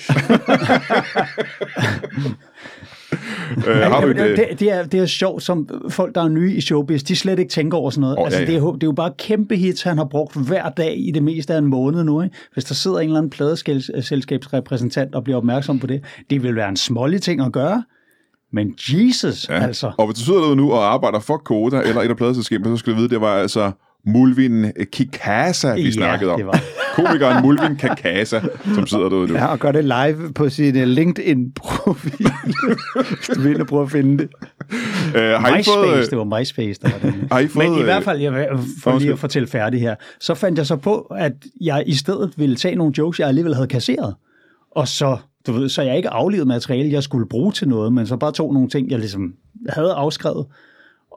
øh, 3.67 3.77
har 3.77 4.01
du 4.01 4.09
det, 4.09 4.37
det, 4.37 4.61
det, 4.61 4.73
er, 4.73 4.87
det 4.87 5.01
er 5.01 5.07
sjovt, 5.07 5.43
som 5.43 5.69
folk, 5.89 6.15
der 6.15 6.23
er 6.23 6.29
nye 6.29 6.55
i 6.55 6.61
showbiz, 6.61 7.03
de 7.03 7.17
slet 7.17 7.39
ikke 7.39 7.51
tænker 7.51 7.79
over 7.79 7.91
sådan 7.91 8.01
noget. 8.01 8.19
Oh, 8.19 8.25
altså, 8.25 8.39
ja, 8.39 8.45
ja. 8.45 8.51
Det, 8.53 8.63
er, 8.63 8.73
det 8.73 8.83
er 8.83 8.87
jo 8.87 8.93
bare 8.93 9.13
kæmpe 9.19 9.57
hits, 9.57 9.83
han 9.83 9.99
har 9.99 10.05
brugt 10.05 10.37
hver 10.47 10.69
dag 10.69 10.95
i 10.99 11.11
det 11.11 11.23
meste 11.23 11.55
af 11.55 11.59
en 11.59 11.67
måned 11.67 12.05
nu. 12.05 12.23
Ikke? 12.23 12.37
Hvis 12.53 12.65
der 12.65 12.75
sidder 12.75 12.99
en 12.99 13.05
eller 13.05 13.19
anden 13.19 13.31
pladeselskabsrepræsentant 13.31 15.15
og 15.15 15.25
bliver 15.25 15.37
opmærksom 15.37 15.79
på 15.79 15.87
det, 15.87 16.05
det 16.31 16.43
vil 16.43 16.57
være 16.57 16.69
en 16.69 16.77
smålig 16.77 17.23
ting 17.23 17.41
at 17.41 17.53
gøre. 17.53 17.83
Men 18.53 18.75
Jesus, 18.89 19.49
ja. 19.49 19.55
altså. 19.55 19.93
Og 19.99 20.07
hvis 20.07 20.19
du 20.19 20.25
sidder 20.25 20.41
derude 20.41 20.57
nu 20.57 20.73
og 20.73 20.93
arbejder 20.93 21.21
for 21.21 21.37
Koda 21.37 21.81
eller 21.81 22.03
et 22.03 22.09
af 22.09 22.17
pladeselskaberne, 22.17 22.77
så 22.77 22.81
skal 22.81 22.93
du 22.93 22.99
vide, 22.99 23.09
det 23.09 23.21
var 23.21 23.35
altså 23.35 23.73
Mulvin 24.09 24.73
Kikasa, 24.93 25.75
vi 25.75 25.83
ja, 25.83 25.91
snakkede 25.91 26.33
om. 26.33 26.41
Komikeren 26.95 27.43
Mulvin 27.43 27.77
Kikasa, 27.77 28.41
som 28.75 28.87
sidder 28.87 29.09
derude 29.09 29.29
nu. 29.29 29.35
Ja, 29.35 29.47
og 29.47 29.59
gør 29.59 29.73
det 29.73 29.85
live 29.85 30.33
på 30.33 30.49
sin 30.49 30.77
uh, 30.77 30.83
LinkedIn-profil, 30.83 32.13
hvis 33.17 33.29
du 33.35 33.41
vil 33.41 33.67
prøve 33.67 33.83
at 33.83 33.91
finde 33.91 34.19
det. 34.19 34.29
Uh, 35.09 35.21
har 35.21 35.57
MySpace, 35.57 35.71
fået, 35.71 35.99
uh, 35.99 36.11
det 36.11 36.19
var 36.19 36.39
MySpace, 36.39 36.81
der 36.81 36.91
var 36.91 36.99
det. 36.99 37.29
Har 37.33 37.39
I 37.39 37.49
fået, 37.49 37.71
Men 37.71 37.81
i 37.81 37.83
hvert 37.83 38.05
fald, 38.05 38.21
jeg, 38.21 38.49
for 38.83 38.99
lige 38.99 39.13
at 39.13 39.19
fortælle 39.19 39.49
færdig 39.49 39.81
her, 39.81 39.95
så 40.21 40.35
fandt 40.35 40.59
jeg 40.59 40.67
så 40.67 40.77
på, 40.77 40.99
at 41.01 41.33
jeg 41.61 41.85
i 41.87 41.95
stedet 41.95 42.33
ville 42.37 42.57
tage 42.57 42.77
nogle 42.77 42.93
jokes, 42.99 43.21
jeg 43.21 43.29
alligevel 43.29 43.55
havde 43.55 43.69
kasseret, 43.69 44.15
og 44.71 44.89
så 44.89 45.17
du 45.47 45.53
ved, 45.53 45.69
så 45.69 45.83
jeg 45.83 45.97
ikke 45.97 46.11
aflevet 46.11 46.47
materiale, 46.47 46.93
jeg 46.93 47.03
skulle 47.03 47.29
bruge 47.29 47.53
til 47.53 47.69
noget, 47.69 47.93
men 47.93 48.07
så 48.07 48.17
bare 48.17 48.33
tog 48.33 48.55
nogle 48.55 48.69
ting, 48.69 48.91
jeg 48.91 48.99
ligesom 48.99 49.35
havde 49.69 49.93
afskrevet. 49.93 50.47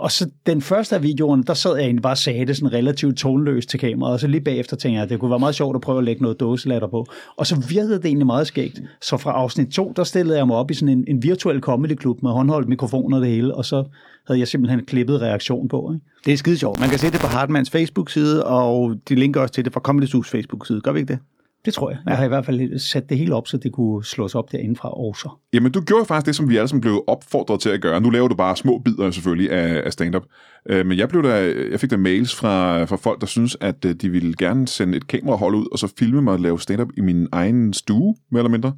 Og 0.02 0.12
så 0.12 0.30
den 0.46 0.62
første 0.62 0.96
af 0.96 1.04
videoerne, 1.04 1.44
der 1.44 1.54
sad 1.54 1.76
jeg 1.76 1.84
egentlig 1.84 2.02
bare 2.02 2.14
og 2.14 2.18
sagde 2.18 2.46
det 2.46 2.58
sådan 2.58 2.74
relativt 2.74 3.18
tonløst 3.18 3.70
til 3.70 3.80
kameraet, 3.80 4.14
og 4.14 4.20
så 4.20 4.28
lige 4.28 4.42
bagefter 4.42 4.76
tænkte 4.76 4.96
jeg, 4.96 5.04
at 5.04 5.10
det 5.10 5.20
kunne 5.20 5.32
være 5.32 5.40
meget 5.40 5.56
sjovt 5.56 5.76
at 5.76 5.82
prøve 5.82 5.98
at 5.98 6.04
lægge 6.04 6.22
noget 6.22 6.40
dåselatter 6.40 6.88
på. 6.88 7.06
Og 7.38 7.48
så 7.48 7.56
virkede 7.70 7.98
det 7.98 8.06
egentlig 8.06 8.26
meget 8.26 8.48
skægt. 8.48 8.82
Så 9.02 9.18
fra 9.18 9.32
afsnit 9.32 9.68
2, 9.68 9.94
der 9.96 10.04
stillede 10.04 10.38
jeg 10.38 10.48
mig 10.48 10.56
op 10.56 10.72
i 10.72 10.74
sådan 10.74 10.98
en, 10.98 11.06
en 11.08 11.24
virtuel 11.24 11.60
comedy-klub 11.60 12.24
med 12.24 12.32
håndholdt 12.32 12.70
mikrofoner 12.70 13.18
og 13.18 13.24
det 13.24 13.32
hele, 13.32 13.56
og 13.56 13.66
så 13.66 13.84
havde 14.28 14.40
jeg 14.40 14.48
simpelthen 14.48 14.86
klippet 14.86 15.22
reaktion 15.22 15.68
på. 15.68 15.92
Ikke? 15.94 16.06
Det 16.26 16.34
er 16.34 16.38
skide 16.38 16.58
sjovt. 16.58 16.80
Man 16.80 16.90
kan 16.90 17.00
se 17.00 17.12
det 17.12 17.20
på 17.20 17.28
Hartmanns 17.28 17.70
Facebook-side, 17.70 18.46
og 18.46 18.96
de 19.10 19.16
linker 19.16 19.42
også 19.42 19.54
til 19.54 19.66
det 19.66 19.74
fra 19.74 19.80
Comedy 19.80 20.08
Facebook-side. 20.26 20.82
Gør 20.82 20.92
vi 20.92 21.00
ikke 21.00 21.14
det? 21.14 21.20
Det 21.66 21.74
tror 21.74 21.90
jeg. 21.90 22.00
Jeg 22.06 22.18
har 22.18 22.26
i 22.26 22.28
hvert 22.28 22.46
fald 22.46 22.80
sat 22.80 23.10
det 23.10 23.18
hele 23.18 23.36
op, 23.36 23.48
så 23.48 23.58
det 23.58 23.72
kunne 23.72 24.06
slås 24.06 24.36
op 24.36 24.52
derindefra 24.52 24.90
også. 24.90 25.30
Jamen, 25.54 25.72
du 25.72 25.82
gjorde 25.82 26.06
faktisk 26.06 26.26
det, 26.26 26.36
som 26.36 26.50
vi 26.50 26.58
alle 26.58 26.68
sammen 26.68 26.82
blev 26.82 27.04
opfordret 27.08 27.60
til 27.60 27.70
at 27.70 27.82
gøre. 27.82 28.02
Nu 28.02 28.10
laver 28.10 28.28
du 28.28 28.36
bare 28.36 28.58
små 28.58 28.78
bidder 28.78 29.12
selvfølgelig 29.12 29.52
af, 29.52 29.82
af 29.86 29.94
stand-up. 29.94 30.24
Øh, 30.70 30.86
men 30.86 30.98
jeg, 30.98 31.10
blev 31.10 31.24
der, 31.24 31.36
jeg 31.72 31.80
fik 31.80 31.90
der 31.90 31.98
mails 31.98 32.36
fra, 32.36 32.84
fra 32.84 32.96
folk, 32.96 33.22
der 33.22 33.28
synes, 33.28 33.58
at 33.62 33.86
øh, 33.86 33.96
de 33.96 34.10
ville 34.10 34.34
gerne 34.38 34.68
sende 34.68 34.98
et 34.98 35.08
kamerahold 35.08 35.56
ud, 35.56 35.68
og 35.72 35.80
så 35.80 35.94
filme 36.00 36.22
mig 36.22 36.34
og 36.34 36.40
lave 36.40 36.60
stand-up 36.60 36.90
i 36.98 37.02
min 37.02 37.28
egen 37.32 37.74
stue, 37.74 38.16
mere 38.32 38.40
eller 38.40 38.52
mindre. 38.52 38.74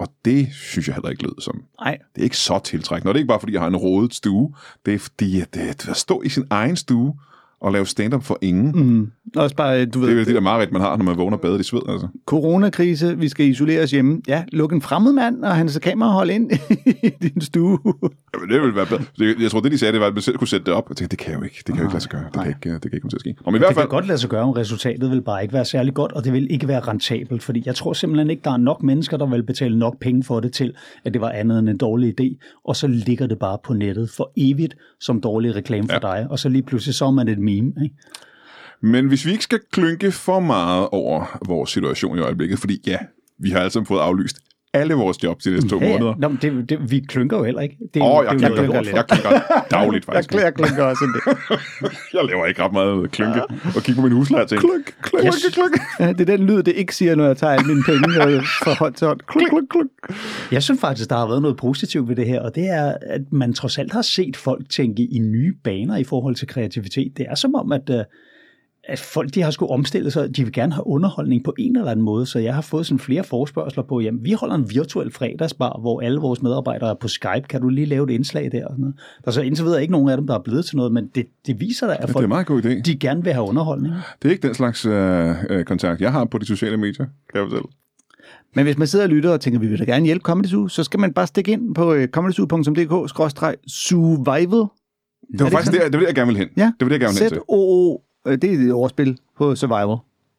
Og 0.00 0.08
det 0.24 0.48
synes 0.52 0.88
jeg 0.88 0.94
heller 0.94 1.10
ikke 1.10 1.22
lød 1.22 1.40
som. 1.40 1.62
Nej. 1.80 1.98
Det 2.14 2.20
er 2.20 2.24
ikke 2.24 2.36
så 2.36 2.60
tiltrækkende. 2.64 3.10
Og 3.10 3.14
det 3.14 3.18
er 3.18 3.22
ikke 3.22 3.28
bare, 3.28 3.40
fordi 3.40 3.52
jeg 3.52 3.60
har 3.60 3.68
en 3.68 3.76
rodet 3.76 4.14
stue. 4.14 4.54
Det 4.86 4.94
er 4.94 4.98
fordi, 4.98 5.40
at, 5.40 5.56
at 5.88 5.96
stå 5.96 6.22
i 6.22 6.28
sin 6.28 6.44
egen 6.50 6.76
stue 6.76 7.14
og 7.60 7.72
lave 7.72 7.86
stand-up 7.86 8.24
for 8.24 8.38
ingen. 8.42 8.72
Mm. 8.74 9.10
Også 9.36 9.56
bare, 9.56 9.86
du 9.86 9.98
ved... 9.98 10.08
Det 10.08 10.14
er 10.14 10.18
jo 10.18 10.24
det 10.24 10.34
der 10.34 10.40
mareridt, 10.40 10.72
man 10.72 10.82
har, 10.82 10.96
når 10.96 11.04
man 11.04 11.16
vågner 11.18 11.36
og 11.36 11.40
bader 11.40 11.58
i 11.58 11.62
sved, 11.62 11.80
altså. 11.88 12.08
Coronakrise, 12.26 13.18
vi 13.18 13.28
skal 13.28 13.46
isoleres 13.46 13.90
hjemme. 13.90 14.22
Ja, 14.28 14.44
luk 14.52 14.72
en 14.72 14.82
fremmed 14.82 15.12
mand 15.12 15.44
og 15.44 15.56
hans 15.56 15.78
kamera 15.82 16.10
hold 16.10 16.30
ind 16.30 16.50
i 17.02 17.08
din 17.22 17.40
stue. 17.40 17.78
Jamen, 18.34 18.48
det 18.50 18.60
ville 18.60 18.76
være 18.76 18.86
bedre. 18.86 19.02
Det, 19.18 19.40
jeg 19.40 19.50
tror, 19.50 19.60
det 19.60 19.72
de 19.72 19.78
sagde, 19.78 19.92
det 19.92 20.00
var, 20.00 20.06
at 20.06 20.14
man 20.14 20.22
selv 20.22 20.36
kunne 20.36 20.48
sætte 20.48 20.66
det 20.66 20.74
op. 20.74 20.88
Jeg 20.88 20.96
tænkte, 20.96 21.16
det 21.16 21.24
kan 21.24 21.32
jeg 21.32 21.38
jo 21.40 21.44
ikke. 21.44 21.56
Det 21.56 21.64
kan 21.64 21.76
jo 21.76 21.82
ikke 21.82 21.92
lade 21.94 22.02
sig 22.02 22.10
gøre. 22.10 22.24
Det 22.24 22.32
kan, 22.32 22.46
ikke, 22.48 22.74
det 22.74 22.82
kan 22.82 22.90
ikke 22.92 23.00
komme 23.00 23.10
til 23.10 23.16
at 23.16 23.20
ske. 23.20 23.34
Og 23.44 23.54
i 23.54 23.58
hvert 23.58 23.68
Det 23.68 23.74
fald, 23.76 23.86
kan 23.86 23.88
godt 23.88 24.06
lade 24.06 24.18
sig 24.18 24.30
gøre, 24.30 24.42
om 24.42 24.50
resultatet 24.50 25.10
vil 25.10 25.22
bare 25.22 25.42
ikke 25.42 25.54
være 25.54 25.64
særlig 25.64 25.94
godt, 25.94 26.12
og 26.12 26.24
det 26.24 26.32
vil 26.32 26.46
ikke 26.50 26.68
være 26.68 26.80
rentabelt, 26.80 27.42
fordi 27.42 27.62
jeg 27.66 27.74
tror 27.74 27.92
simpelthen 27.92 28.30
ikke, 28.30 28.42
der 28.44 28.52
er 28.52 28.56
nok 28.56 28.82
mennesker, 28.82 29.16
der 29.16 29.26
vil 29.26 29.42
betale 29.42 29.78
nok 29.78 29.98
penge 30.00 30.24
for 30.24 30.40
det 30.40 30.52
til, 30.52 30.74
at 31.04 31.12
det 31.12 31.20
var 31.20 31.30
andet 31.30 31.58
end 31.58 31.68
en 31.68 31.76
dårlig 31.76 32.20
idé, 32.20 32.60
og 32.64 32.76
så 32.76 32.86
ligger 32.86 33.26
det 33.26 33.38
bare 33.38 33.58
på 33.64 33.72
nettet 33.72 34.10
for 34.10 34.32
evigt 34.36 34.76
som 35.00 35.20
dårlig 35.20 35.56
reklame 35.56 35.88
for 35.88 35.98
dig, 35.98 36.26
og 36.30 36.38
så 36.38 36.48
lige 36.48 36.62
pludselig 36.62 36.94
så 36.94 37.04
er 37.04 37.10
man 37.10 37.28
et 37.28 37.38
meme. 37.50 37.72
Ikke? 37.82 37.96
Men 38.80 39.08
hvis 39.08 39.26
vi 39.26 39.30
ikke 39.30 39.44
skal 39.44 39.60
klynke 39.72 40.12
for 40.12 40.40
meget 40.40 40.88
over 40.92 41.38
vores 41.46 41.70
situation 41.70 42.18
i 42.18 42.20
øjeblikket, 42.20 42.58
fordi 42.58 42.82
ja, 42.86 42.98
vi 43.38 43.50
har 43.50 43.58
alle 43.58 43.70
sammen 43.70 43.86
fået 43.86 44.00
aflyst 44.00 44.38
alle 44.74 44.94
vores 44.94 45.24
jobs 45.24 45.44
de 45.44 45.50
næste 45.50 45.68
to 45.68 45.80
Ja, 45.80 45.88
måneder. 45.92 46.08
ja. 46.10 46.14
Nå, 46.18 46.28
men 46.28 46.38
det, 46.42 46.68
det, 46.70 46.90
vi 46.90 47.00
klynker 47.08 47.36
jo 47.38 47.44
heller 47.44 47.60
ikke. 47.60 47.76
Det 47.94 48.02
Åh, 48.02 48.08
oh, 48.18 48.24
jeg, 48.24 48.34
det 48.34 48.44
er 48.44 48.48
jeg, 48.48 48.56
jeg, 48.58 48.66
noget 48.66 48.86
jeg, 48.86 48.94
jeg 48.94 49.04
klynker 49.06 49.40
dagligt, 49.70 50.06
Jeg, 50.08 50.14
faktisk. 50.14 50.34
kl- 50.34 50.44
jeg 50.44 50.54
klinker 50.54 50.84
også 50.84 51.04
en 51.04 51.12
del. 51.14 51.36
Jeg 52.14 52.24
laver 52.24 52.46
ikke 52.46 52.62
ret 52.62 52.72
meget 52.72 53.10
klynke 53.10 53.42
og 53.76 53.82
kigge 53.82 54.00
på 54.00 54.06
min 54.06 54.12
husleje 54.16 54.42
og 54.44 54.48
tænke, 54.48 54.60
klynk, 54.68 54.94
klynk, 55.02 55.24
Yes. 55.26 55.34
klynk, 55.54 55.54
klynk. 55.54 55.80
Ja, 56.00 56.12
det 56.12 56.20
er 56.30 56.36
den 56.36 56.46
lyd, 56.46 56.62
det 56.62 56.74
ikke 56.76 56.94
siger, 56.96 57.14
når 57.14 57.26
jeg 57.26 57.36
tager 57.36 57.52
alle 57.52 57.66
mine 57.66 57.82
penge 57.86 58.12
fra 58.64 58.74
hånd 58.74 58.94
til 58.94 59.06
hånd. 59.06 59.20
Kluk, 59.26 59.48
kluk, 59.48 59.62
kluk. 59.70 59.86
Jeg 60.52 60.62
synes 60.62 60.80
faktisk, 60.80 61.10
der 61.10 61.16
har 61.16 61.26
været 61.28 61.42
noget 61.42 61.56
positivt 61.56 62.08
ved 62.08 62.16
det 62.16 62.26
her, 62.26 62.40
og 62.40 62.54
det 62.54 62.68
er, 62.70 62.94
at 63.02 63.20
man 63.32 63.52
trods 63.52 63.78
alt 63.78 63.92
har 63.92 64.02
set 64.02 64.36
folk 64.36 64.70
tænke 64.70 65.02
i 65.02 65.18
nye 65.18 65.54
baner 65.64 65.96
i 65.96 66.04
forhold 66.04 66.34
til 66.34 66.48
kreativitet. 66.48 67.12
Det 67.16 67.26
er 67.30 67.34
som 67.34 67.54
om, 67.54 67.72
at, 67.72 67.90
øh, 67.90 68.04
at 68.88 68.98
folk 68.98 69.34
de 69.34 69.42
har 69.42 69.50
skulle 69.50 69.72
omstille 69.72 70.10
sig, 70.10 70.36
de 70.36 70.44
vil 70.44 70.52
gerne 70.52 70.72
have 70.72 70.86
underholdning 70.86 71.44
på 71.44 71.54
en 71.58 71.76
eller 71.76 71.90
anden 71.90 72.04
måde, 72.04 72.26
så 72.26 72.38
jeg 72.38 72.54
har 72.54 72.62
fået 72.62 72.86
sådan 72.86 72.98
flere 72.98 73.24
forspørgseler 73.24 73.82
på, 73.82 74.00
jamen 74.00 74.24
vi 74.24 74.32
holder 74.32 74.54
en 74.54 74.70
virtuel 74.70 75.12
fredagsbar, 75.12 75.78
hvor 75.80 76.00
alle 76.00 76.20
vores 76.20 76.42
medarbejdere 76.42 76.90
er 76.90 76.94
på 76.94 77.08
Skype, 77.08 77.42
kan 77.48 77.60
du 77.60 77.68
lige 77.68 77.86
lave 77.86 78.04
et 78.04 78.10
indslag 78.14 78.52
der? 78.52 78.64
Og 78.64 78.70
sådan 78.70 78.80
noget. 78.80 78.94
Der 79.24 79.28
er 79.28 79.32
så 79.32 79.40
indtil 79.40 79.64
videre 79.64 79.82
ikke 79.82 79.92
nogen 79.92 80.08
af 80.08 80.16
dem, 80.16 80.26
der 80.26 80.34
er 80.34 80.42
blevet 80.42 80.64
til 80.64 80.76
noget, 80.76 80.92
men 80.92 81.06
det, 81.14 81.26
det 81.46 81.60
viser 81.60 81.86
da, 81.86 81.92
at 81.92 81.98
Det 82.02 82.08
er 82.08 82.12
folk 82.12 82.28
meget 82.28 82.46
god 82.46 82.62
idé. 82.62 82.80
de 82.80 82.98
gerne 82.98 83.24
vil 83.24 83.32
have 83.32 83.48
underholdning. 83.48 83.94
Det 84.22 84.28
er 84.28 84.32
ikke 84.32 84.46
den 84.46 84.54
slags 84.54 84.86
øh, 84.86 85.34
øh, 85.50 85.64
kontakt, 85.64 86.00
jeg 86.00 86.12
har 86.12 86.24
på 86.24 86.38
de 86.38 86.46
sociale 86.46 86.76
medier, 86.76 87.04
kan 87.04 87.08
jeg 87.34 87.42
fortælle. 87.44 87.66
Men 88.54 88.64
hvis 88.64 88.78
man 88.78 88.86
sidder 88.86 89.04
og 89.04 89.08
lytter 89.08 89.30
og 89.30 89.40
tænker, 89.40 89.60
vi 89.60 89.66
vil 89.66 89.78
da 89.78 89.84
gerne 89.84 90.04
hjælpe 90.04 90.22
Comedy 90.22 90.46
Zoo, 90.46 90.68
så 90.68 90.84
skal 90.84 91.00
man 91.00 91.12
bare 91.12 91.26
stikke 91.26 91.52
ind 91.52 91.74
på 91.74 91.94
øh, 91.94 92.08
comedyzoo.dk-survival. 92.08 94.66
Det 95.32 95.40
var 95.40 95.44
det 95.44 95.52
faktisk 95.52 95.72
det, 95.72 95.80
det, 95.82 95.92
var 95.92 95.98
det, 95.98 96.06
jeg 96.06 96.14
gerne 96.14 96.26
ville 96.26 96.38
hen. 96.38 96.48
Ja. 96.56 96.62
Det 96.62 96.72
var 96.80 96.88
det, 96.88 96.92
jeg 96.92 97.00
gerne 97.00 97.14
ville 97.14 97.24
hen 97.24 97.30
til. 97.30 97.38
Øh, 98.28 98.38
det 98.42 98.54
er 98.54 98.58
et 98.58 98.72
overspil 98.72 99.18
på 99.38 99.54
survival. 99.54 99.96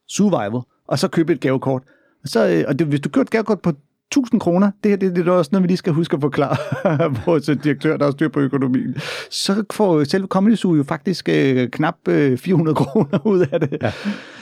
Survival. 0.08 0.62
Og 0.88 1.00
så 1.00 1.08
købe 1.08 1.34
et 1.34 1.40
gavekort. 1.40 1.84
Og, 2.24 2.30
så, 2.30 2.48
øh, 2.48 2.64
og 2.68 2.80
det, 2.80 2.88
hvis 2.88 3.00
du 3.00 3.10
køber 3.10 3.22
et 3.22 3.30
gavekort 3.30 3.60
på 3.62 3.70
1000 3.70 4.40
kroner, 4.40 4.72
det 4.84 4.92
her 4.92 4.98
det, 4.98 5.16
det 5.16 5.28
er 5.28 5.32
også 5.32 5.50
noget, 5.52 5.64
vi 5.64 5.68
lige 5.68 5.78
skal 5.78 5.94
huske 5.94 6.16
at 6.16 6.22
forklare 6.22 6.56
vores 7.26 7.50
direktør, 7.64 7.98
der 7.98 8.06
har 8.06 8.12
styr 8.12 8.28
på 8.28 8.40
økonomien. 8.40 8.98
Så 9.30 9.64
får 9.72 10.04
selve 10.04 10.28
Comedy 10.28 10.56
Zoo 10.56 10.76
jo 10.76 10.84
faktisk 10.84 11.30
øh, 11.30 11.70
knap 11.70 11.96
øh, 12.08 12.38
400 12.38 12.76
kroner 12.76 13.28
ud 13.28 13.46
af 13.52 13.60
det. 13.60 13.78
Ja. 13.82 13.92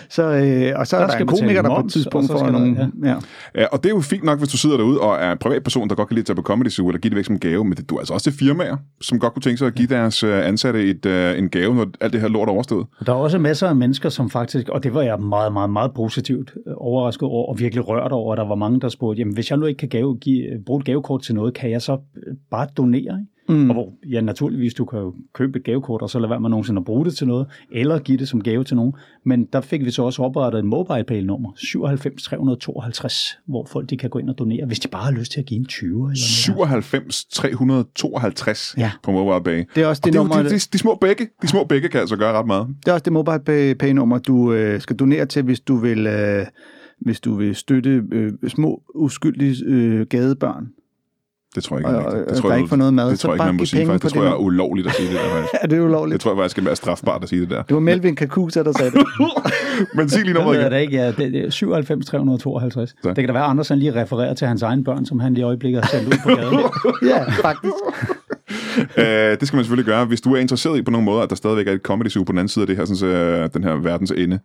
Så, 0.10 0.24
øh, 0.24 0.80
og 0.80 0.88
så 0.88 0.98
er 0.98 1.08
Der 1.08 1.18
en 1.18 1.28
komiker, 1.28 1.62
der 1.62 1.76
på 1.76 1.86
et 1.86 1.92
tidspunkt 1.92 2.28
så 2.28 2.38
får 2.38 2.52
nogle... 2.52 2.92
Ja. 3.04 3.16
Ja, 3.56 3.66
og 3.66 3.84
det 3.84 3.90
er 3.90 3.96
jo 3.96 4.02
fint 4.02 4.24
nok, 4.24 4.40
hvis 4.40 4.50
du 4.50 4.58
sidder 4.58 4.78
derude 4.78 5.00
og 5.02 5.16
er 5.16 5.32
en 5.32 5.38
privatperson, 5.38 5.90
der 5.90 5.96
godt 5.96 6.08
kan 6.08 6.16
lide 6.16 6.22
at 6.22 6.26
tage 6.26 6.36
på 6.36 6.42
Comedy 6.42 6.70
Zoo, 6.70 6.88
eller 6.88 7.00
give 7.00 7.10
det 7.10 7.16
væk 7.16 7.26
som 7.26 7.36
en 7.36 7.40
gave, 7.40 7.66
men 7.66 7.74
det, 7.74 7.90
du 7.90 7.96
er 7.96 8.00
altså 8.00 8.14
også 8.14 8.32
til 8.32 8.40
firmaer, 8.40 8.78
som 9.02 9.20
godt 9.20 9.34
kunne 9.34 9.42
tænke 9.42 9.58
sig 9.58 9.68
at 9.68 9.76
give 9.76 9.88
deres 9.88 10.24
øh, 10.24 10.48
ansatte 10.48 10.90
et, 10.90 11.06
øh, 11.06 11.38
en 11.38 11.50
gave, 11.50 11.76
når 11.76 11.88
alt 12.02 12.14
det 12.14 12.22
her 12.22 12.28
lort 12.28 12.48
er 12.48 12.54
overstået. 12.54 12.88
Der 13.06 13.12
er 13.12 13.18
også 13.18 13.40
masser 13.40 13.68
af 13.68 13.76
mennesker, 13.76 14.10
som 14.10 14.30
faktisk, 14.30 14.70
og 14.70 14.84
det 14.84 14.94
var 14.94 15.02
jeg 15.02 15.20
meget, 15.20 15.54
meget, 15.54 15.70
meget 15.70 15.92
positivt 15.94 16.54
øh, 16.68 16.74
overrasket 16.78 17.24
over, 17.24 17.50
og 17.50 17.60
virkelig 17.60 17.88
rørt 17.88 18.12
over, 18.12 18.34
at 18.34 18.38
der 18.38 18.48
var 18.48 18.56
mange, 18.56 18.80
der 18.82 18.90
spurgte, 18.90 19.20
jamen 19.20 19.34
hvis 19.34 19.50
jeg 19.50 19.58
nu 19.58 19.66
ikke 19.66 19.78
kan 19.78 19.90
gave, 19.90 20.18
give, 20.18 20.44
bruge 20.66 20.80
et 20.80 20.86
gavekort 20.86 21.22
til 21.22 21.36
noget, 21.36 21.54
kan 21.54 21.72
jeg 21.72 21.82
så 21.82 21.94
øh, 21.94 22.36
bare 22.52 22.68
donere? 22.78 23.00
Ikke? 23.20 23.37
Mm. 23.50 23.70
Og 23.70 23.74
hvor, 23.74 23.94
ja, 24.12 24.22
naturligvis, 24.22 24.74
du 24.74 24.86
kan 24.86 25.00
jo 25.00 25.14
købe 25.34 25.60
et 25.60 25.64
gavekort, 25.66 26.02
og 26.02 26.10
så 26.10 26.20
lade 26.20 26.30
være 26.30 26.40
med 26.40 26.50
nogensinde 26.50 26.80
at 26.80 26.86
bruge 26.86 27.06
det 27.06 27.18
til 27.18 27.28
noget, 27.28 27.48
eller 27.72 28.00
give 28.00 28.18
det 28.18 28.28
som 28.28 28.42
gave 28.44 28.64
til 28.64 28.76
nogen. 28.76 28.94
Men 29.26 29.46
der 29.54 29.62
fik 29.62 29.86
vi 29.86 29.92
så 29.92 30.04
også 30.04 30.24
oprettet 30.24 30.60
en 30.60 30.68
mobile 30.68 31.04
pay 31.04 31.22
nummer 31.22 31.52
97 31.56 32.24
352, 32.24 33.38
hvor 33.48 33.66
folk 33.72 33.90
de 33.90 33.98
kan 33.98 34.10
gå 34.10 34.20
ind 34.20 34.30
og 34.30 34.38
donere, 34.40 34.66
hvis 34.66 34.80
de 34.80 34.88
bare 34.88 35.04
har 35.04 35.12
lyst 35.12 35.32
til 35.32 35.40
at 35.40 35.46
give 35.46 35.60
en 35.60 35.66
20 35.66 35.90
eller 35.90 36.02
noget. 36.04 36.18
97 36.18 37.26
352 37.26 38.76
Ja. 38.78 38.92
på 39.04 39.12
Mobile 39.12 39.44
Pay. 39.44 39.66
Det 39.76 39.84
er 39.84 39.88
også 39.88 40.00
Og 40.00 40.06
det 40.06 40.14
det 40.14 40.20
er 40.20 40.24
jo 40.24 40.28
nummer, 40.28 40.44
de, 40.44 40.50
de, 40.50 40.60
de, 40.74 40.78
små 40.78 40.98
begge. 41.02 41.28
De 41.42 41.48
små 41.48 41.64
begge 41.64 41.90
kan 41.90 42.00
altså 42.00 42.16
gøre 42.16 42.34
ret 42.34 42.48
meget. 42.48 42.68
Det 42.86 42.88
er 42.88 42.94
også 42.94 43.04
det 43.04 43.14
mobile 43.14 43.40
pay, 43.46 43.74
pay 43.74 43.92
nummer, 43.92 44.18
du 44.18 44.54
øh, 44.54 44.82
skal 44.82 44.96
donere 44.96 45.26
til, 45.26 45.44
hvis 45.44 45.60
du 45.60 45.76
vil, 45.76 46.08
øh, 46.08 46.46
hvis 47.02 47.20
du 47.20 47.36
vil 47.36 47.56
støtte 47.56 48.04
øh, 48.12 48.32
små, 48.48 48.82
uskyldige 48.96 49.56
øh, 49.66 50.06
gadebørn. 50.10 50.68
Det 51.58 51.64
tror 51.66 51.76
jeg 51.78 51.80
ikke, 51.90 52.00
Og- 52.00 52.14
er 52.14 52.18
det 52.20 52.30
der 52.30 52.36
tror 52.36 52.50
er 52.50 52.54
jeg, 52.54 52.60
ikke 52.60 52.70
for 52.70 52.76
noget 52.76 52.94
mad, 52.94 53.10
Det 53.10 53.20
så 53.20 53.22
tror 53.22 53.30
jeg 53.32 53.36
ikke, 53.36 53.40
bare 53.40 53.48
man 53.54 53.56
må 53.62 53.66
sige. 53.66 53.80
penge 53.80 53.92
Faktisk. 53.94 54.02
på 54.02 54.08
Det 54.08 54.14
tror 54.14 54.24
jeg 54.24 54.32
er 54.32 54.36
ulovligt 54.38 54.88
at 54.88 54.94
sige 54.96 55.08
det 55.10 55.16
der. 55.16 55.30
faktisk. 55.36 55.54
Ja, 55.62 55.68
det 55.68 55.78
er 55.78 55.82
ulovligt. 55.82 56.14
Det 56.14 56.22
tror 56.22 56.32
jeg 56.32 56.38
faktisk 56.38 56.52
skal 56.52 56.66
være 56.66 56.76
strafbart 56.76 57.24
at 57.24 57.30
sige 57.30 57.42
det 57.42 57.50
der. 57.50 57.62
Det 57.62 57.74
var 57.74 57.80
Melvin 57.80 58.16
Kakusa, 58.16 58.64
der 58.64 58.72
sagde 58.72 58.92
det. 58.92 59.06
Men 59.96 60.10
sig 60.10 60.20
lige 60.24 60.28
Jeg 60.28 60.34
nummeret 60.34 60.58
ved 60.58 60.64
igen. 60.66 60.72
det 60.74 60.82
ikke, 60.82 60.96
ja, 60.98 61.08
det, 61.08 61.18
det 61.34 61.46
er 61.46 61.50
97 61.50 62.06
352. 62.06 62.90
Så. 62.90 62.96
Det 63.10 63.16
kan 63.16 63.26
da 63.28 63.34
være, 63.34 63.44
at 63.44 63.50
Anders 63.50 63.68
han 63.70 63.80
lige 63.80 64.02
refererer 64.02 64.34
til 64.34 64.48
hans 64.48 64.62
egen 64.62 64.84
børn, 64.84 65.06
som 65.06 65.20
han 65.20 65.34
lige 65.34 65.42
i 65.42 65.44
øjeblikket 65.46 65.82
har 65.86 65.90
sendt 65.90 66.08
ud 66.14 66.20
på 66.24 66.30
gaden. 66.30 66.60
ja, 67.14 67.24
faktisk. 67.30 67.74
Øh, 68.98 69.06
det 69.40 69.48
skal 69.48 69.58
man 69.58 69.64
selvfølgelig 69.66 69.86
gøre. 69.86 70.06
Hvis 70.06 70.22
du 70.22 70.34
er 70.34 70.38
interesseret 70.40 70.78
i 70.78 70.82
på 70.82 70.92
nogen 70.92 71.06
måde, 71.06 71.24
at 71.24 71.30
der 71.30 71.36
stadigvæk 71.36 71.68
er 71.68 71.72
et 71.72 71.82
comedy 71.82 72.08
zoo 72.10 72.24
på 72.24 72.32
den 72.32 72.40
anden 72.40 72.50
side 72.50 72.64
af 72.64 72.68
det 72.68 72.78
her, 72.78 72.86
sådan, 72.86 72.96
så, 72.98 73.06
øh, 73.06 73.50
den 73.54 73.64
her 73.64 73.76
verdens 73.76 74.12
ende, 74.18 74.40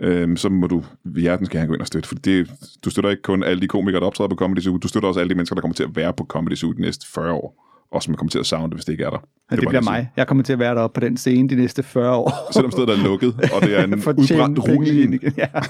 øh, 0.00 0.36
så 0.36 0.48
må 0.48 0.66
du 0.66 0.84
hjertens 1.16 1.48
gerne 1.48 1.66
gå 1.66 1.72
ind 1.72 1.80
og 1.80 1.86
støtte. 1.86 2.08
For 2.08 2.14
det, 2.14 2.50
du 2.84 2.90
støtter 2.90 3.10
ikke 3.10 3.22
kun 3.22 3.42
alle 3.42 3.60
de 3.60 3.68
komikere, 3.68 4.00
der 4.00 4.06
optræder 4.06 4.28
på 4.28 4.36
Comedy 4.36 4.60
Zoo, 4.60 4.76
du 4.76 4.88
støtter 4.88 5.08
også 5.08 5.20
alle 5.20 5.30
de 5.30 5.34
mennesker, 5.34 5.54
der 5.54 5.60
kommer 5.60 5.74
til 5.74 5.82
at 5.84 5.96
være 5.96 6.12
på 6.12 6.24
Comedy 6.24 6.54
Zoo 6.54 6.72
de 6.72 6.80
næste 6.80 7.06
40 7.14 7.32
år. 7.32 7.68
Og 7.92 8.02
som 8.02 8.14
kommer 8.14 8.30
til 8.30 8.38
at 8.38 8.46
savne 8.46 8.66
det, 8.66 8.74
hvis 8.74 8.84
det 8.84 8.92
ikke 8.92 9.04
er 9.04 9.10
der. 9.10 9.18
Ja, 9.50 9.56
det 9.56 9.64
må 9.64 9.68
bliver 9.68 9.82
mig. 9.82 10.10
Jeg 10.16 10.26
kommer 10.26 10.44
til 10.44 10.52
at 10.52 10.58
være 10.58 10.74
deroppe 10.74 11.00
på 11.00 11.06
den 11.06 11.16
scene 11.16 11.48
de 11.48 11.54
næste 11.54 11.82
40 11.82 12.16
år. 12.16 12.52
Selvom 12.52 12.70
stedet 12.70 12.88
er 12.88 12.96
lukket, 12.96 13.34
og 13.54 13.62
det 13.62 13.78
er 13.78 13.84
en 13.84 13.94
udbrændt 14.18 14.58
ruin. 14.58 15.20
Ja. 15.36 15.48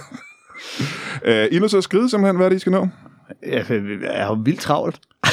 Øh, 1.24 1.46
I 1.52 1.56
er 1.56 1.60
nødt 1.60 1.70
til 1.70 1.76
at 1.76 1.84
skrive 1.84 2.08
simpelthen, 2.08 2.36
hvad 2.36 2.46
er 2.46 2.48
det, 2.48 2.56
I 2.56 2.58
skal 2.58 2.72
nå? 2.72 2.88
Jeg 3.46 3.64
er 4.04 4.26
jo 4.26 4.38
vildt 4.44 4.60
travlt. 4.60 5.00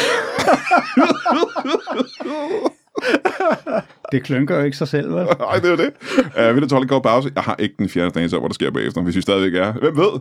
Det 4.12 4.23
klynker 4.23 4.56
jo 4.56 4.63
ikke 4.63 4.78
sig 4.78 4.88
selv, 4.88 5.15
vel? 5.15 5.25
Nej, 5.39 5.60
det 5.60 5.71
er 5.71 5.75
det. 5.75 5.91
Uh, 6.17 6.56
vi 6.56 6.62
er 6.62 6.86
kort 6.89 7.04
pause. 7.04 7.32
Jeg 7.36 7.43
har 7.43 7.56
ikke 7.60 7.75
den 7.80 7.89
fjerde 7.89 8.10
dagen, 8.10 8.30
hvor 8.30 8.47
der 8.47 8.54
sker 8.54 8.71
bagefter, 8.71 9.02
hvis 9.02 9.15
vi 9.15 9.21
stadigvæk 9.21 9.54
er. 9.54 9.71
Hvem 9.71 9.97
ved? 9.97 10.19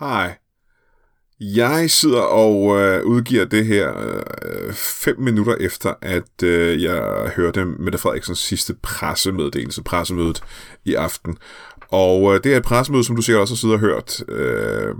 Hej. 0.00 0.34
Jeg 1.40 1.90
sidder 1.90 2.20
og 2.20 2.80
øh, 2.80 3.04
udgiver 3.04 3.44
det 3.44 3.66
her 3.66 3.98
øh, 3.98 4.72
fem 4.74 5.20
minutter 5.20 5.54
efter, 5.60 5.94
at 6.02 6.42
øh, 6.42 6.82
jeg 6.82 7.32
hørte 7.36 7.64
Mette 7.64 7.98
Frederiksens 7.98 8.38
sidste 8.38 8.74
pressemeddelelse, 8.82 9.82
pressemødet 9.82 10.42
i 10.84 10.94
aften. 10.94 11.38
Og 11.92 12.34
øh, 12.34 12.40
det 12.44 12.52
er 12.52 12.56
et 12.56 12.62
pressemøde, 12.62 13.04
som 13.04 13.16
du 13.16 13.22
sikkert 13.22 13.40
også 13.40 13.54
har 13.54 13.56
siddet 13.56 13.74
og 13.74 13.80
hørt 13.80 14.24
øh, 14.28 14.94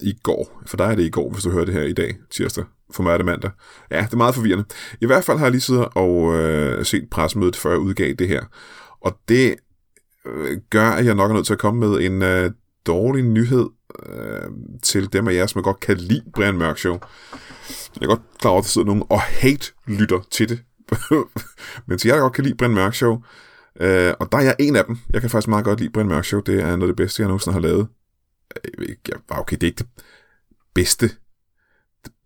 i 0.00 0.12
går. 0.22 0.62
For 0.66 0.76
dig 0.76 0.84
er 0.84 0.94
det 0.94 1.02
i 1.02 1.10
går, 1.10 1.30
hvis 1.30 1.44
du 1.44 1.50
hører 1.50 1.64
det 1.64 1.74
her 1.74 1.82
i 1.82 1.92
dag, 1.92 2.16
tirsdag. 2.30 2.64
For 2.92 3.02
mig 3.02 3.12
er 3.12 3.16
det 3.16 3.26
mandag. 3.26 3.50
Ja, 3.90 4.00
det 4.00 4.12
er 4.12 4.16
meget 4.16 4.34
forvirrende. 4.34 4.64
I 5.00 5.06
hvert 5.06 5.24
fald 5.24 5.38
har 5.38 5.44
jeg 5.44 5.50
lige 5.50 5.60
siddet 5.60 5.88
og 5.94 6.34
øh, 6.34 6.84
set 6.84 7.08
pressemødet, 7.10 7.56
før 7.56 7.70
jeg 7.70 7.78
udgav 7.78 8.12
det 8.12 8.28
her. 8.28 8.42
Og 9.00 9.18
det 9.28 9.54
øh, 10.26 10.58
gør, 10.70 10.88
at 10.90 11.04
jeg 11.06 11.14
nok 11.14 11.30
er 11.30 11.34
nødt 11.34 11.46
til 11.46 11.52
at 11.52 11.58
komme 11.58 11.80
med 11.80 12.00
en 12.00 12.22
øh, 12.22 12.50
dårlig 12.86 13.24
nyhed 13.24 13.68
øh, 14.06 14.50
til 14.82 15.12
dem 15.12 15.28
af 15.28 15.34
jer, 15.34 15.46
som 15.46 15.62
godt 15.62 15.80
kan 15.80 15.96
lide 15.96 16.22
Brian 16.34 16.58
Mørk 16.58 16.78
Show. 16.78 16.98
Jeg 17.94 18.02
er 18.02 18.06
godt 18.06 18.22
klar 18.38 18.50
over, 18.50 18.60
at 18.60 18.64
der 18.64 18.68
sidder 18.68 18.86
nogen 18.86 19.02
og 19.10 19.20
hate-lytter 19.20 20.20
til 20.30 20.48
det. 20.48 20.60
Men 21.86 21.98
til 21.98 22.08
jer, 22.08 22.14
der 22.14 22.22
godt 22.22 22.32
kan 22.32 22.44
lide 22.44 22.56
Brian 22.56 22.74
Mørk 22.74 22.94
Show, 22.94 23.22
øh, 23.80 24.14
og 24.20 24.32
der 24.32 24.38
er 24.38 24.42
jeg 24.42 24.56
en 24.58 24.76
af 24.76 24.84
dem. 24.84 24.96
Jeg 25.12 25.20
kan 25.20 25.30
faktisk 25.30 25.48
meget 25.48 25.64
godt 25.64 25.80
lide 25.80 25.92
Brian 25.92 26.08
Mørk 26.08 26.24
Show. 26.24 26.40
Det 26.40 26.60
er 26.60 26.66
noget 26.66 26.82
af 26.82 26.86
det 26.86 26.96
bedste, 26.96 27.22
jeg 27.22 27.28
nogensinde 27.28 27.52
har 27.52 27.60
lavet. 27.60 27.86
Øh, 28.78 28.88
jeg, 28.88 28.96
Ja, 29.08 29.14
ah, 29.30 29.40
okay, 29.40 29.56
det 29.56 29.62
er 29.62 29.66
ikke 29.66 29.78
det 29.78 30.04
bedste, 30.74 31.10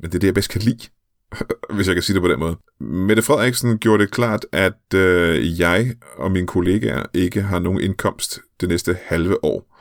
men 0.00 0.10
det 0.10 0.14
er 0.14 0.18
det, 0.18 0.26
jeg 0.26 0.34
bedst 0.34 0.50
kan 0.50 0.60
lide, 0.60 0.88
hvis 1.74 1.86
jeg 1.86 1.96
kan 1.96 2.02
sige 2.02 2.14
det 2.14 2.22
på 2.22 2.28
den 2.28 2.38
måde. 2.38 2.56
Mette 2.80 3.22
Frederiksen 3.22 3.78
gjorde 3.78 4.02
det 4.02 4.12
klart, 4.12 4.46
at 4.52 4.94
øh, 4.94 5.60
jeg 5.60 5.94
og 6.16 6.30
mine 6.30 6.46
kollegaer 6.46 7.06
ikke 7.14 7.42
har 7.42 7.58
nogen 7.58 7.80
indkomst 7.80 8.40
det 8.60 8.68
næste 8.68 8.98
halve 9.04 9.44
år. 9.44 9.74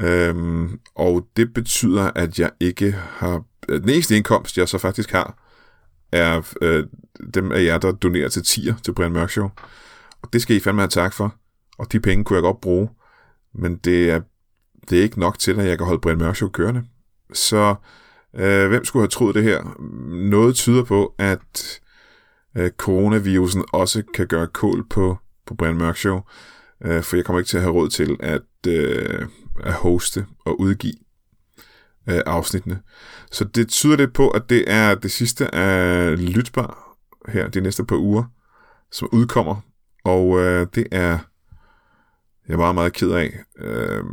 Øhm, 0.00 0.80
og 0.94 1.26
det 1.36 1.54
betyder, 1.54 2.10
at 2.14 2.38
jeg 2.38 2.50
ikke 2.60 2.92
har... 2.92 3.44
Den 3.68 3.88
eneste 3.88 4.16
indkomst, 4.16 4.58
jeg 4.58 4.68
så 4.68 4.78
faktisk 4.78 5.10
har, 5.10 5.42
er 6.12 6.54
øh, 6.62 6.86
dem 7.34 7.52
af 7.52 7.64
jer, 7.64 7.78
der 7.78 7.92
donerer 7.92 8.28
til 8.28 8.42
tier 8.42 8.74
til 8.84 8.94
Brian 8.94 9.12
Mørk 9.12 9.30
Show. 9.30 9.48
Og 10.26 10.32
det 10.32 10.42
skal 10.42 10.56
I 10.56 10.60
fandme 10.60 10.82
have 10.82 10.88
tak 10.88 11.12
for. 11.12 11.34
Og 11.78 11.92
de 11.92 12.00
penge 12.00 12.24
kunne 12.24 12.36
jeg 12.36 12.42
godt 12.42 12.60
bruge. 12.60 12.88
Men 13.54 13.76
det 13.76 14.10
er, 14.10 14.20
det 14.90 14.98
er 14.98 15.02
ikke 15.02 15.20
nok 15.20 15.38
til, 15.38 15.60
at 15.60 15.66
jeg 15.66 15.78
kan 15.78 15.86
holde 15.86 16.00
Brian 16.00 16.18
Mørk 16.18 16.36
Show 16.36 16.48
kørende. 16.48 16.84
Så 17.32 17.74
øh, 18.34 18.68
hvem 18.68 18.84
skulle 18.84 19.02
have 19.02 19.08
troet 19.08 19.34
det 19.34 19.42
her? 19.42 19.80
Noget 20.30 20.54
tyder 20.54 20.84
på, 20.84 21.14
at 21.18 21.80
øh, 22.56 22.70
coronavirusen 22.70 23.64
også 23.72 24.02
kan 24.14 24.26
gøre 24.26 24.46
kål 24.46 24.88
på, 24.88 25.18
på 25.46 25.54
Brian 25.54 25.78
Mørk 25.78 25.96
Show. 25.96 26.20
Øh, 26.84 27.02
for 27.02 27.16
jeg 27.16 27.24
kommer 27.24 27.40
ikke 27.40 27.48
til 27.48 27.56
at 27.56 27.62
have 27.62 27.74
råd 27.74 27.88
til 27.88 28.16
at, 28.20 28.42
øh, 28.68 29.28
at 29.60 29.72
hoste 29.72 30.26
og 30.44 30.60
udgive 30.60 30.94
øh, 32.08 32.20
afsnittene. 32.26 32.80
Så 33.32 33.44
det 33.44 33.68
tyder 33.68 33.96
lidt 33.96 34.12
på, 34.12 34.30
at 34.30 34.42
det 34.48 34.64
er 34.66 34.94
det 34.94 35.10
sidste 35.10 35.54
af 35.54 36.18
Lytbar 36.34 36.96
her 37.28 37.48
de 37.48 37.60
næste 37.60 37.84
par 37.84 37.96
uger, 37.96 38.24
som 38.92 39.08
udkommer. 39.12 39.60
Og 40.06 40.40
øh, 40.40 40.66
det 40.74 40.86
er 40.90 41.18
jeg 42.48 42.54
er 42.54 42.58
meget, 42.58 42.74
meget 42.74 42.92
ked 42.92 43.10
af. 43.10 43.38
Øh, 43.58 44.04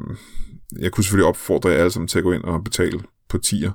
jeg 0.79 0.91
kunne 0.91 1.03
selvfølgelig 1.03 1.27
opfordre 1.27 1.69
jer 1.69 1.77
alle 1.77 1.91
sammen 1.91 2.07
til 2.07 2.17
at 2.17 2.23
gå 2.23 2.31
ind 2.31 2.43
og 2.43 2.63
betale 2.63 3.03
på 3.29 3.37
tier. 3.37 3.71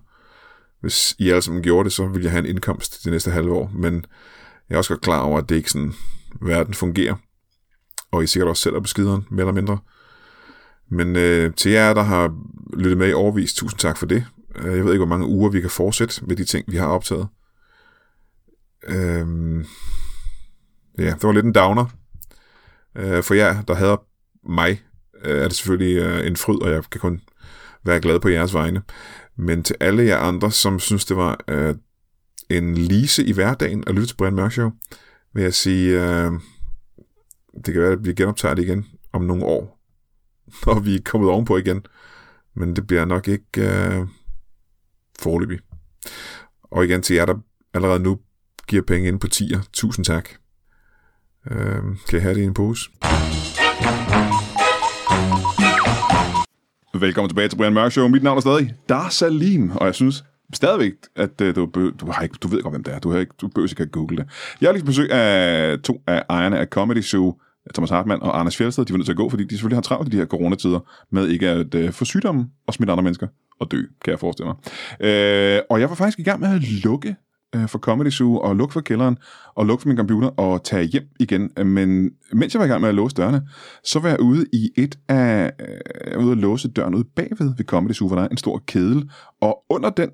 Hvis 0.81 1.16
I 1.18 1.31
alle 1.31 1.42
sammen 1.42 1.62
gjorde 1.62 1.85
det, 1.85 1.92
så 1.92 2.07
ville 2.07 2.24
jeg 2.24 2.31
have 2.31 2.38
en 2.38 2.50
indkomst 2.50 3.04
de 3.04 3.11
næste 3.11 3.31
halve 3.31 3.52
år. 3.52 3.70
Men 3.74 4.04
jeg 4.68 4.74
er 4.74 4.78
også 4.78 4.94
godt 4.94 5.00
klar 5.00 5.20
over, 5.20 5.38
at 5.38 5.48
det 5.48 5.57
ikke 5.57 5.70
sådan, 5.70 5.94
verden 6.40 6.74
fungerer. 6.74 7.14
Og 8.11 8.24
I 8.24 8.26
sikkert 8.26 8.48
også 8.48 8.62
selv 8.62 8.76
er 8.76 8.81
beskideren, 8.81 9.26
mere 9.31 9.42
eller 9.42 9.52
mindre. 9.52 9.78
Men 10.90 11.16
øh, 11.16 11.54
til 11.54 11.72
jer, 11.72 11.94
der 11.94 12.02
har 12.02 12.35
lyttet 12.76 12.98
med 12.98 13.09
i 13.09 13.12
overvis, 13.12 13.54
tusind 13.54 13.78
tak 13.78 13.96
for 13.96 14.07
det. 14.07 14.24
Øh, 14.57 14.76
jeg 14.76 14.85
ved 14.85 14.92
ikke, 14.92 15.04
hvor 15.04 15.16
mange 15.16 15.26
uger 15.26 15.50
vi 15.50 15.61
kan 15.61 15.70
fortsætte 15.70 16.24
med 16.24 16.37
de 16.37 16.44
ting, 16.44 16.72
vi 16.72 16.76
har 16.76 16.87
optaget. 16.87 17.28
Øhm, 18.88 19.64
ja, 20.98 21.11
det 21.11 21.22
var 21.22 21.33
lidt 21.33 21.46
en 21.46 21.54
downer. 21.54 21.87
Øh, 22.96 23.22
for 23.22 23.35
jer, 23.35 23.62
der 23.62 23.74
hader 23.74 23.96
mig, 24.48 24.83
øh, 25.24 25.42
er 25.42 25.48
det 25.48 25.57
selvfølgelig 25.57 25.96
øh, 25.96 26.27
en 26.27 26.37
fryd, 26.37 26.62
og 26.62 26.70
jeg 26.70 26.83
kan 26.90 27.01
kun 27.01 27.20
være 27.85 28.01
glad 28.01 28.20
på 28.20 28.29
jeres 28.29 28.55
vegne. 28.55 28.83
Men 29.37 29.62
til 29.62 29.77
alle 29.81 30.05
jer 30.05 30.18
andre, 30.18 30.53
som 30.53 30.79
synes, 30.79 31.05
det 31.05 31.16
var 31.16 31.44
øh, 31.48 31.74
en 32.51 32.74
lise 32.74 33.24
i 33.24 33.33
hverdagen 33.33 33.85
at 33.87 33.94
lytte 33.94 34.07
til 34.07 34.16
Brian 34.16 34.35
Mørk 34.35 34.53
Show, 34.53 34.70
vil 35.35 35.42
jeg 35.42 35.55
sige, 35.55 36.03
øh, 36.03 36.33
det 37.64 37.74
kan 37.74 37.83
være, 37.83 37.92
at 37.92 38.05
vi 38.05 38.14
genoptager 38.14 38.55
det 38.55 38.62
igen 38.62 38.87
om 39.12 39.22
nogle 39.22 39.44
år, 39.44 39.81
når 40.66 40.81
vi 40.81 40.94
er 40.94 41.01
kommet 41.05 41.31
ovenpå 41.31 41.57
igen. 41.57 41.83
Men 42.55 42.77
det 42.77 42.87
bliver 42.87 43.05
nok 43.05 43.29
ikke 43.29 43.44
øh, 43.59 44.07
forløbig. 45.18 45.59
Og 46.62 46.85
igen 46.85 47.03
til 47.03 47.16
jer, 47.16 47.27
der 47.27 47.35
allerede 47.74 48.01
nu 48.01 48.18
giver 48.68 48.83
penge 48.83 49.09
ind 49.09 49.20
på 49.20 49.29
tier. 49.29 49.61
Tusind 49.72 50.05
tak. 50.05 50.29
Øh, 51.50 51.82
kan 52.08 52.20
have 52.20 52.34
det 52.34 52.40
i 52.40 52.44
en 52.44 52.54
pose? 52.54 52.90
Velkommen 57.00 57.28
tilbage 57.28 57.48
til 57.48 57.56
Brian 57.56 57.72
Mørk 57.72 57.92
Show. 57.92 58.08
Mit 58.08 58.22
navn 58.22 58.37
er 58.37 58.40
stadig 58.40 58.74
Dar 58.88 59.08
Salim, 59.08 59.70
og 59.70 59.87
jeg 59.87 59.94
synes 59.94 60.24
stadigvæk, 60.54 60.92
at 61.16 61.40
øh, 61.40 61.54
du, 61.56 61.70
du, 62.00 62.11
har 62.11 62.22
ikke, 62.22 62.34
du 62.42 62.48
ved 62.48 62.62
godt, 62.62 62.72
hvem 62.72 62.84
det 62.84 62.94
er. 62.94 62.98
Du, 62.98 63.11
har 63.11 63.18
ikke, 63.18 63.32
du 63.40 63.48
behøver 63.48 63.68
ikke 63.70 63.82
at 63.82 63.92
google 63.92 64.16
det. 64.16 64.26
Jeg 64.61 64.68
har 64.68 64.72
lige 64.72 64.84
besøg 64.84 65.12
af 65.12 65.78
to 65.78 66.02
af 66.06 66.22
ejerne 66.28 66.58
af 66.58 66.66
Comedy 66.66 67.00
Show, 67.00 67.34
Thomas 67.74 67.90
Hartmann 67.90 68.22
og 68.22 68.40
Anders 68.40 68.56
Fjeldsted. 68.56 68.84
De 68.84 68.92
var 68.92 68.96
nødt 68.96 69.06
til 69.06 69.12
at 69.12 69.16
gå, 69.16 69.30
fordi 69.30 69.44
de 69.44 69.50
selvfølgelig 69.50 69.76
har 69.76 69.82
travlt 69.82 70.08
i 70.08 70.11
de 70.11 70.16
her 70.16 70.26
coronatider 70.26 70.80
med 71.11 71.28
ikke 71.28 71.48
at 71.48 71.74
uh, 71.74 71.90
få 71.90 72.04
sygdomme 72.04 72.46
og 72.66 72.74
smitte 72.74 72.92
andre 72.92 73.02
mennesker 73.02 73.26
og 73.61 73.70
dø, 73.70 73.82
kan 74.04 74.11
jeg 74.11 74.18
forestille 74.18 74.46
mig. 74.46 74.56
Uh, 75.00 75.64
og 75.70 75.80
jeg 75.80 75.88
var 75.88 75.94
faktisk 75.94 76.18
i 76.18 76.22
gang 76.22 76.40
med 76.40 76.54
at 76.54 76.62
lukke 76.84 77.16
uh, 77.56 77.66
for 77.68 77.78
Comedy 77.78 78.11
Zoo 78.11 78.38
og 78.38 78.56
lukke 78.56 78.72
for 78.72 78.80
kælderen 78.80 79.18
og 79.54 79.66
lukke 79.66 79.82
for 79.82 79.88
min 79.88 79.96
computer 79.96 80.28
og 80.28 80.64
tage 80.64 80.84
hjem 80.84 81.04
igen. 81.20 81.50
Men 81.66 82.11
mens 82.32 82.54
jeg 82.54 82.61
var 82.61 82.66
i 82.66 82.68
gang 82.68 82.80
med 82.80 82.88
at 82.88 82.94
låse 82.94 83.14
dørene, 83.14 83.48
så 83.84 83.98
var 84.00 84.08
jeg 84.08 84.20
ude 84.20 84.46
i 84.52 84.70
et 84.76 84.98
af... 85.08 85.52
Øh, 85.61 86.24
ude 86.24 86.32
at 86.32 86.38
låse 86.38 86.68
døren 86.68 86.94
ude 86.94 87.04
bagved 87.16 87.56
ved 87.56 87.64
Comedy 87.64 87.92
Zoo, 87.92 88.06
hvor 88.08 88.16
der 88.16 88.22
er 88.22 88.28
en 88.28 88.37
stor 88.37 88.62
kedel. 88.66 89.11
Og 89.40 89.64
under 89.70 89.90
den 89.90 90.11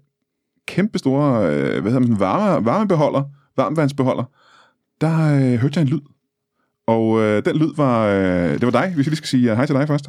kæmpe 0.67 0.99
store, 0.99 1.47
øh, 1.47 1.83
hvad 1.83 1.93
hedder 1.93 2.09
man, 2.09 2.21
varme, 2.21 2.67
varmebeholder, 2.67 3.23
varmvandsbeholder, 3.57 4.25
der 5.01 5.35
øh, 5.35 5.59
hørte 5.59 5.81
jeg 5.81 5.83
en 5.83 5.89
lyd. 5.89 6.01
Og 6.87 7.21
øh, 7.21 7.45
den 7.45 7.57
lyd 7.57 7.77
var, 7.77 8.07
øh, 8.07 8.53
det 8.53 8.63
var 8.63 8.71
dig, 8.71 8.93
hvis 8.95 9.07
jeg 9.07 9.11
lige 9.11 9.17
skal 9.17 9.29
sige 9.29 9.51
uh, 9.51 9.57
hej 9.57 9.67
til 9.67 9.75
dig 9.75 9.89
først. 9.89 10.07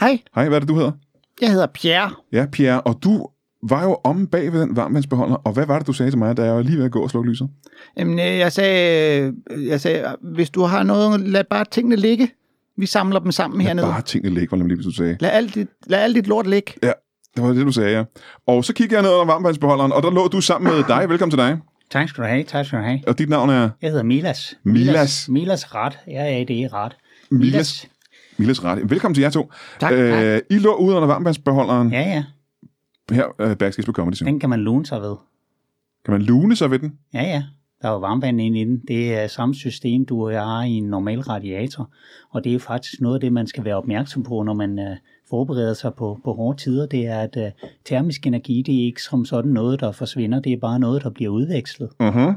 Hej, 0.00 0.18
Hej, 0.34 0.48
hvad 0.48 0.56
er 0.56 0.60
det, 0.60 0.68
du 0.68 0.74
hedder? 0.74 0.92
jeg 1.40 1.50
hedder 1.50 1.66
Pierre. 1.66 2.10
Ja, 2.32 2.46
Pierre, 2.52 2.80
og 2.80 2.98
du 3.02 3.28
var 3.62 3.84
jo 3.84 3.98
om 4.04 4.26
bag 4.26 4.52
ved 4.52 4.60
den 4.60 4.76
varmvandsbeholder, 4.76 5.34
og 5.36 5.52
hvad 5.52 5.66
var 5.66 5.78
det, 5.78 5.86
du 5.86 5.92
sagde 5.92 6.10
til 6.10 6.18
mig, 6.18 6.36
da 6.36 6.42
jeg 6.44 6.54
var 6.54 6.62
lige 6.62 6.78
ved 6.78 6.84
at 6.84 6.90
gå 6.90 7.02
og 7.02 7.10
slukke 7.10 7.30
lyset? 7.30 7.48
Jamen, 7.96 8.18
øh, 8.18 8.24
jeg 8.38 8.52
sagde, 8.52 9.32
jeg 9.58 9.80
sagde, 9.80 10.16
hvis 10.34 10.50
du 10.50 10.62
har 10.62 10.82
noget, 10.82 11.20
lad 11.20 11.44
bare 11.50 11.64
tingene 11.70 11.96
ligge. 11.96 12.30
Vi 12.76 12.86
samler 12.86 13.18
dem 13.20 13.32
sammen 13.32 13.60
hernede. 13.60 13.86
Bare 13.86 14.02
tingene 14.02 14.34
ligge, 14.34 14.50
var 14.50 14.58
det 14.58 14.68
lige, 14.68 14.82
du 14.82 14.90
sagde. 14.90 15.16
Lad 15.20 15.30
alt 15.30 15.54
dit, 15.54 15.68
lad 15.86 15.98
alt 15.98 16.14
dit 16.16 16.26
lort 16.26 16.46
ligge. 16.46 16.72
Ja, 16.82 16.92
det 17.36 17.44
var 17.44 17.52
det, 17.52 17.66
du 17.66 17.72
sagde, 17.72 17.90
ja. 17.96 18.04
Og 18.46 18.64
så 18.64 18.72
kiggede 18.72 18.94
jeg 18.94 19.02
ned 19.02 19.10
under 19.10 19.26
varmvandsbeholderen, 19.32 19.92
og 19.92 20.02
der 20.02 20.10
lå 20.10 20.28
du 20.28 20.40
sammen 20.40 20.72
med 20.72 20.84
dig. 20.88 21.08
Velkommen 21.08 21.30
til 21.30 21.38
dig. 21.38 21.58
Tak 21.90 22.08
skal 22.08 22.24
du 22.24 22.28
have, 22.28 22.42
tak 22.42 22.66
skal 22.66 22.78
du 22.78 22.84
have. 22.84 23.00
Og 23.06 23.18
dit 23.18 23.28
navn 23.28 23.50
er 23.50 23.70
Jeg 23.82 23.90
hedder 23.90 24.02
Milas. 24.04 24.54
Milas. 24.64 25.28
Milas 25.28 25.74
Ret. 25.74 25.98
Ja, 26.06 26.24
ja, 26.24 26.44
det 26.48 26.60
er 26.60 26.74
ret. 26.74 26.96
Milas. 27.30 27.86
Miles 28.36 28.64
Ret. 28.64 28.90
Velkommen 28.90 29.14
til 29.14 29.22
jer 29.22 29.30
to. 29.30 29.52
Tak. 29.80 29.92
Øh, 29.92 30.40
I 30.50 30.58
lå 30.58 30.74
ude 30.74 30.96
under 30.96 31.06
varmvandsbeholderen 31.06 31.92
Ja, 31.92 32.00
ja. 32.00 32.24
Her 33.10 33.26
øh, 33.38 33.56
backstage 33.56 33.86
på 33.86 33.92
Comedy 33.92 34.14
Zoo. 34.14 34.26
Den 34.26 34.40
kan 34.40 34.50
man 34.50 34.60
lune 34.60 34.86
sig 34.86 35.00
ved. 35.00 35.16
Kan 36.04 36.12
man 36.12 36.22
lune 36.22 36.56
sig 36.56 36.70
ved 36.70 36.78
den? 36.78 36.98
Ja, 37.14 37.22
ja. 37.22 37.42
Der 37.82 37.88
er 37.88 37.92
jo 37.92 37.98
varmvand 37.98 38.40
inde 38.40 38.60
i 38.60 38.64
den. 38.64 38.82
Det 38.88 39.14
er 39.14 39.26
samme 39.26 39.54
system, 39.54 40.06
du 40.06 40.30
har 40.30 40.62
i 40.62 40.70
en 40.70 40.84
normal 40.84 41.20
radiator. 41.20 41.90
Og 42.30 42.44
det 42.44 42.50
er 42.50 42.54
jo 42.54 42.58
faktisk 42.58 43.00
noget 43.00 43.14
af 43.14 43.20
det, 43.20 43.32
man 43.32 43.46
skal 43.46 43.64
være 43.64 43.76
opmærksom 43.76 44.22
på, 44.22 44.42
når 44.42 44.54
man 44.54 44.78
uh, 44.78 44.96
forbereder 45.30 45.74
sig 45.74 45.94
på, 45.94 46.20
på 46.24 46.32
hårde 46.32 46.58
tider. 46.58 46.86
Det 46.86 47.06
er, 47.06 47.20
at 47.20 47.36
uh, 47.36 47.68
termisk 47.84 48.26
energi, 48.26 48.62
det 48.66 48.80
er 48.80 48.84
ikke 48.84 49.02
som 49.02 49.24
sådan 49.24 49.50
noget, 49.50 49.80
der 49.80 49.92
forsvinder. 49.92 50.40
Det 50.40 50.52
er 50.52 50.56
bare 50.60 50.78
noget, 50.78 51.02
der 51.02 51.10
bliver 51.10 51.30
udvekslet. 51.30 51.88
Uh-huh. 52.02 52.32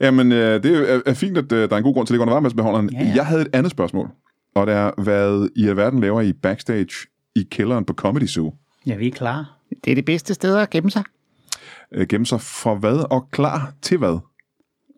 Jamen, 0.00 0.32
øh, 0.32 0.62
det 0.62 0.90
er, 0.90 1.00
er 1.06 1.14
fint, 1.14 1.38
at 1.38 1.52
øh, 1.52 1.68
der 1.68 1.74
er 1.74 1.76
en 1.76 1.82
god 1.82 1.94
grund 1.94 2.06
til 2.06 2.12
at 2.12 2.14
ligge 2.14 2.22
under 2.22 2.34
varmvandsbeholderen. 2.34 2.90
Ja, 2.92 3.02
ja. 3.02 3.12
Jeg 3.14 3.26
havde 3.26 3.42
et 3.42 3.48
andet 3.52 3.70
spørgsmål. 3.70 4.10
Og 4.54 4.66
det 4.66 4.74
er, 4.74 5.02
hvad 5.02 5.48
i 5.56 5.68
alverden 5.68 6.00
laver 6.00 6.20
I 6.20 6.32
backstage 6.32 7.08
i 7.36 7.42
kælderen 7.50 7.84
på 7.84 7.92
Comedy 7.92 8.26
Zoo? 8.26 8.54
Ja, 8.86 8.96
vi 8.96 9.06
er 9.06 9.10
klar. 9.10 9.58
Det 9.84 9.90
er 9.90 9.94
det 9.94 10.04
bedste 10.04 10.34
sted 10.34 10.56
at 10.56 10.70
gemme 10.70 10.90
sig. 10.90 11.02
Øh, 11.92 12.06
gemme 12.06 12.26
sig 12.26 12.40
for 12.40 12.74
hvad 12.74 13.12
og 13.12 13.30
klar 13.30 13.72
til 13.82 13.98
hvad? 13.98 14.18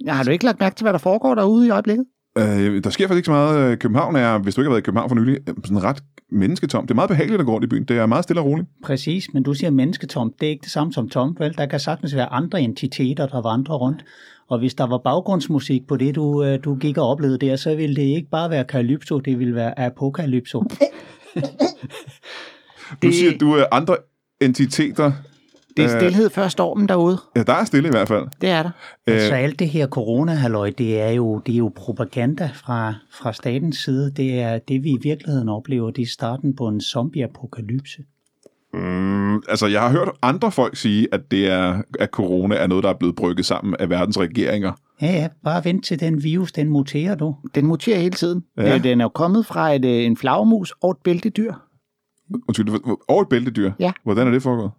Ja, 0.07 0.13
har 0.13 0.25
du 0.25 0.31
ikke 0.31 0.45
lagt 0.45 0.61
mærke 0.61 0.77
til, 0.77 0.85
hvad 0.85 0.93
der 0.93 0.99
foregår 0.99 1.35
derude 1.35 1.67
i 1.67 1.71
øjeblikket? 1.71 2.05
Øh, 2.39 2.85
der 2.85 2.91
sker 2.91 3.07
faktisk 3.07 3.17
ikke 3.17 3.27
så 3.27 3.33
meget. 3.33 3.73
Øh, 3.73 3.79
København 3.79 4.17
er, 4.17 4.39
hvis 4.39 4.55
du 4.55 4.61
ikke 4.61 4.69
har 4.69 4.73
været 4.73 4.83
i 4.83 4.85
København 4.85 5.09
for 5.11 5.17
nylig, 5.17 5.39
øh, 5.49 5.55
sådan 5.65 5.83
ret 5.83 6.03
mennesketom. 6.31 6.85
Det 6.85 6.91
er 6.91 6.95
meget 6.95 7.09
behageligt 7.09 7.41
at 7.41 7.47
gå 7.47 7.53
rundt 7.53 7.65
i 7.65 7.69
byen. 7.69 7.85
Det 7.85 7.99
er 7.99 8.07
meget 8.07 8.25
stille 8.25 8.41
og 8.41 8.47
roligt. 8.47 8.69
Præcis, 8.85 9.35
men 9.35 9.43
du 9.43 9.55
siger 9.55 9.71
mennesketomt. 9.71 10.41
Det 10.41 10.47
er 10.47 10.51
ikke 10.51 10.63
det 10.63 10.73
samme 10.73 10.93
som 10.93 11.09
tomt, 11.09 11.41
vel? 11.41 11.57
Der 11.59 11.67
kan 11.67 11.81
sagtens 11.81 12.17
være 12.17 12.27
andre 12.27 12.61
entiteter, 12.61 13.27
der 13.27 13.43
vandrer 13.43 13.75
rundt. 13.75 14.05
Og 14.49 14.59
hvis 14.59 14.75
der 14.75 14.87
var 14.87 14.99
baggrundsmusik 14.99 15.87
på 15.89 15.97
det, 15.97 16.15
du, 16.15 16.45
øh, 16.45 16.59
du 16.65 16.75
gik 16.75 16.99
og 16.99 17.09
oplevede 17.09 17.39
der, 17.39 17.57
så 17.57 17.75
ville 17.75 17.97
det 17.97 18.03
ikke 18.03 18.31
bare 18.31 18.51
være 18.51 18.65
Calypso, 18.65 19.19
det 19.19 19.39
ville 19.39 19.55
være 19.55 19.79
Apocalypso. 19.79 20.65
Du 23.03 23.13
siger, 23.13 23.39
du 23.39 23.53
er 23.53 23.65
andre 23.73 23.97
entiteter. 24.41 25.13
Det 25.77 25.85
er 25.85 25.95
Øh. 25.95 26.01
stillhed 26.01 26.31
før 26.31 26.49
stormen 26.49 26.89
derude. 26.89 27.19
Ja, 27.37 27.43
der 27.43 27.53
er 27.53 27.65
stille 27.65 27.89
i 27.89 27.91
hvert 27.91 28.09
fald. 28.09 28.27
Det 28.41 28.49
er 28.51 28.63
der. 28.63 28.71
Altså 29.07 29.35
alt 29.35 29.59
det 29.59 29.69
her 29.69 29.87
corona 29.87 30.71
det 30.79 31.01
er 31.01 31.11
jo, 31.11 31.39
det 31.47 31.53
er 31.55 31.59
jo 31.59 31.73
propaganda 31.77 32.51
fra, 32.55 32.95
fra 33.13 33.33
statens 33.33 33.77
side. 33.77 34.13
Det 34.17 34.41
er 34.41 34.59
det, 34.59 34.85
vi 34.85 34.91
i 34.91 34.99
virkeligheden 35.03 35.49
oplever. 35.49 35.91
Det 35.91 36.03
er 36.03 36.07
starten 36.07 36.57
på 36.57 36.69
en 36.69 36.81
zombie-apokalypse. 36.81 38.03
Mm, 38.75 39.37
altså, 39.37 39.67
jeg 39.67 39.81
har 39.81 39.91
hørt 39.91 40.09
andre 40.23 40.53
folk 40.53 40.77
sige, 40.77 41.09
at, 41.13 41.31
det 41.31 41.49
er, 41.51 41.83
at 42.01 42.11
corona 42.11 42.55
er 42.57 42.67
noget, 42.67 42.85
der 42.85 42.91
er 42.91 42.95
blevet 42.95 43.17
brygget 43.17 43.47
sammen 43.47 43.77
af 43.79 43.91
verdens 43.91 44.19
regeringer. 44.19 44.73
Ja, 45.03 45.07
ja, 45.13 45.29
bare 45.45 45.65
vent 45.65 45.85
til 45.85 46.01
den 46.01 46.23
virus, 46.23 46.53
den 46.53 46.69
muterer 46.69 47.15
du. 47.15 47.37
Den 47.55 47.67
muterer 47.67 47.99
hele 47.99 48.15
tiden. 48.15 48.45
Ja. 48.57 48.69
Ja. 48.69 48.79
Den 48.79 49.01
er 49.01 49.05
jo 49.05 49.09
kommet 49.09 49.47
fra 49.47 49.73
et, 49.75 49.85
øh, 49.85 50.05
en 50.05 50.17
flagmus 50.17 50.73
og 50.83 50.91
et 50.91 50.97
bæltedyr. 51.05 51.53
Undskyld, 52.49 52.69
og 53.09 53.21
et 53.21 53.29
bæltedyr. 53.29 53.73
Ja. 53.79 53.93
Hvordan 54.05 54.27
er 54.27 54.31
det 54.31 54.43
foregået? 54.43 54.71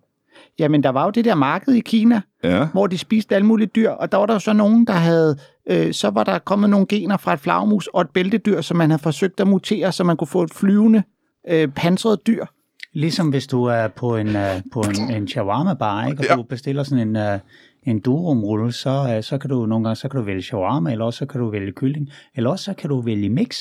Jamen, 0.59 0.83
der 0.83 0.89
var 0.89 1.03
jo 1.05 1.09
det 1.09 1.25
der 1.25 1.35
marked 1.35 1.73
i 1.73 1.79
Kina, 1.79 2.21
Ja. 2.43 2.65
hvor 2.73 2.87
de 2.87 2.97
spiste 2.97 3.35
alle 3.35 3.45
mulige 3.45 3.67
dyr, 3.67 3.89
og 3.89 4.11
der 4.11 4.17
var 4.17 4.25
der 4.25 4.33
jo 4.33 4.39
så 4.39 4.53
nogen, 4.53 4.87
der 4.87 4.93
havde, 4.93 5.37
øh, 5.69 5.93
så 5.93 6.09
var 6.09 6.23
der 6.23 6.39
kommet 6.39 6.69
nogle 6.69 6.85
gener 6.87 7.17
fra 7.17 7.33
et 7.33 7.39
flagmus 7.39 7.87
og 7.87 8.01
et 8.01 8.09
bæltedyr, 8.09 8.61
som 8.61 8.77
man 8.77 8.89
havde 8.89 9.01
forsøgt 9.01 9.39
at 9.39 9.47
mutere, 9.47 9.91
så 9.91 10.03
man 10.03 10.17
kunne 10.17 10.27
få 10.27 10.43
et 10.43 10.53
flyvende, 10.53 11.03
øh, 11.49 11.67
pansret 11.67 12.27
dyr. 12.27 12.45
Ligesom 12.93 13.29
hvis 13.29 13.47
du 13.47 13.63
er 13.63 13.87
på 13.87 14.15
en, 14.17 14.27
uh, 14.27 14.41
på 14.73 14.81
en, 14.81 15.11
en 15.15 15.27
shawarma 15.27 15.73
bar, 15.73 16.07
ikke? 16.07 16.21
og 16.21 16.25
Ja. 16.29 16.35
du 16.35 16.43
bestiller 16.43 16.83
sådan 16.83 17.07
en, 17.07 17.15
uh, 17.33 17.39
en 17.83 17.99
durumrulle, 17.99 18.71
så, 18.71 19.13
uh, 19.17 19.23
så 19.23 19.37
kan 19.37 19.49
du 19.49 19.65
nogle 19.65 19.83
gange 19.85 19.95
så 19.95 20.09
kan 20.09 20.19
du 20.19 20.25
vælge 20.25 20.41
shawarma, 20.41 20.91
eller 20.91 21.05
også 21.05 21.17
så 21.17 21.25
kan 21.25 21.41
du 21.41 21.49
vælge 21.51 21.71
kylling, 21.71 22.09
eller 22.35 22.49
også 22.49 22.65
så 22.65 22.73
kan 22.73 22.89
du 22.89 23.01
vælge 23.01 23.29
mix. 23.29 23.57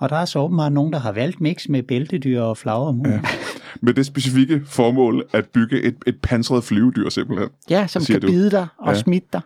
Og 0.00 0.08
der 0.08 0.16
er 0.16 0.24
så 0.24 0.38
åbenbart 0.38 0.72
nogen, 0.72 0.92
der 0.92 0.98
har 0.98 1.12
valgt 1.12 1.40
mix 1.40 1.68
med 1.68 1.82
bæltedyr 1.82 2.40
og 2.40 2.56
flagermus. 2.56 3.08
Ja. 3.08 3.20
Med 3.80 3.94
det 3.94 4.06
specifikke 4.06 4.62
formål 4.66 5.24
at 5.32 5.46
bygge 5.54 5.82
et, 5.82 5.96
et 6.06 6.16
pansret 6.22 6.64
flyvedyr 6.64 7.08
simpelthen. 7.08 7.48
Ja, 7.70 7.86
som 7.86 8.02
kan 8.04 8.20
du. 8.20 8.26
bide 8.26 8.50
dig 8.50 8.66
og 8.78 8.86
Ja. 8.86 8.90
ja. 8.92 8.98
smitte 8.98 9.28
dig. 9.32 9.40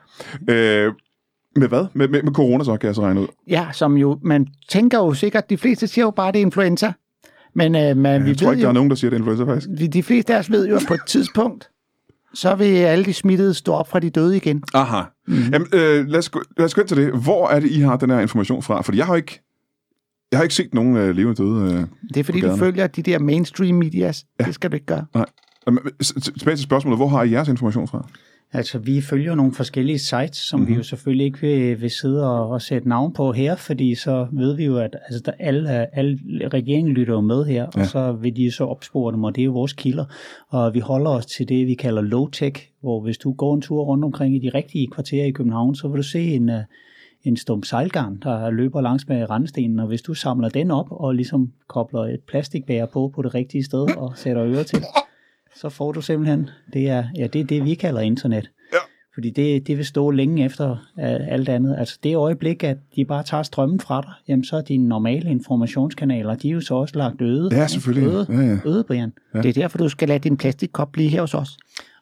Øh, 0.49 0.93
med 1.57 1.69
hvad? 1.69 1.87
Med, 1.95 2.09
med, 2.09 2.23
med 2.23 2.33
corona 2.33 2.65
så, 2.65 2.77
kan 2.77 2.87
jeg 2.87 2.95
så 2.95 3.03
regne 3.03 3.21
ud. 3.21 3.27
Ja, 3.49 3.67
som 3.73 3.97
jo, 3.97 4.19
man 4.23 4.47
tænker 4.69 4.99
jo 4.99 5.15
sikkert, 5.15 5.51
de 5.51 5.57
fleste 5.57 5.87
siger 5.87 6.05
jo 6.05 6.11
bare, 6.11 6.33
det 6.33 6.39
er 6.39 6.43
influenza. 6.43 6.93
Men 7.55 7.75
øh, 7.75 7.97
man, 7.97 8.25
vi 8.25 8.29
Jeg 8.29 8.39
tror 8.39 8.47
ved 8.49 8.53
ikke, 8.57 8.61
der 8.63 8.67
jo, 8.67 8.69
er 8.69 8.73
nogen, 8.73 8.91
der 8.91 8.97
siger, 8.97 9.11
det 9.11 9.17
er 9.17 9.19
influenza 9.21 9.45
faktisk. 9.45 9.69
vi, 9.79 9.87
de 9.87 10.03
fleste 10.03 10.35
af 10.35 10.39
os 10.39 10.51
ved 10.51 10.69
jo, 10.69 10.77
at 10.77 10.83
på 10.89 10.95
et 10.95 11.01
tidspunkt, 11.07 11.69
så 12.35 12.55
vil 12.55 12.65
alle 12.65 13.05
de 13.05 13.13
smittede 13.13 13.55
stå 13.55 13.73
op 13.73 13.89
fra 13.91 13.99
de 14.01 14.11
døde 14.11 14.37
igen. 14.37 14.63
Aha. 14.75 15.03
Mm. 15.29 15.35
Jamen, 15.53 15.69
øh, 15.73 16.07
lad, 16.07 16.19
os 16.19 16.29
gå, 16.29 16.43
lad 16.59 16.65
os 16.67 16.75
gå 16.75 16.81
ind 16.81 16.89
til 16.89 16.97
det. 16.97 17.13
Hvor 17.23 17.49
er 17.49 17.61
det, 17.61 17.71
I 17.71 17.81
har 17.81 17.97
den 17.97 18.11
her 18.11 18.21
information 18.21 18.63
fra? 18.63 18.83
Fordi 18.83 18.99
jeg 18.99 19.07
har 19.07 19.17
ikke, 19.17 19.41
jeg 20.33 20.39
har 20.39 20.43
ikke 20.43 20.55
set 20.55 20.75
nogen 20.75 20.97
øh, 20.97 21.17
levende 21.17 21.43
døde. 21.43 21.73
Øh. 21.75 21.81
Det 22.09 22.17
er 22.17 22.25
fordi, 22.25 22.41
du 22.41 22.57
følger 22.57 22.87
de 22.87 23.03
der 23.03 23.19
mainstream 23.19 23.75
medias. 23.75 24.25
Ja. 24.41 24.45
Det 24.45 24.55
skal 24.55 24.71
du 24.71 24.75
ikke 24.75 24.87
gøre. 24.87 25.05
Nej. 25.15 25.27
Tilbage 26.39 26.57
til 26.57 26.63
spørgsmålet. 26.65 26.99
Hvor 26.99 27.09
har 27.09 27.23
I 27.23 27.31
jeres 27.31 27.49
information 27.49 27.89
fra? 27.89 28.09
Altså, 28.55 28.79
vi 28.79 29.01
følger 29.01 29.35
nogle 29.35 29.53
forskellige 29.53 29.99
sites, 29.99 30.37
som 30.37 30.61
Mhm. 30.61 30.63
mm-hmm. 30.65 30.75
vi 30.75 30.77
jo 30.77 30.83
selvfølgelig 30.83 31.25
ikke 31.27 31.41
vil, 31.41 31.81
vil 31.81 31.91
sidde 31.91 32.31
og, 32.31 32.49
og 32.51 32.63
sætte 32.63 32.89
navn 32.89 33.13
på 33.13 33.33
her, 33.33 33.57
fordi 33.57 33.95
så 33.95 34.27
ved 34.33 34.57
vi 34.57 34.65
jo, 34.65 34.77
at 34.79 34.97
altså, 35.07 35.23
der 35.27 35.33
alle, 35.39 35.97
alle 35.99 36.19
regeringen 36.53 36.95
lytter 36.95 37.15
jo 37.15 37.21
med 37.21 37.45
her, 37.45 37.67
ja. 37.77 37.81
og 37.81 37.87
så 37.87 38.13
vil 38.13 38.37
de 38.37 38.51
så 38.51 38.65
opspore 38.65 39.13
dem, 39.13 39.25
og 39.25 39.35
det 39.37 39.41
er 39.43 39.45
jo 39.45 39.53
vores 39.53 39.73
kilder. 39.73 40.05
Og 40.49 40.75
vi 40.75 40.81
holder 40.81 41.11
os 41.11 41.27
til 41.27 41.49
det, 41.49 41.67
vi 41.67 41.75
kalder 41.75 42.03
low-tech, 42.03 42.79
hvor 42.81 43.01
hvis 43.01 43.19
du 43.19 43.33
går 43.33 43.55
en 43.55 43.61
tur 43.61 43.83
rundt 43.85 44.05
omkring 44.05 44.37
i 44.37 44.39
de 44.39 44.51
rigtige 44.55 44.89
kvarterer 44.95 45.27
i 45.27 45.31
København, 45.31 45.75
så 45.75 45.89
vil 45.89 45.97
du 45.99 46.03
se 46.03 46.21
en, 46.21 46.51
øh, 46.51 46.61
en 47.25 47.37
stump 47.37 47.65
sejlgarn, 47.65 48.19
der 48.23 48.51
løber 48.51 48.81
langs 48.81 49.09
med 49.09 49.31
randstenen, 49.31 49.79
og 49.79 49.87
hvis 49.87 50.03
du 50.03 50.15
samler 50.15 50.49
den 50.49 50.71
op 50.71 50.87
og 50.91 51.15
ligesom 51.15 51.53
kobler 51.69 52.01
et 52.01 52.21
plastikbær 52.29 52.87
på 52.87 53.13
på 53.15 53.23
det 53.23 53.35
rigtige 53.35 53.65
sted 53.65 53.97
og 53.97 54.13
sætter 54.17 54.45
ører 54.45 54.63
til, 54.63 54.85
så 55.57 55.69
får 55.69 55.93
du 55.93 56.01
simpelthen, 56.01 56.51
det 56.73 56.89
er, 56.89 57.05
ja, 57.17 57.27
det 57.27 57.41
er 57.41 57.45
det, 57.45 57.65
vi 57.65 57.75
kalder 57.75 58.01
internet. 58.01 58.51
Ja. 58.73 58.79
Fordi 59.15 59.31
det, 59.31 59.67
det 59.67 59.77
vil 59.77 59.87
stå 59.87 60.11
længe 60.11 60.45
efter 60.45 60.77
alt 60.99 61.49
andet. 61.49 61.77
Altså 61.79 61.99
det 62.03 62.17
øjeblik, 62.17 62.65
at 62.65 62.77
de 62.97 63.05
bare 63.05 63.23
tager 63.23 63.43
strømmen 63.43 63.81
fra 63.81 64.01
dig, 64.01 64.13
jamen 64.29 64.45
så 64.45 64.57
er 64.57 64.61
dine 64.61 64.89
normale 64.89 65.31
informationskanaler, 65.31 66.35
de 66.35 66.49
er 66.49 66.53
jo 66.53 66.61
så 66.61 66.75
også 66.75 66.99
lagt 66.99 67.21
øde. 67.21 67.49
Ja, 67.53 67.67
selvfølgelig. 67.67 68.09
Øde, 68.09 68.27
Ja, 68.29 68.41
ja. 68.41 68.59
øde 68.67 68.85
Brian. 68.85 69.13
Ja. 69.35 69.43
Det 69.43 69.49
er 69.49 69.53
derfor, 69.53 69.79
du 69.79 69.89
skal 69.89 70.09
lade 70.09 70.19
din 70.19 70.37
plastikkop 70.37 70.93
blive 70.93 71.09
her 71.09 71.21
hos 71.21 71.35
os. 71.35 71.57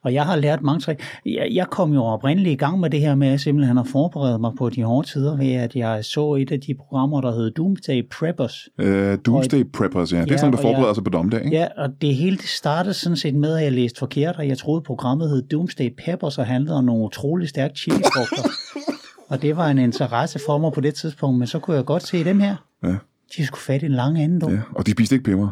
Og 0.04 0.14
jeg 0.14 0.24
har 0.26 0.36
lært 0.36 0.62
mange 0.62 0.80
trick. 0.80 1.02
Jeg, 1.26 1.48
jeg 1.52 1.66
kom 1.66 1.92
jo 1.92 2.04
oprindeligt 2.04 2.52
i 2.52 2.56
gang 2.56 2.80
med 2.80 2.90
det 2.90 3.00
her 3.00 3.14
med 3.14 3.28
at 3.28 3.40
simpelthen 3.40 3.78
at 3.78 3.86
forberede 3.86 4.38
mig 4.38 4.52
på 4.58 4.70
de 4.70 4.82
hårde 4.82 5.08
tider, 5.08 5.36
ved 5.36 5.52
at 5.52 5.76
jeg 5.76 6.04
så 6.04 6.34
et 6.34 6.52
af 6.52 6.60
de 6.60 6.74
programmer, 6.74 7.20
der 7.20 7.32
hed 7.32 7.50
Doomsday 7.50 8.08
Preppers. 8.08 8.68
Øh, 8.78 9.18
Doomsday 9.26 9.64
Preppers, 9.72 10.12
ja. 10.12 10.20
Det 10.20 10.28
er 10.28 10.32
Ja, 10.32 10.36
sådan, 10.38 10.52
der 10.52 10.58
forbereder 10.58 10.86
jeg- 10.86 10.94
sig 10.94 11.04
på 11.04 11.10
dommedag, 11.10 11.44
ikke? 11.44 11.56
Ja, 11.56 11.66
og 11.76 11.88
det 12.00 12.14
hele 12.14 12.36
det 12.36 12.44
startede 12.48 12.94
sådan 12.94 13.16
set 13.16 13.34
med, 13.34 13.56
at 13.56 13.64
jeg 13.64 13.72
læste 13.72 13.98
forkert, 13.98 14.36
og 14.36 14.48
jeg 14.48 14.58
troede, 14.58 14.82
programmet 14.82 15.30
hed 15.30 15.42
Doomsday 15.42 15.90
Peppers 16.04 16.38
og 16.38 16.46
handlede 16.46 16.76
om 16.76 16.84
nogle 16.84 17.04
utrolig 17.04 17.48
stærke 17.48 17.74
chilifrugter. 17.78 18.48
og 19.30 19.42
det 19.42 19.56
var 19.56 19.68
en 19.68 19.78
interesse 19.78 20.40
for 20.46 20.58
mig 20.58 20.72
på 20.72 20.80
det 20.80 20.94
tidspunkt, 20.94 21.38
men 21.38 21.46
så 21.46 21.58
kunne 21.58 21.76
jeg 21.76 21.84
godt 21.84 22.06
se 22.06 22.24
dem 22.24 22.40
her. 22.40 22.56
Ja. 22.84 22.94
De 23.36 23.46
skulle 23.46 23.60
fat 23.60 23.82
i 23.82 23.86
en 23.86 23.92
lang 23.92 24.22
ende, 24.24 24.40
du. 24.40 24.50
ja. 24.50 24.58
Og 24.74 24.86
de 24.86 24.90
spiste 24.90 25.14
ikke 25.14 25.24
pimmer. 25.24 25.48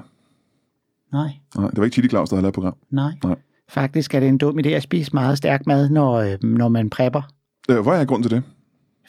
Nej, 1.12 1.28
Nej, 1.56 1.68
det 1.68 1.78
var 1.78 1.84
ikke 1.84 1.94
Chili 1.94 2.08
Claus, 2.08 2.28
der 2.28 2.36
havde 2.36 2.42
lavet 2.42 2.54
program. 2.54 2.76
nej. 2.90 3.12
Faktisk 3.70 4.14
er 4.14 4.20
det 4.20 4.28
en 4.28 4.38
dum 4.38 4.58
idé 4.58 4.68
at 4.68 4.82
spise 4.82 5.10
meget 5.14 5.38
stærk 5.38 5.66
mad, 5.66 5.90
når, 5.90 6.12
øh, 6.14 6.36
når 6.42 6.68
man 6.68 6.90
prepper. 6.90 7.22
Øh, 7.70 7.78
hvad 7.78 8.00
er 8.00 8.04
grunden 8.04 8.28
til 8.28 8.36
det? 8.36 8.42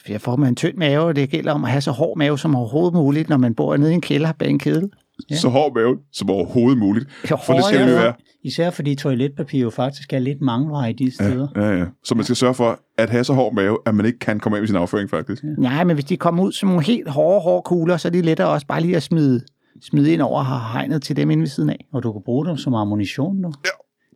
For 0.04 0.12
jeg 0.12 0.20
får 0.20 0.36
man 0.36 0.48
en 0.48 0.56
tynd 0.56 0.76
mave, 0.76 1.00
og 1.00 1.16
det 1.16 1.30
gælder 1.30 1.52
om 1.52 1.64
at 1.64 1.70
have 1.70 1.80
så 1.80 1.90
hård 1.90 2.18
mave 2.18 2.38
som 2.38 2.56
overhovedet 2.56 2.94
muligt, 2.94 3.28
når 3.28 3.36
man 3.36 3.54
bor 3.54 3.76
nede 3.76 3.90
i 3.90 3.94
en 3.94 4.00
kælder 4.00 4.32
bag 4.32 4.48
en 4.48 4.58
kedel. 4.58 4.90
Ja. 5.30 5.36
Så 5.36 5.48
hård 5.48 5.74
mave 5.74 5.98
som 6.12 6.30
overhovedet 6.30 6.78
muligt. 6.78 7.06
Så 7.24 7.36
For 7.46 7.54
det 7.54 7.64
skal 7.64 7.80
jo 7.80 7.86
ja. 7.86 8.02
være. 8.02 8.12
Især 8.44 8.70
fordi 8.70 8.94
toiletpapir 8.94 9.60
jo 9.60 9.70
faktisk 9.70 10.12
er 10.12 10.18
lidt 10.18 10.40
mangelvare 10.40 10.90
i 10.90 10.92
de 10.92 11.14
steder. 11.14 11.48
Ja, 11.56 11.78
ja. 11.78 11.84
Så 12.04 12.14
man 12.14 12.24
skal 12.24 12.36
sørge 12.36 12.54
for 12.54 12.80
at 12.98 13.10
have 13.10 13.24
så 13.24 13.32
hård 13.32 13.54
mave, 13.54 13.78
at 13.86 13.94
man 13.94 14.06
ikke 14.06 14.18
kan 14.18 14.40
komme 14.40 14.56
af 14.56 14.62
med 14.62 14.66
sin 14.66 14.76
afføring, 14.76 15.10
faktisk. 15.10 15.42
Ja. 15.42 15.48
Nej, 15.58 15.84
men 15.84 15.94
hvis 15.94 16.04
de 16.04 16.16
kommer 16.16 16.42
ud 16.44 16.52
som 16.52 16.68
nogle 16.68 16.84
helt 16.84 17.08
hårde, 17.08 17.40
hårde 17.40 17.62
kugler, 17.62 17.96
så 17.96 18.08
er 18.08 18.12
det 18.12 18.24
lettere 18.24 18.48
også 18.48 18.66
bare 18.66 18.80
lige 18.80 18.96
at 18.96 19.02
smide, 19.02 19.40
smide 19.82 20.12
ind 20.12 20.22
over 20.22 20.42
hegnet 20.72 21.02
til 21.02 21.16
dem 21.16 21.30
inde 21.30 21.40
ved 21.40 21.48
siden 21.48 21.70
af. 21.70 21.86
Og 21.92 22.02
du 22.02 22.12
kan 22.12 22.22
bruge 22.24 22.46
dem 22.46 22.56
som 22.56 22.74
ammunition 22.74 23.36
nu. 23.36 23.52
Ja. 23.64 23.70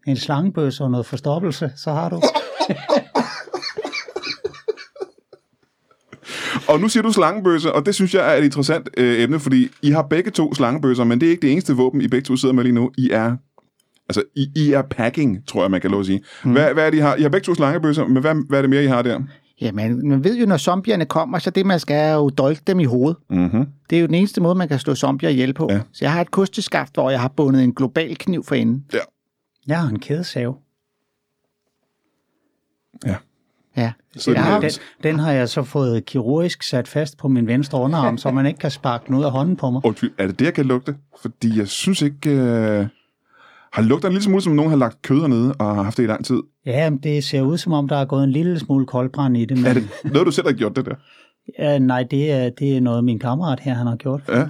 En 0.07 0.17
slangebøsse 0.17 0.85
og 0.85 0.91
noget 0.91 1.07
forstoppelse, 1.07 1.73
så 1.77 1.93
har 1.93 2.09
du. 2.09 2.23
Og 6.69 6.81
nu 6.81 6.89
siger 6.89 7.03
du 7.03 7.13
slangebøsse, 7.13 7.73
og 7.73 7.87
det 7.87 7.95
synes 7.95 8.15
jeg 8.15 8.33
er 8.33 8.39
et 8.39 8.45
interessant 8.45 8.89
øh, 8.97 9.23
emne, 9.23 9.41
fordi 9.41 9.69
I 9.83 9.91
har 9.91 10.03
begge 10.03 10.31
to 10.31 10.55
slangebøsser, 10.55 11.05
men 11.05 11.21
det 11.21 11.27
er 11.27 11.31
ikke 11.31 11.43
det 11.43 11.53
eneste 11.53 11.73
våben, 11.73 12.01
I 12.01 12.09
begge 12.09 12.25
to 12.25 12.37
sidder 12.37 12.55
med 12.55 12.65
lige 12.65 12.75
nu. 12.75 12.91
I 12.99 13.11
er, 13.11 13.37
altså, 14.09 14.23
I, 14.37 14.49
I 14.57 14.73
er 14.73 14.83
packing, 14.83 15.47
tror 15.47 15.63
jeg, 15.63 15.71
man 15.71 15.81
kan 15.81 15.91
lov 15.91 16.01
at 16.01 16.07
sige. 16.07 16.21
Mm. 16.45 16.53
Hvad, 16.53 16.75
hvad 16.75 16.87
er 16.87 16.91
det, 16.91 16.97
I 16.97 17.01
har? 17.01 17.17
I 17.17 17.23
har 17.23 17.29
begge 17.29 17.45
to 17.45 17.55
slangebøsser, 17.55 18.07
men 18.07 18.21
hvad, 18.21 18.35
hvad 18.49 18.59
er 18.59 18.63
det 18.63 18.71
mere, 18.71 18.85
I 18.85 18.87
har 18.87 19.03
der? 19.03 19.21
Jamen, 19.61 20.09
man 20.09 20.25
ved 20.25 20.39
jo, 20.39 20.47
når 20.47 20.57
zombierne 20.57 21.05
kommer, 21.05 21.39
så 21.39 21.51
det, 21.51 21.67
man 21.67 21.81
skal, 21.81 21.97
er 21.97 22.15
jo 22.15 22.29
dolke 22.29 22.63
dem 22.67 22.81
i 22.81 22.85
hovedet. 22.85 23.17
Mm-hmm. 23.31 23.67
Det 23.91 23.97
er 23.97 24.01
jo 24.01 24.07
den 24.07 24.15
eneste 24.15 24.41
måde, 24.41 24.55
man 24.55 24.69
kan 24.69 24.79
slå 24.79 24.95
zombier 24.95 25.31
ihjel 25.31 25.55
på. 25.55 25.67
Ja. 25.71 25.75
Ja. 25.75 25.81
Så 25.93 25.99
jeg 26.05 26.13
har 26.13 26.21
et 26.21 26.31
kosteskaft, 26.31 26.95
hvor 26.95 27.11
jeg 27.11 27.21
har 27.21 27.33
bundet 27.37 27.65
en 27.65 27.75
global 27.75 28.17
kniv 28.17 28.45
for 28.45 28.55
enden. 28.55 28.85
Jeg 29.67 29.81
har 29.81 29.89
en 29.89 29.99
kædesave. 29.99 30.55
Ja. 33.07 33.17
Ja. 33.77 33.93
Så 34.17 34.31
jeg 34.31 34.37
det 34.37 34.45
har, 34.45 34.57
er- 34.57 34.61
Den, 34.61 34.71
den 35.03 35.19
har 35.19 35.33
jeg 35.33 35.49
så 35.49 35.63
fået 35.63 36.05
kirurgisk 36.05 36.63
sat 36.63 36.89
fast 36.89 37.19
på 37.19 37.29
min 37.29 37.47
venstre 37.47 37.79
underarm, 37.79 38.19
så 38.19 38.31
man 38.31 38.47
ikke 38.47 38.59
kan 38.59 38.71
sparke 38.71 39.05
den 39.07 39.15
ud 39.15 39.25
af 39.25 39.31
hånden 39.31 39.57
på 39.57 39.71
mig. 39.71 39.81
Undskyld, 39.85 40.13
er 40.19 40.27
det 40.27 40.39
det, 40.39 40.45
jeg 40.45 40.55
kan 40.55 40.67
lugte? 40.67 40.97
Fordi 41.23 41.59
jeg 41.59 41.69
synes 41.69 42.03
ikke... 42.03 42.31
Øh... 42.31 42.87
Har 43.73 43.83
lugter 43.83 44.09
en 44.09 44.13
lille 44.13 44.25
smule, 44.25 44.43
som 44.43 44.53
nogen 44.53 44.71
har 44.71 44.77
lagt 44.79 45.03
kød 45.03 45.21
hernede 45.21 45.55
og 45.59 45.75
har 45.75 45.83
haft 45.83 45.97
det 45.97 46.03
i 46.03 46.07
lang 46.07 46.25
tid? 46.25 46.41
Ja, 46.67 46.91
men 46.91 46.99
det 46.99 47.25
ser 47.25 47.41
ud 47.43 47.59
som 47.59 47.73
om, 47.73 47.89
der 47.89 47.97
er 47.97 48.05
gået 48.05 48.25
en 48.25 48.31
lille 48.31 48.59
smule 48.59 48.87
koldbrand 48.87 49.37
i 49.37 49.45
det. 49.45 49.57
Men, 49.57 49.67
Er 49.67 49.75
det 49.75 49.89
noget, 50.05 50.27
du 50.27 50.31
selv 50.33 50.47
har 50.47 50.53
gjort 50.55 50.77
det 50.77 50.87
der? 50.87 50.95
ja, 51.59 51.79
nej, 51.79 52.03
det 52.03 52.33
er, 52.33 52.51
det 52.51 52.77
er 52.77 52.81
noget, 52.81 53.05
min 53.05 53.19
kammerat 53.19 53.61
her 53.61 53.75
han 53.75 53.87
har 53.87 53.97
gjort. 53.97 54.23
Ja. 54.29 54.47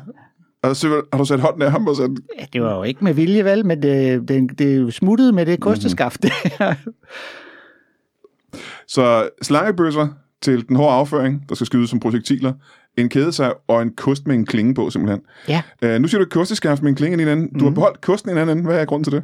Har 0.65 1.17
du 1.19 1.25
sat 1.25 1.41
hånden 1.41 1.63
af 1.63 1.71
ham 1.71 1.87
og 1.89 1.97
sagt, 1.97 2.13
ja, 2.41 2.45
det 2.53 2.63
var 2.63 2.77
jo 2.77 2.83
ikke 2.83 3.05
med 3.05 3.15
vilje, 3.15 3.45
vel, 3.45 3.67
men 3.67 3.83
det, 3.83 4.29
det, 4.29 4.59
det 4.59 4.95
smuttede 4.95 5.33
med 5.33 5.47
det 5.47 5.61
kosteskaft. 5.61 6.25
Så 8.89 9.29
slangebøsser 9.43 10.09
til 10.43 10.69
den 10.69 10.77
hårde 10.77 10.95
afføring, 10.97 11.49
der 11.49 11.55
skal 11.55 11.67
skydes 11.67 11.91
som 11.91 12.01
projektiler, 12.01 12.53
en 12.97 13.09
kædesav 13.09 13.55
og 13.69 13.83
en 13.83 13.91
kost 13.97 14.27
med 14.27 14.35
en 14.35 14.47
klinge 14.47 14.75
på, 14.75 14.91
simpelthen. 14.91 15.21
ja, 15.49 15.63
Uh, 15.85 15.91
nu 16.03 16.09
siger 16.09 16.21
du 16.21 16.27
kosteskaft 16.31 16.83
med 16.83 16.91
en 16.91 16.97
klinge 16.97 17.17
i 17.17 17.21
den 17.21 17.29
anden. 17.29 17.59
Du 17.59 17.65
har 17.65 17.71
beholdt 17.71 18.01
kosten 18.01 18.31
i 18.37 18.41
den 18.41 18.49
anden. 18.49 18.65
Hvad 18.65 18.81
er 18.81 18.85
grunden 18.85 19.05
til 19.05 19.13
det? 19.13 19.23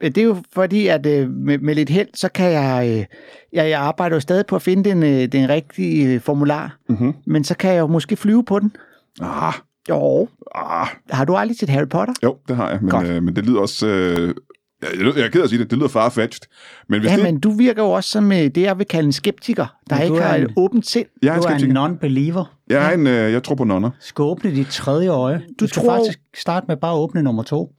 det 0.00 0.18
er 0.18 0.22
jo 0.24 0.36
fordi, 0.52 0.86
at 0.86 1.06
øh, 1.06 1.30
med, 1.30 1.58
med 1.58 1.74
lidt 1.74 1.90
held, 1.90 2.08
så 2.14 2.28
kan 2.28 2.50
jeg, 2.52 2.88
øh, 2.90 3.04
jeg, 3.52 3.70
jeg 3.70 3.80
arbejder 3.80 4.16
jo 4.16 4.20
stadig 4.20 4.46
på 4.46 4.56
at 4.56 4.62
finde 4.62 4.90
den, 4.90 5.02
øh, 5.02 5.26
den 5.32 5.48
rigtige 5.48 6.14
øh, 6.14 6.20
formular, 6.20 6.76
Mm-hmm. 6.88 7.14
men 7.26 7.44
så 7.44 7.56
kan 7.56 7.72
jeg 7.72 7.80
jo 7.80 7.86
måske 7.86 8.16
flyve 8.16 8.44
på 8.44 8.58
den. 8.58 8.76
Ah, 9.20 9.54
Jo, 9.88 10.28
ah, 10.54 10.86
har 11.10 11.24
du 11.24 11.34
aldrig 11.36 11.58
set 11.58 11.68
Harry 11.68 11.88
Potter? 11.88 12.14
jo, 12.22 12.36
det 12.48 12.56
har 12.56 12.70
jeg, 12.70 12.78
men, 12.82 12.90
Godt. 12.90 13.06
øh, 13.08 13.22
men 13.22 13.36
det 13.36 13.46
lyder 13.46 13.60
også... 13.60 13.86
Øh, 13.86 14.34
jeg, 14.82 15.16
jeg 15.16 15.24
er 15.24 15.28
ked 15.28 15.40
af 15.40 15.44
at 15.44 15.50
sige 15.50 15.58
det, 15.62 15.70
det 15.70 15.78
lyder 15.78 15.88
farfetched. 15.88 16.40
Men 16.88 17.00
hvis 17.00 17.10
Ja, 17.10 17.16
det, 17.16 17.24
men 17.24 17.40
du 17.40 17.50
virker 17.50 17.82
jo 17.82 17.90
også 17.90 18.10
som 18.10 18.32
øh, 18.32 18.38
det, 18.38 18.56
jeg 18.56 18.78
vil 18.78 18.86
kalde 18.86 19.06
en 19.06 19.12
skeptiker, 19.12 19.66
der 19.90 20.00
ikke 20.00 20.16
er 20.16 20.22
har 20.22 20.34
en- 20.34 20.42
et 20.42 20.52
åbent 20.56 20.86
sind. 20.90 21.06
jeg 21.22 21.28
er 21.30 21.34
en 21.34 21.42
Du 21.42 21.48
er 21.48 21.86
en 21.86 21.92
non-believer. 21.96 22.44
Jeg, 22.70 22.90
er 22.90 22.94
en, 22.94 23.06
øh, 23.06 23.32
jeg 23.32 23.42
tror 23.42 23.54
på 23.54 23.64
nonner. 23.64 23.90
Skal 24.00 24.22
åbne 24.22 24.50
dit 24.54 24.66
tredje 24.66 25.08
øje. 25.08 25.38
Du, 25.38 25.44
Du 25.60 25.66
skal 25.68 25.82
tror- 25.82 25.96
faktisk 25.96 26.18
starte 26.36 26.64
med 26.68 26.76
bare 26.76 26.92
at 26.92 26.98
åbne 26.98 27.22
nummer 27.22 27.42
to. 27.42 27.72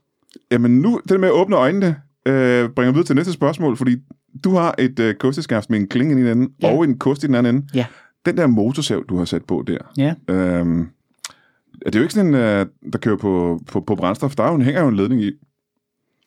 Jamen 0.52 0.80
nu, 0.80 1.00
det 1.08 1.20
med 1.20 1.28
at 1.28 1.32
åbne 1.34 1.56
øjnene, 1.56 1.96
øh, 2.28 2.68
bringer 2.68 2.92
videre 2.92 3.06
til 3.06 3.16
næste 3.16 3.32
spørgsmål, 3.32 3.76
fordi 3.76 3.96
du 4.44 4.54
har 4.54 4.74
et 4.78 5.00
øh, 5.00 5.14
kosteskaft 5.14 5.70
med 5.70 5.78
en 5.78 5.88
klinge 5.88 6.14
i 6.20 6.24
den 6.24 6.38
ende, 6.38 6.52
Ja. 6.62 6.72
og 6.76 6.84
en 6.84 6.98
kost 6.98 7.24
i 7.24 7.26
den 7.26 7.34
anden 7.34 7.54
ende. 7.56 7.66
Ja. 7.74 7.86
Den 8.26 8.36
der 8.36 8.46
motorsav, 8.46 9.04
du 9.08 9.18
har 9.18 9.24
sat 9.24 9.44
på 9.44 9.64
der, 9.66 9.78
Ja, 9.96 10.14
Øhm, 10.34 10.88
er 11.86 11.90
det 11.90 11.98
jo 11.98 12.02
ikke 12.02 12.14
sådan 12.14 12.28
en, 12.28 12.34
øh, 12.34 12.66
der 12.92 12.98
kører 12.98 13.16
på, 13.16 13.60
på, 13.68 13.80
på 13.80 13.94
brændstof. 13.94 14.36
Der 14.36 14.44
er 14.44 14.48
jo 14.48 14.54
en, 14.54 14.62
hænger 14.62 14.82
jo 14.82 14.88
en 14.88 14.96
ledning 14.96 15.22
i. 15.22 15.30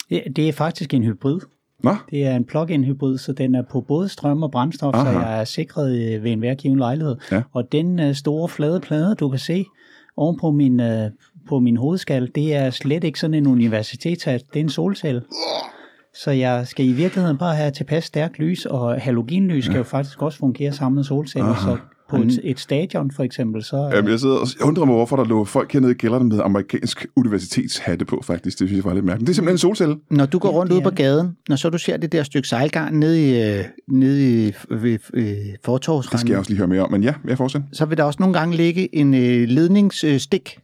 det, 0.09 0.23
det 0.35 0.49
er 0.49 0.53
faktisk 0.53 0.93
en 0.93 1.03
hybrid. 1.03 1.39
Nå, 1.83 1.95
Det 2.11 2.25
er 2.25 2.35
en 2.35 2.45
plug-in 2.45 2.83
hybrid, 2.83 3.17
så 3.17 3.33
den 3.33 3.55
er 3.55 3.63
på 3.71 3.81
både 3.81 4.09
strøm 4.09 4.43
og 4.43 4.51
brændstof, 4.51 4.93
Aha. 4.93 5.03
så 5.03 5.17
Aha. 5.17 5.27
jeg 5.29 5.39
er 5.39 5.43
sikret 5.43 6.13
øh, 6.15 6.23
ved 6.23 6.31
enhver 6.31 6.55
given 6.55 6.77
lejlighed. 6.77 7.15
Ja. 7.31 7.41
Og 7.53 7.71
den 7.71 7.99
øh, 7.99 8.15
store 8.15 8.49
flade 8.49 8.79
plade, 8.79 9.15
du 9.15 9.29
kan 9.29 9.39
se 9.39 9.65
oven 10.17 10.37
på 10.39 10.51
min, 10.51 10.81
på 11.49 11.59
min 11.59 11.77
hovedskal, 11.77 12.31
det 12.35 12.55
er 12.55 12.69
slet 12.69 13.03
ikke 13.03 13.19
sådan 13.19 13.33
en 13.33 13.47
universitetshat, 13.47 14.43
det 14.53 14.59
er 14.59 14.63
en 14.63 14.69
solcelle. 14.69 15.21
Så 16.15 16.31
jeg 16.31 16.67
skal 16.67 16.85
i 16.85 16.91
virkeligheden 16.91 17.37
bare 17.37 17.55
have 17.55 17.71
tilpas 17.71 18.03
stærkt 18.03 18.39
lys, 18.39 18.65
og 18.65 19.01
halogenlys 19.01 19.65
skal 19.65 19.77
jo 19.77 19.83
faktisk 19.83 20.21
også 20.21 20.37
fungere 20.37 20.71
sammen 20.71 20.95
med 20.95 21.03
solceller, 21.03 21.55
så 21.55 21.77
på 22.09 22.15
et, 22.15 22.39
et 22.43 22.59
stadion 22.59 23.11
for 23.11 23.23
eksempel, 23.23 23.63
så... 23.63 23.77
øh, 23.77 23.91
Jamen, 23.95 24.11
jeg 24.11 24.19
sidder 24.19 24.35
og 24.35 24.47
jeg 24.59 24.67
undrer 24.67 24.85
mig, 24.85 24.95
hvorfor 24.95 25.15
der 25.15 25.25
lå 25.25 25.45
folk 25.45 25.73
hernede 25.73 25.91
i 25.91 25.95
kælderen 25.95 26.27
med 26.29 26.39
amerikansk 26.39 27.05
universitetshatte 27.15 28.05
på, 28.05 28.21
faktisk. 28.23 28.59
Det 28.59 28.67
synes 28.67 28.77
jeg 28.77 28.85
var 28.85 28.93
lidt 28.93 29.05
mærkeligt. 29.05 29.27
Det 29.27 29.33
er 29.33 29.35
simpelthen 29.35 29.53
en 29.53 29.57
solcelle. 29.57 29.95
Når 30.09 30.25
du 30.25 30.39
går 30.39 30.49
Ja, 30.49 30.55
rundt 30.55 30.69
det 30.69 30.75
ude 30.75 30.83
på 30.83 30.89
gaden, 30.89 31.37
når 31.49 31.55
så 31.55 31.69
du 31.69 31.77
ser 31.77 31.97
det 31.97 32.11
der 32.11 32.23
stykke 32.23 32.47
sejlgarn 32.47 32.93
nede 32.93 33.29
i, 33.29 33.57
øh, 33.59 33.65
nede 33.87 34.47
i 34.47 34.53
ved, 34.69 34.91
øh, 35.13 35.23
Det 35.23 35.33
skal 35.33 35.49
jeg 35.49 35.57
fortorvsranden, 35.65 36.35
også 36.35 36.51
lige 36.51 36.57
høre 36.57 36.67
mere 36.67 36.81
om. 36.81 36.91
Men 36.91 37.03
ja, 37.03 37.13
jeg 37.27 37.37
fortsætter. 37.37 37.67
så 37.73 37.85
vil 37.85 37.97
der 37.97 38.03
også 38.03 38.17
nogle 38.19 38.33
gange 38.39 38.55
ligge 38.57 38.95
en 38.95 39.13
øh, 39.13 39.47
ledningsstik, 39.47 40.59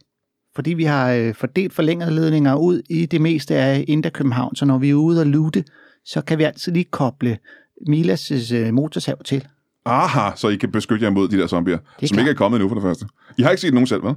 fordi 0.54 0.74
vi 0.74 0.84
har 0.84 1.12
øh, 1.12 1.34
fordelt 1.34 1.72
forlængede 1.72 2.10
ledninger 2.10 2.54
ud 2.54 2.82
i 2.90 3.06
det 3.06 3.20
meste 3.20 3.54
af 3.54 3.84
Indre 3.88 4.10
København, 4.10 4.56
så 4.56 4.64
når 4.64 4.78
vi 4.78 4.90
er 4.90 4.94
ude 4.94 5.20
og 5.20 5.26
lute, 5.26 5.64
så 6.04 6.20
kan 6.20 6.38
vi 6.38 6.42
altid 6.42 6.72
lige 6.72 6.84
koble 6.84 7.38
Milas' 7.88 8.54
øh, 8.54 8.74
motorsav 8.74 9.22
til. 9.24 9.44
Aha, 9.86 10.30
så 10.36 10.48
I 10.48 10.56
kan 10.56 10.72
beskytte 10.72 11.04
jer 11.04 11.10
mod 11.10 11.28
de 11.28 11.38
der 11.38 11.46
zombier, 11.46 11.78
er 12.02 12.06
som 12.06 12.14
klart. 12.14 12.18
ikke 12.18 12.30
er 12.30 12.34
kommet 12.34 12.56
endnu 12.58 12.68
for 12.68 12.74
det 12.74 12.82
første. 12.82 13.06
I 13.38 13.42
har 13.42 13.50
ikke 13.50 13.60
set 13.60 13.74
nogen 13.74 13.86
selv, 13.86 14.04
vel? 14.04 14.14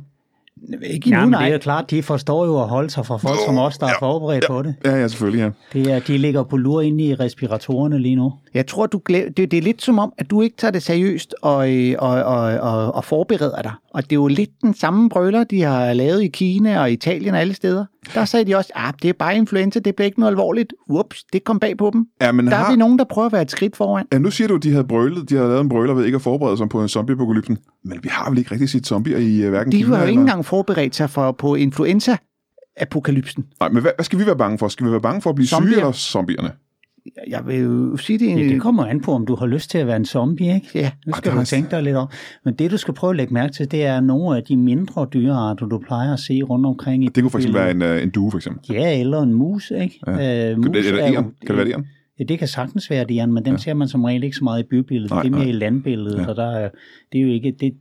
Ikke 0.84 1.10
Ja, 1.10 1.15
endnu, 1.15 1.26
men 1.26 1.30
nej. 1.32 1.41
det 1.41 1.50
er 1.50 1.54
jo 1.54 1.60
klart, 1.60 1.91
de 1.91 2.04
forstår 2.04 2.45
jo 2.45 2.62
at 2.62 2.67
holde 2.67 2.89
sig 2.89 3.06
fra 3.06 3.17
folk 3.17 3.39
som 3.45 3.58
os, 3.58 3.78
der 3.78 3.86
er 3.86 3.93
forberedt 4.00 4.45
på 4.48 4.62
det. 4.62 4.76
Ja, 4.86 4.95
ja, 4.95 5.08
selvfølgelig, 5.08 5.41
ja. 5.74 5.80
det 5.80 5.91
er, 5.91 6.00
de 6.00 6.17
ligger 6.17 6.43
på 6.43 6.58
lur 6.58 6.82
inde 6.82 7.04
i 7.04 7.15
respiratorerne 7.15 8.00
lige 8.00 8.15
nu. 8.15 8.34
Jeg 8.54 8.67
tror, 8.67 8.86
du 8.86 9.02
glem, 9.06 9.34
det, 9.34 9.52
det 9.52 9.58
er 9.58 9.62
lidt 9.62 9.82
som 9.82 10.00
om, 10.00 10.13
at 10.17 10.30
du 10.30 10.41
ikke 10.41 10.58
tager 10.58 10.72
det 10.72 10.84
seriøst 10.84 11.36
og, 11.41 11.74
øh, 11.76 11.95
og, 12.00 12.10
og, 12.10 12.41
og, 12.41 12.95
og 12.95 13.04
forbereder 13.06 13.62
dig. 13.62 13.72
Og 13.93 14.04
det 14.04 14.12
er 14.12 14.15
jo 14.15 14.28
lidt 14.28 14.50
den 14.62 14.74
samme 14.74 15.10
brøller, 15.10 15.43
de 15.43 15.62
har 15.62 15.93
lavet 15.93 16.24
i 16.24 16.28
Kina 16.28 16.80
og 16.82 16.91
Italien 16.91 17.34
og 17.34 17.39
alle 17.41 17.54
steder. 17.54 17.86
Der 18.13 18.26
sagde 18.26 18.45
de 18.45 18.56
også, 18.56 18.72
at 18.76 18.95
det 19.02 19.10
er 19.10 19.13
bare 19.13 19.36
influenza, 19.36 19.80
det 19.80 19.95
bliver 19.95 20.06
ikke 20.06 20.19
noget 20.19 20.32
alvorligt. 20.32 20.74
Ups, 20.89 21.24
det 21.34 21.43
kom 21.43 21.60
bag 21.60 21.78
på 21.78 21.89
dem. 21.93 22.06
Ja, 22.22 22.32
men 22.32 22.48
Der 22.48 22.52
er 22.52 22.58
har... 22.58 22.72
vi 22.72 22.78
nogen, 22.78 23.00
der 23.00 23.06
prøver 23.10 23.26
at 23.26 23.32
være 23.34 23.41
et 23.41 23.52
skridt 23.52 23.78
foran. 23.78 24.06
Ja, 24.13 24.17
nu 24.17 24.32
siger 24.32 24.48
du, 24.48 24.56
at 24.56 24.63
de 24.63 24.72
havde 24.72 24.84
brølet, 24.84 25.30
de 25.30 25.36
havde 25.36 25.48
lavet 25.50 25.62
en 25.62 25.69
brøler 25.69 25.93
ved 25.93 26.06
ikke 26.06 26.15
at 26.15 26.22
forberede 26.22 26.58
sig 26.58 26.69
på 26.69 26.82
en 26.82 26.88
zombie-apokalypsen. 26.88 27.58
Men 27.89 27.99
vi 28.04 28.10
har 28.12 28.30
vel 28.30 28.38
ikke 28.39 28.52
rigtig 28.52 28.69
set 28.69 28.88
zombier 28.88 29.17
i 29.17 29.43
uh, 29.43 29.49
hverken 29.49 29.71
De 29.71 29.78
Kina 29.78 29.88
har 29.89 29.95
jo 29.95 30.02
eller... 30.02 30.10
ikke 30.10 30.19
engang 30.21 30.45
forberedt 30.45 30.95
sig 30.95 31.10
for, 31.10 31.32
på 31.32 31.56
influenza-apokalypsen. 31.56 33.45
Nej, 33.60 33.69
men 33.69 33.82
hvad, 33.82 33.91
hvad 33.97 34.04
skal 34.06 34.19
vi 34.19 34.25
være 34.25 34.38
bange 34.38 34.58
for? 34.58 34.67
Skal 34.67 34.86
vi 34.86 34.91
være 34.91 35.02
bange 35.02 35.21
for 35.21 35.30
at 35.30 35.36
blive 35.36 35.47
Zombier. 35.47 35.71
syge 35.71 35.80
eller 35.82 35.91
zombierne? 35.91 36.52
Jeg 37.28 37.47
vil 37.47 37.60
jo 37.60 37.97
sige 37.97 38.19
det... 38.19 38.30
Ja, 38.30 38.36
det 38.54 38.62
kommer 38.62 38.86
an 38.86 39.02
på, 39.02 39.12
om 39.13 39.25
du 39.25 39.36
har 39.36 39.45
lyst 39.45 39.69
til 39.71 39.78
at 39.78 39.88
være 39.88 39.95
en 39.95 40.06
zombie, 40.06 40.56
ikke? 40.56 40.67
Ja. 40.75 40.91
Nu 41.08 41.12
Ej, 41.13 41.17
skal 41.17 41.30
der 41.32 41.36
du 41.36 41.41
er- 41.41 41.45
tænke 41.45 41.71
dig 41.71 41.84
lidt 41.84 41.95
om. 41.95 42.08
Men 42.45 42.54
det, 42.54 42.71
du 42.71 42.78
skal 42.78 42.93
prøve 42.93 43.12
at 43.12 43.17
lægge 43.17 43.34
mærke 43.34 43.54
til, 43.54 43.71
det 43.71 43.86
er 43.86 43.99
nogle 43.99 44.38
af 44.38 44.43
de 44.43 44.58
mindre 44.58 45.08
dyrearter, 45.13 45.65
du 45.65 45.78
plejer 45.88 46.13
at 46.13 46.19
se 46.19 46.41
rundt 46.41 46.65
omkring 46.65 47.04
i 47.04 47.08
Det 47.08 47.23
kunne 47.23 47.32
for 47.32 47.38
eksempel 47.38 47.62
være 47.62 47.71
en, 47.71 47.82
uh, 47.82 48.04
en 48.04 48.10
due, 48.10 48.32
for 48.32 48.38
eksempel. 48.38 48.75
Ja, 48.75 48.99
eller 48.99 49.21
en 49.21 49.34
mus, 49.34 49.71
ikke? 49.82 49.99
Ja. 50.08 50.52
Øh, 50.52 50.58
mus 50.58 50.65
Eller, 50.67 50.80
eller 50.89 51.04
er 51.04 51.08
jo-. 51.12 51.21
Kan 51.21 51.32
det 51.47 51.56
være 51.58 51.65
det 51.65 51.86
det 52.27 52.39
kan 52.39 52.47
sagtens 52.47 52.89
være 52.89 53.03
det, 53.03 53.29
men 53.29 53.45
dem 53.45 53.53
ja. 53.53 53.58
ser 53.58 53.73
man 53.73 53.88
som 53.88 54.03
regel 54.03 54.23
ikke 54.23 54.36
så 54.38 54.43
meget 54.43 54.60
i 54.63 54.67
bybilledet. 54.69 55.12
Nej, 55.12 55.21
det 55.21 55.27
er 55.27 55.32
mere 55.32 55.41
nej. 55.45 55.49
i 55.49 55.51
landbilledet, 55.51 56.17
Ja. 56.17 56.21
ja. 56.21 56.27
og 56.27 56.36
der 56.36 56.51
er, 56.51 56.69
det 57.12 57.17
er 57.17 57.21
jo 57.23 57.29
ikke, 57.29 57.51
det 57.60 57.73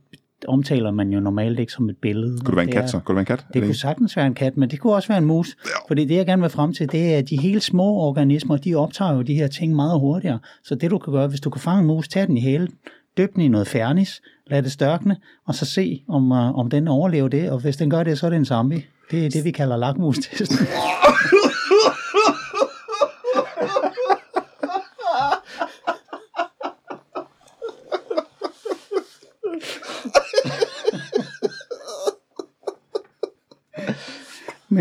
omtaler 0.47 0.91
man 0.91 1.09
jo 1.13 1.19
normalt 1.19 1.59
ikke 1.59 1.71
som 1.71 1.89
et 1.89 1.97
billede. 2.01 2.37
Kunne 2.39 2.45
det 2.45 2.55
være 2.55 2.63
en 2.63 2.69
er- 2.69 2.81
kat, 2.81 2.89
så? 2.89 2.99
Kunne 2.99 3.13
det 3.19 3.27
være 3.29 3.35
en 3.35 3.37
kat? 3.39 3.45
Det 3.47 3.55
Eller 3.55 3.67
kunne 3.67 3.75
sagtens 3.75 4.17
være 4.17 4.27
en 4.27 4.33
kat, 4.33 4.57
men 4.57 4.69
det 4.69 4.79
kunne 4.79 4.93
også 4.93 5.07
være 5.07 5.17
en 5.17 5.25
mus. 5.25 5.57
Fordi 5.87 6.05
det, 6.05 6.15
jeg 6.15 6.25
gerne 6.25 6.41
vil 6.41 6.51
frem 6.51 6.73
til, 6.73 6.91
det 6.91 7.13
er, 7.13 7.17
at 7.17 7.29
de 7.29 7.37
helt 7.37 7.63
små 7.63 7.83
organismer, 7.93 8.57
de 8.57 8.75
optager 8.75 9.13
jo 9.13 9.21
de 9.21 9.33
her 9.35 9.47
ting 9.47 9.75
meget 9.75 9.99
hurtigere. 9.99 10.39
Så 10.63 10.75
det, 10.75 10.91
du 10.91 10.97
kan 10.97 11.13
gøre, 11.13 11.27
hvis 11.27 11.39
du 11.41 11.49
kan 11.49 11.61
fange 11.61 11.81
en 11.81 11.87
mus, 11.87 12.07
tag 12.07 12.27
den 12.27 12.37
i 12.37 12.41
hælen, 12.41 12.69
døb 13.17 13.33
den 13.35 13.41
i 13.41 13.47
noget 13.47 13.67
fernis, 13.67 14.21
lad 14.47 14.63
det 14.63 14.71
størkne, 14.71 15.15
og 15.47 15.55
så 15.55 15.65
se, 15.65 16.01
om, 16.07 16.31
uh, 16.31 16.59
om 16.59 16.69
den 16.69 16.87
overlever 16.87 17.27
det. 17.27 17.51
Og 17.51 17.59
hvis 17.59 17.77
den 17.77 17.89
gør 17.89 18.03
det, 18.03 18.19
så 18.19 18.25
er 18.25 18.29
det 18.29 18.37
en 18.37 18.45
zombie. 18.45 18.81
Det 19.11 19.25
er 19.25 19.29
det, 19.29 19.43
vi 19.45 19.51
kalder 19.51 19.77
lakmustesten. 19.77 20.57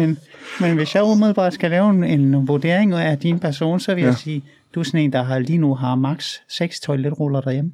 Men, 0.00 0.18
men 0.60 0.76
hvis 0.76 0.94
jeg 0.94 1.04
umiddelbart 1.04 1.54
skal 1.54 1.70
lave 1.70 1.90
en, 1.90 2.04
en 2.04 2.48
vurdering 2.48 2.92
af 2.94 3.18
din 3.18 3.38
person, 3.38 3.80
så 3.80 3.94
vil 3.94 4.00
ja. 4.02 4.06
Ja. 4.06 4.10
jeg 4.10 4.18
sige, 4.18 4.44
du 4.74 4.80
er 4.80 4.84
sådan 4.84 5.00
en, 5.00 5.12
der 5.12 5.22
har 5.22 5.38
lige 5.38 5.58
nu 5.58 5.74
har 5.74 5.94
max 5.94 6.34
6 6.48 6.80
toiletruller 6.80 7.40
derhjemme. 7.40 7.70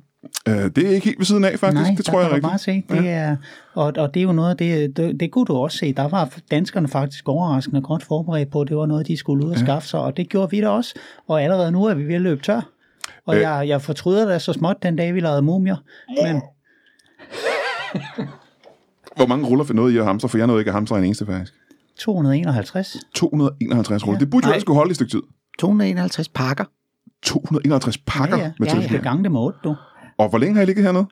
Uh, 0.49 0.55
det 0.55 0.79
er 0.79 0.91
ikke 0.91 1.05
helt 1.05 1.19
ved 1.19 1.27
siden 1.27 1.45
af, 1.45 1.59
faktisk. 1.59 1.83
Nej, 1.83 1.95
det 1.97 2.05
tror 2.05 2.21
jeg 2.21 2.31
du 2.31 2.41
bare 2.41 2.53
rigtigt. 2.53 2.89
se. 2.91 2.95
Det 2.97 3.09
er, 3.09 3.37
og, 3.75 3.93
og 3.97 4.15
det 4.15 4.21
er 4.21 4.25
jo 4.25 4.33
noget 4.33 4.51
af 4.51 4.57
det, 4.57 4.97
det, 4.97 5.21
det 5.21 5.31
kunne 5.31 5.45
du 5.45 5.57
også 5.57 5.79
se. 5.79 5.93
Der 5.93 6.09
var 6.09 6.39
danskerne 6.51 6.89
faktisk 6.89 7.29
overraskende 7.29 7.83
godt 7.83 8.03
forberedt 8.03 8.51
på, 8.51 8.65
det 8.65 8.77
var 8.77 8.87
noget, 8.87 9.07
de 9.07 9.17
skulle 9.17 9.47
ud 9.47 9.51
og 9.51 9.59
skaffe 9.59 9.89
sig, 9.89 10.01
og 10.01 10.17
det 10.17 10.29
gjorde 10.29 10.51
vi 10.51 10.61
da 10.61 10.69
også. 10.69 10.95
Og 11.29 11.43
allerede 11.43 11.73
nu 11.73 11.85
er 11.85 11.95
vi 11.95 12.05
ved 12.05 12.15
at 12.15 12.21
løbe 12.21 12.43
tør. 12.43 12.61
Og 13.27 13.35
Øh. 13.35 13.41
jeg, 13.41 13.65
jeg 13.69 13.83
fortryder 13.83 14.29
da 14.29 14.39
så 14.39 14.53
småt 14.53 14.77
den 14.83 14.97
dag, 14.97 15.15
vi 15.15 15.21
lavede 15.21 15.43
mumier. 15.43 15.77
Men 16.23 16.43
Hvor 19.17 19.27
mange 19.27 19.47
ruller 19.47 19.65
for 19.65 19.75
noget 19.75 19.93
I 19.93 19.97
har 19.97 20.05
hamster? 20.05 20.29
For 20.29 20.39
jeg 20.39 20.47
nåede 20.47 20.61
ikke 20.61 20.69
at 20.69 20.75
hamstre 20.75 20.99
en 20.99 21.05
eneste, 21.05 21.27
faktisk. 21.27 21.55
251. 21.99 22.97
251 23.15 24.07
ruller. 24.07 24.19
Ja. 24.19 24.21
Det 24.21 24.31
burde 24.31 24.47
jo 24.47 24.49
Nej. 24.49 24.55
også 24.57 24.61
skulle 24.65 24.77
holde 24.77 24.89
i 24.89 24.93
et 24.93 24.97
stykke 24.97 25.11
tid. 25.11 25.23
251 25.59 26.29
pakker. 26.29 26.65
251 27.23 27.99
pakker 27.99 28.37
Ja, 28.37 28.43
ja. 28.43 28.51
med 28.59 28.69
ja, 28.69 28.75
jeg 28.75 28.85
skal 28.85 29.03
gange 29.03 29.23
det 29.25 29.33
med 29.33 29.41
8, 29.41 29.59
du. 29.65 29.75
Og 30.19 30.29
hvor 30.29 30.39
længe 30.39 30.55
har 30.55 30.63
I 30.63 30.67
ligget 30.67 30.85
hernede? 30.85 31.07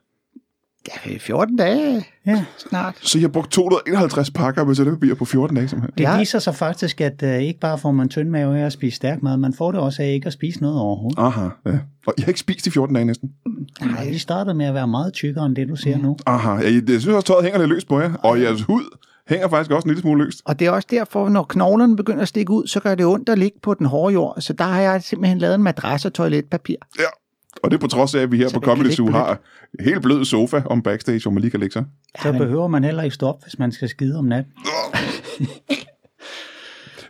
Ja, 1.06 1.18
14 1.18 1.56
dage 1.56 2.04
Ja. 2.26 2.44
snart. 2.58 2.98
Så 3.02 3.18
I 3.18 3.20
har 3.20 3.28
brugt 3.28 3.50
251 3.52 4.30
pakker 4.30 4.64
med 4.64 4.74
toiletpapir 4.74 5.14
på 5.14 5.24
14 5.24 5.56
dage, 5.56 5.68
simpelthen. 5.68 5.94
Det 5.98 6.04
Ja. 6.04 6.12
ja. 6.12 6.18
viser 6.18 6.38
sig 6.38 6.54
faktisk, 6.54 7.00
at 7.00 7.22
uh, 7.22 7.28
ikke 7.42 7.60
bare 7.60 7.78
får 7.78 7.92
man 7.92 8.08
tynd 8.08 8.28
mave 8.28 8.58
af 8.58 8.66
at 8.66 8.72
spise 8.72 8.96
stærk 8.96 9.22
mad, 9.22 9.36
man 9.36 9.52
får 9.54 9.72
det 9.72 9.80
også 9.80 10.02
af 10.02 10.06
ikke 10.08 10.26
at 10.26 10.32
spise 10.32 10.60
noget 10.62 10.78
overhovedet. 10.80 11.18
Aha, 11.18 11.48
ja. 11.66 11.78
Og 12.06 12.14
I 12.18 12.20
har 12.20 12.28
ikke 12.28 12.40
spist 12.40 12.66
i 12.66 12.70
14 12.70 12.94
dage 12.94 13.04
næsten? 13.04 13.30
Nej, 13.80 14.08
vi 14.08 14.18
startede 14.18 14.54
med 14.54 14.66
at 14.66 14.74
være 14.74 14.88
meget 14.88 15.12
tykkere 15.12 15.46
end 15.46 15.56
det, 15.56 15.68
du 15.68 15.76
ser 15.76 15.98
nu. 15.98 16.16
Aha, 16.26 16.50
ja, 16.50 16.80
jeg 16.88 17.00
synes 17.00 17.06
også, 17.06 17.26
tøjet 17.26 17.42
hænger 17.44 17.58
lidt 17.58 17.70
løst 17.70 17.88
på 17.88 18.00
jer. 18.00 18.14
Og 18.14 18.40
jeres 18.40 18.62
hud 18.62 18.82
hænger 19.28 19.48
faktisk 19.48 19.70
også 19.70 19.86
en 19.86 19.90
lille 19.90 20.00
smule 20.00 20.24
løst. 20.24 20.42
Og 20.44 20.58
det 20.58 20.66
er 20.66 20.70
også 20.70 20.88
derfor, 20.90 21.28
når 21.28 21.42
knoglerne 21.42 21.96
begynder 21.96 22.22
at 22.22 22.28
stikke 22.28 22.52
ud, 22.52 22.66
så 22.66 22.80
gør 22.80 22.94
det 22.94 23.06
ondt 23.06 23.28
at 23.28 23.38
ligge 23.38 23.58
på 23.62 23.74
den 23.74 23.86
hårde 23.86 24.12
jord. 24.14 24.40
Så 24.40 24.52
der 24.52 24.64
har 24.64 24.80
jeg 24.80 25.02
simpelthen 25.02 25.38
lavet 25.38 25.54
en 25.54 25.62
madras 25.62 26.04
og 26.04 26.12
toiletpapir. 26.12 26.76
Ja. 26.98 27.04
Og 27.62 27.70
det 27.70 27.76
er 27.76 27.80
på 27.80 27.86
trods 27.86 28.14
af, 28.14 28.20
at 28.20 28.32
vi 28.32 28.36
her 28.36 28.48
Så 28.48 28.54
på 28.54 28.60
Comedy 28.60 28.90
Zoo 28.90 29.10
har 29.10 29.38
en 29.78 29.84
helt 29.84 30.02
blød 30.02 30.24
sofa 30.24 30.62
om 30.66 30.82
backstage, 30.82 31.20
hvor 31.22 31.30
man 31.30 31.40
lige 31.40 31.50
kan 31.50 31.60
lægge 31.60 31.72
sig. 31.72 31.84
Så 32.22 32.32
behøver 32.32 32.68
man 32.68 32.84
heller 32.84 33.02
ikke 33.02 33.14
stoppe, 33.14 33.44
hvis 33.44 33.58
man 33.58 33.72
skal 33.72 33.88
skide 33.88 34.18
om 34.18 34.24
natten. 34.24 34.52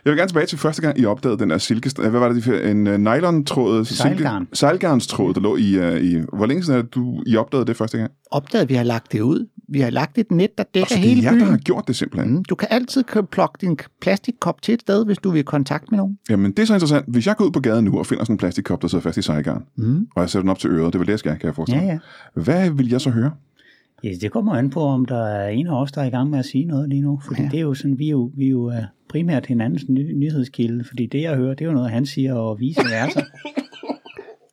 Jeg 0.05 0.11
vil 0.11 0.17
gerne 0.17 0.29
tilbage 0.29 0.45
til 0.45 0.57
første 0.57 0.81
gang, 0.81 0.99
I 0.99 1.05
opdagede 1.05 1.39
den 1.39 1.49
der 1.49 1.57
silke... 1.57 1.91
Hvad 1.99 2.09
var 2.09 2.29
det? 2.29 2.45
de- 2.45 2.63
En 2.71 2.87
uh, 2.87 2.93
nylon-tråd? 2.93 3.85
Sejlgarn. 3.85 4.47
Sejlgarnstråd, 4.53 5.33
der 5.33 5.41
lå 5.41 5.55
i, 5.57 5.79
uh, 5.79 6.01
i... 6.01 6.21
Hvor 6.33 6.45
længe 6.45 6.63
siden 6.63 6.79
er 6.79 6.83
det, 6.83 6.95
du, 6.95 7.23
I 7.27 7.35
opdagede 7.35 7.65
det 7.65 7.75
første 7.77 7.97
gang? 7.97 8.11
Opdaget, 8.31 8.63
at 8.63 8.69
vi 8.69 8.73
har 8.73 8.83
lagt 8.83 9.11
det 9.11 9.21
ud. 9.21 9.47
Vi 9.69 9.79
har 9.79 9.89
lagt 9.89 10.17
et 10.17 10.31
net, 10.31 10.57
der 10.57 10.63
dækker 10.73 10.87
så 10.89 10.95
det 10.95 11.03
er 11.03 11.07
hele 11.09 11.23
jer, 11.23 11.29
der 11.31 11.37
byen. 11.37 11.47
har 11.47 11.57
gjort 11.57 11.83
det 11.87 11.95
simpelthen. 11.95 12.33
Mm, 12.35 12.43
Du 12.43 12.55
kan 12.55 12.67
altid 12.71 13.03
plukke 13.31 13.57
din 13.61 13.77
plastikkop 14.01 14.61
til 14.61 14.73
et 14.73 14.81
sted, 14.81 15.05
hvis 15.05 15.17
du 15.17 15.31
vil 15.31 15.39
i 15.39 15.43
kontakt 15.43 15.91
med 15.91 15.97
nogen. 15.97 16.17
Jamen, 16.29 16.51
det 16.51 16.59
er 16.59 16.65
så 16.65 16.73
interessant. 16.73 17.05
Hvis 17.07 17.27
jeg 17.27 17.35
går 17.37 17.45
ud 17.45 17.51
på 17.51 17.59
gaden 17.59 17.85
nu 17.85 17.99
og 17.99 18.05
finder 18.05 18.23
sådan 18.23 18.33
en 18.33 18.37
plastikkop, 18.37 18.81
der 18.81 18.87
sidder 18.87 19.01
fast 19.01 19.17
i 19.17 19.21
sejlgarn, 19.21 19.63
Mm. 19.77 20.07
og 20.15 20.21
jeg 20.21 20.29
sætter 20.29 20.41
den 20.43 20.49
op 20.49 20.59
til 20.59 20.69
øret, 20.69 20.93
det 20.93 20.99
vil 20.99 21.07
det, 21.07 21.11
jeg 21.11 21.19
skal, 21.19 21.31
kan 21.31 21.45
jeg 21.47 21.55
forestille 21.55 21.83
Ja, 21.83 21.91
ja. 22.35 22.41
Hvad 22.41 22.69
vil 22.69 22.89
jeg 22.89 23.01
så 23.01 23.09
høre? 23.09 23.31
Ja, 24.03 24.09
det 24.21 24.31
kommer 24.31 24.53
an 24.55 24.69
på, 24.69 24.81
om 24.81 25.05
der 25.05 25.25
er 25.25 25.49
en 25.49 25.67
af 25.67 25.81
os, 25.81 25.91
der 25.91 26.01
er 26.01 26.05
i 26.05 26.09
gang 26.09 26.29
med 26.29 26.39
at 26.39 26.45
sige 26.45 26.65
noget 26.65 26.89
lige 26.89 27.01
nu. 27.01 27.19
Fordi 27.27 27.39
Ja. 27.41 27.45
ja. 27.45 27.49
det 27.51 27.57
er 27.57 27.61
jo 27.61 27.73
sådan, 27.73 27.99
vi 27.99 28.05
er 28.07 28.11
jo, 28.11 28.31
vi 28.37 28.45
er 28.45 28.49
jo 28.49 28.67
uh, 28.67 28.73
primært 29.09 29.45
hinandens 29.45 29.89
ny- 29.89 30.13
nyhedskilde. 30.13 30.83
Fordi 30.83 31.05
det, 31.05 31.21
jeg 31.21 31.35
hører, 31.35 31.53
det 31.53 31.61
er 31.61 31.65
jo 31.65 31.73
noget, 31.73 31.91
han 31.91 32.05
siger, 32.05 32.33
og 32.33 32.59
vice 32.59 32.81
versa. 32.81 33.21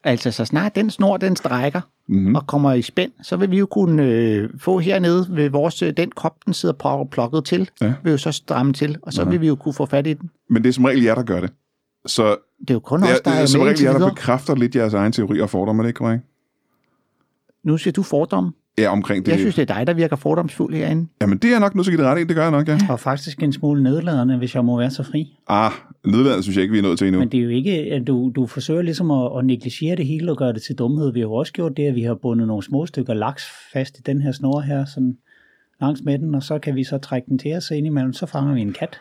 Altså, 0.05 0.31
så 0.31 0.45
snart 0.45 0.75
den 0.75 0.91
snor, 0.91 1.17
den 1.17 1.37
strækker 1.37 1.81
Mm-hmm. 2.07 2.35
og 2.35 2.47
kommer 2.47 2.73
i 2.73 2.83
spænd, 2.83 3.13
så 3.23 3.37
vil 3.37 3.51
vi 3.51 3.59
jo 3.59 3.67
kunne 3.67 4.03
øh, 4.03 4.51
få 4.59 4.79
hernede 4.79 5.27
ved 5.31 5.51
vores, 5.51 5.83
øh, 5.83 5.93
den 5.97 6.11
kop, 6.11 6.37
den 6.47 6.53
sidder 6.55 6.75
pro- 6.85 7.09
plukket 7.09 7.45
til, 7.45 7.71
Ja. 7.81 7.93
vil 8.05 8.11
jo 8.11 8.17
så 8.19 8.33
stramme 8.33 8.73
til, 8.73 8.97
og 9.03 9.13
så 9.13 9.23
Aha. 9.23 9.31
vil 9.31 9.41
vi 9.41 9.47
jo 9.47 9.55
kunne 9.55 9.75
få 9.75 9.87
fat 9.87 10.07
i 10.07 10.13
den. 10.13 10.31
Men 10.49 10.63
det 10.63 10.69
er 10.69 10.73
som 10.73 10.85
regel 10.85 11.03
jer, 11.03 11.15
der 11.15 11.23
gør 11.23 11.41
det. 11.41 11.53
Så 12.07 12.37
Det 12.61 12.71
er 12.71 12.75
jo 12.75 12.81
kun 12.81 13.01
det 13.03 13.09
os, 13.09 13.19
er, 13.19 13.23
der 13.23 13.31
det 13.31 13.39
er 13.39 13.43
er 13.43 13.47
som 13.47 13.61
regel 13.61 13.81
jer, 13.83 13.99
der 13.99 14.09
bekræfter 14.09 14.55
lidt 14.55 14.77
jeres 14.77 14.95
egen 14.95 15.13
teori 15.13 15.41
og 15.41 15.51
fordomme, 15.51 15.81
er 15.81 15.83
det 15.85 15.89
ikke 15.89 15.99
korrekt? 15.99 16.23
Nu 17.65 17.77
siger 17.79 17.93
du 17.93 18.03
fordomme. 18.03 18.53
Ja, 18.79 18.89
omkring 18.89 19.27
det. 19.27 19.33
Jeg 19.33 19.41
synes, 19.41 19.55
det 19.55 19.71
er 19.71 19.75
dig, 19.75 19.87
der 19.87 19.95
virker 19.95 20.17
fordomsfuld 20.17 20.75
herinde. 20.75 21.09
Jamen, 21.21 21.39
det 21.39 21.53
er 21.53 21.59
nok 21.59 21.75
nødt 21.75 21.85
til 21.85 21.93
at 21.93 21.99
give 21.99 22.07
det 22.07 22.13
ret 22.13 22.21
i. 22.21 22.25
Det 22.25 22.37
gør 22.37 22.43
jeg 22.43 22.51
nok, 22.51 22.69
ja. 22.69 22.79
og 22.89 23.01
faktisk 23.01 23.43
en 23.43 23.53
smule 23.53 23.83
nedladende, 23.83 24.39
hvis 24.39 24.55
jeg 24.55 24.65
må 24.65 24.79
være 24.79 24.91
så 24.91 25.03
fri. 25.03 25.37
Ah, 25.49 25.73
nedlandet 26.07 26.45
synes 26.45 26.57
jeg 26.57 26.63
ikke, 26.63 26.73
vi 26.73 26.79
er 26.79 26.83
nået 26.83 26.99
til 26.99 27.07
endnu. 27.07 27.21
Men 27.21 27.29
det 27.29 27.41
er 27.41 27.45
jo 27.45 27.49
ikke, 27.49 27.73
at 27.73 28.07
du, 28.07 28.33
du 28.37 28.47
forsøger 28.47 28.83
ligesom 28.83 29.11
at, 29.11 29.31
at 29.39 29.45
negligere 29.45 29.97
det 29.97 30.07
hele 30.07 30.31
og 30.31 30.37
gøre 30.37 30.53
det 30.53 30.63
til 30.63 30.75
dumhed. 30.75 31.13
Vi 31.13 31.21
har 31.21 31.27
jo 31.27 31.33
også 31.33 31.53
gjort 31.53 31.77
det, 31.77 31.87
at 31.87 31.95
vi 31.95 32.03
har 32.03 32.15
bundet 32.15 32.47
nogle 32.47 32.63
små 32.63 32.87
stykker 32.87 33.15
laks 33.15 33.45
fast 33.73 33.99
i 33.99 34.03
den 34.07 34.23
her 34.23 34.33
snor 34.33 34.61
her, 34.61 34.85
sådan 34.85 35.17
langs 35.81 36.01
med 36.05 36.19
den, 36.19 36.35
og 36.35 36.43
så 36.43 36.59
kan 36.59 36.75
vi 36.75 36.85
så 36.85 36.99
trække 36.99 37.27
den 37.27 37.39
til 37.39 37.57
os, 37.57 37.71
og 37.71 37.77
indimellem 37.77 38.13
så 38.13 38.27
fanger 38.27 38.55
vi 38.55 38.61
en 38.61 38.73
kat. 38.73 39.01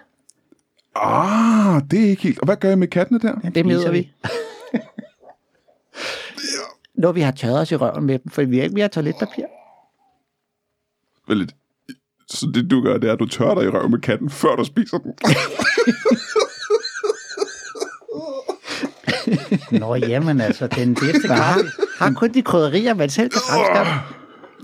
Ah, 0.96 1.82
det 1.92 2.06
er 2.06 2.10
ikke 2.10 2.24
helt... 2.24 2.40
Og 2.40 2.46
hvad 2.46 2.56
gør 2.56 2.70
jeg 2.70 2.80
med 2.80 2.88
kattene 2.88 3.20
der? 3.20 3.36
Den 3.36 3.56
Det 3.56 3.66
møder 3.66 3.92
vi. 3.92 4.12
Når 7.04 7.12
vi 7.12 7.22
har 7.22 7.32
tørret 7.32 7.60
os 7.60 7.72
i 7.72 7.76
røven 7.76 8.06
med 8.06 8.20
dem, 8.20 8.32
for 8.32 8.44
vi 8.44 8.58
har 8.58 8.64
ikke 8.64 8.76
mere 8.76 8.88
toiletpapir. 8.88 9.44
Vel 11.30 11.38
lidt. 11.38 11.56
Så 12.28 12.52
det 12.54 12.72
du 12.72 12.82
gør, 12.82 12.98
det 12.98 13.10
er, 13.10 13.14
at 13.14 13.20
du 13.20 13.26
tørrer 13.28 13.56
dig 13.56 13.64
i 13.66 13.70
røven 13.70 13.92
med 13.92 14.00
katten, 14.00 14.30
før 14.30 14.56
du 14.56 14.64
spiser 14.64 14.98
den. 14.98 15.14
Nå, 19.80 19.96
jamen 19.96 20.42
altså, 20.42 20.68
den 20.68 20.96
bedste 20.96 21.28
kaffe, 21.28 21.62
Har 21.98 22.12
kun 22.12 22.34
de 22.34 22.42
krydderier, 22.42 22.94
man 22.94 23.10
selv 23.10 23.30
kan 23.30 23.42
fremskaffe. 23.50 23.92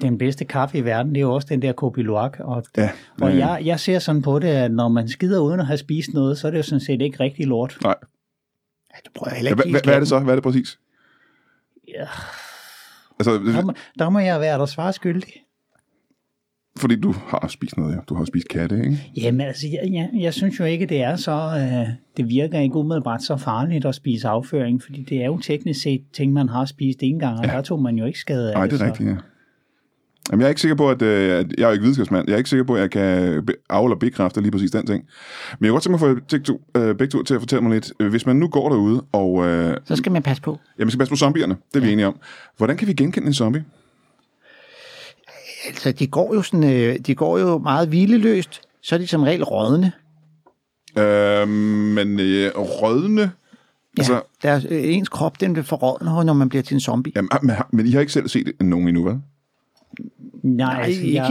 den 0.01 0.17
bedste 0.17 0.45
kaffe 0.45 0.77
i 0.77 0.85
verden, 0.85 1.11
det 1.11 1.17
er 1.17 1.21
jo 1.21 1.33
også 1.33 1.47
den 1.49 1.61
der 1.61 1.71
Kopi 1.73 2.01
Luwak. 2.01 2.37
Og, 2.39 2.63
Ja, 2.77 2.89
og 3.21 3.31
øh, 3.31 3.37
jeg, 3.37 3.61
jeg 3.65 3.79
ser 3.79 3.99
sådan 3.99 4.21
på 4.21 4.39
det, 4.39 4.47
at 4.47 4.71
når 4.71 4.87
man 4.89 5.09
skider 5.09 5.39
uden 5.39 5.59
at 5.59 5.65
have 5.65 5.77
spist 5.77 6.13
noget, 6.13 6.37
så 6.37 6.47
er 6.47 6.51
det 6.51 6.57
jo 6.57 6.63
sådan 6.63 6.79
set 6.79 7.01
ikke 7.01 7.19
rigtig 7.19 7.45
lort. 7.47 7.77
Nej. 7.83 7.95
Du 9.05 9.11
prøver 9.15 9.35
heller 9.35 9.49
Ja, 9.49 9.53
ikke 9.53 9.63
hvad, 9.63 9.71
hvad, 9.71 9.81
hvad 9.83 9.93
er 9.95 9.99
det 9.99 10.07
så? 10.07 10.19
Hvad 10.19 10.33
er 10.33 10.35
det 10.35 10.43
præcis? 10.43 10.79
Ja. 11.87 12.05
Altså, 13.19 13.31
Der 13.33 13.61
må, 13.65 13.73
der 13.99 14.09
må 14.09 14.19
jeg 14.19 14.39
være 14.39 14.59
der 14.59 14.65
svar 14.65 14.91
skyldig. 14.91 15.33
Fordi 16.79 16.95
du 16.99 17.11
har 17.27 17.47
spist 17.49 17.77
noget, 17.77 17.93
ja. 17.95 17.99
Du 18.09 18.15
har 18.15 18.25
spist 18.25 18.47
katte, 18.47 18.75
ikke? 18.77 19.11
Jamen 19.17 19.41
altså, 19.41 19.67
jeg, 19.67 19.79
jeg, 19.93 20.09
jeg 20.13 20.33
synes 20.33 20.59
jo 20.59 20.63
ikke, 20.65 20.85
det 20.85 21.01
er 21.03 21.15
så, 21.15 21.31
øh, 21.31 21.87
det 22.17 22.29
virker 22.29 22.59
ikke 22.59 22.75
umiddelbart 22.75 23.23
så 23.23 23.37
farligt 23.37 23.85
at 23.85 23.95
spise 23.95 24.27
afføring, 24.27 24.83
fordi 24.83 25.03
det 25.09 25.21
er 25.21 25.25
jo 25.25 25.37
teknisk 25.37 25.81
set 25.81 26.01
ting, 26.13 26.33
man 26.33 26.49
har 26.49 26.65
spist 26.65 26.99
en 27.01 27.19
gang, 27.19 27.39
og 27.39 27.45
ja. 27.45 27.51
der 27.51 27.61
tog 27.61 27.81
man 27.81 27.95
jo 27.95 28.05
ikke 28.05 28.19
skade 28.19 28.49
af 28.51 28.55
Nej, 28.57 28.65
det 28.65 28.73
er 28.73 28.77
så. 28.77 28.85
rigtigt, 28.85 29.09
ja. 29.09 29.15
Jamen, 30.31 30.41
jeg 30.41 30.45
er 30.45 30.49
ikke 30.49 30.61
sikker 30.61 30.75
på, 30.75 30.89
at, 30.89 31.01
øh, 31.01 31.39
at 31.39 31.45
jeg 31.57 31.63
er 31.63 31.67
jo 31.67 31.71
ikke 31.71 31.81
videnskabsmand. 31.81 32.27
Jeg 32.27 32.33
er 32.33 32.37
ikke 32.37 32.49
sikker 32.49 32.63
på, 32.63 32.75
at 32.75 32.81
jeg 32.81 32.91
kan 32.91 33.45
be- 33.45 33.53
af- 33.69 33.83
eller 33.83 33.95
bekræfte 33.97 34.41
lige 34.41 34.51
præcis 34.51 34.71
den 34.71 34.85
ting. 34.87 35.03
Men 35.59 35.65
jeg 35.65 35.69
kunne 35.69 35.73
godt 35.73 35.83
tænke 35.83 36.05
mig 36.05 36.11
at 36.33 36.47
få 36.47 36.79
øh, 36.79 36.95
begge 36.95 37.11
to 37.11 37.23
til 37.23 37.33
at 37.33 37.41
fortælle 37.41 37.63
mig 37.63 37.73
lidt. 37.73 37.91
Øh, 37.99 38.09
Hvis 38.09 38.25
man 38.25 38.35
nu 38.35 38.47
går 38.47 38.69
derude, 38.69 39.03
og 39.11 39.45
øh, 39.47 39.77
Så 39.85 39.95
skal 39.95 40.11
man 40.11 40.23
passe 40.23 40.43
på. 40.43 40.59
jamen, 40.79 40.91
skal 40.91 40.97
passe 40.99 41.11
på 41.11 41.15
zombierne, 41.15 41.55
det 41.73 41.81
er 41.81 41.85
vi 41.85 41.91
enige 41.93 42.07
om. 42.07 42.19
Hvordan 42.57 42.77
kan 42.77 42.87
vi 42.87 42.93
genkende 42.93 43.27
en 43.27 43.33
zombie? 43.33 43.63
Altså, 45.67 45.91
de 45.91 46.07
går 46.07 46.33
jo, 46.35 46.41
sådan, 46.41 46.63
øh, 46.75 46.99
de 46.99 47.15
går 47.15 47.37
jo 47.37 47.57
meget 47.57 47.87
hvileløst. 47.87 48.61
Så 48.81 48.95
er 48.95 48.99
de 48.99 49.07
som 49.07 49.23
regel 49.23 49.43
rådne. 49.43 49.91
Øh, 50.97 51.47
men 51.47 52.19
øh, 52.19 52.51
rødne... 52.55 53.21
Ja, 53.21 53.29
Altså- 54.01 54.13
altså, 54.13 54.27
deres, 54.43 54.65
øh, 54.69 54.93
ens 54.95 55.09
krop, 55.09 55.39
den 55.41 55.55
vil 55.55 55.63
forrådne, 55.63 56.25
når 56.25 56.33
man 56.33 56.49
bliver 56.49 56.63
til 56.63 56.73
en 56.73 56.79
zombie. 56.79 57.13
Jamen, 57.15 57.29
ah, 57.31 57.39
men, 57.43 57.55
men 57.71 57.85
I 57.87 57.91
har 57.91 57.99
ikke 57.99 58.11
selv 58.13 58.27
set 58.27 58.51
nogen 58.61 58.87
endnu, 58.87 59.03
vel? 59.03 59.19
Nej, 60.43 60.73
Nej, 60.73 60.85
ikke 60.85 61.03
i 61.07 61.13
jeg 61.13 61.23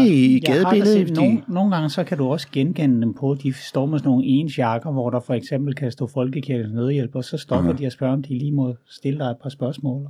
har 0.55 0.63
da 0.63 0.69
gadebilledet, 0.69 1.09
set 1.09 1.17
de- 1.17 1.21
Nogle, 1.21 1.43
nogle 1.49 1.75
gange 1.75 1.91
så 1.91 2.05
kan 2.05 2.19
du 2.19 2.27
også 2.27 2.47
genkende 2.53 3.01
dem 3.01 3.15
på, 3.15 3.37
de 3.43 3.53
står 3.53 3.87
med 3.87 3.99
sådan 3.99 4.09
nogle 4.11 4.25
ens 4.25 4.59
jakker, 4.59 4.91
hvor 4.93 5.11
der 5.11 5.21
for 5.21 5.35
eksempel 5.35 5.75
kan 5.75 5.93
stå 5.93 6.07
Folkekirkens 6.07 6.73
nødhjælp, 6.75 7.15
og 7.15 7.25
så 7.25 7.39
stopper 7.39 7.71
Aha. 7.71 7.79
de 7.79 7.87
og 7.87 7.93
spørger, 7.93 8.13
om 8.15 8.23
de 8.23 8.39
lige 8.39 8.53
må 8.53 8.75
stille 8.91 9.19
dig 9.19 9.27
et 9.31 9.37
par 9.43 9.49
spørgsmål. 9.51 10.09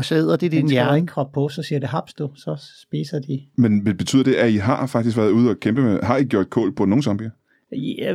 Og 0.00 0.04
så 0.04 0.14
æder 0.14 0.36
Den 0.36 0.50
din 0.50 0.70
hjerne. 0.70 1.06
krop 1.06 1.32
på, 1.32 1.48
så 1.48 1.62
siger 1.62 1.78
det 1.78 1.88
haps 1.88 2.14
du, 2.14 2.30
så 2.34 2.56
spiser 2.82 3.18
de. 3.18 3.40
Men 3.56 3.84
betyder 3.84 4.22
det, 4.22 4.34
at 4.34 4.50
I 4.50 4.56
har 4.56 4.86
faktisk 4.86 5.16
været 5.16 5.30
ude 5.30 5.50
og 5.50 5.60
kæmpe 5.60 5.82
med... 5.82 5.98
Har 6.02 6.16
I 6.16 6.24
gjort 6.24 6.50
kål 6.50 6.74
på 6.74 6.84
nogle 6.84 7.02
zombier? 7.02 7.30
Ja, 7.72 8.14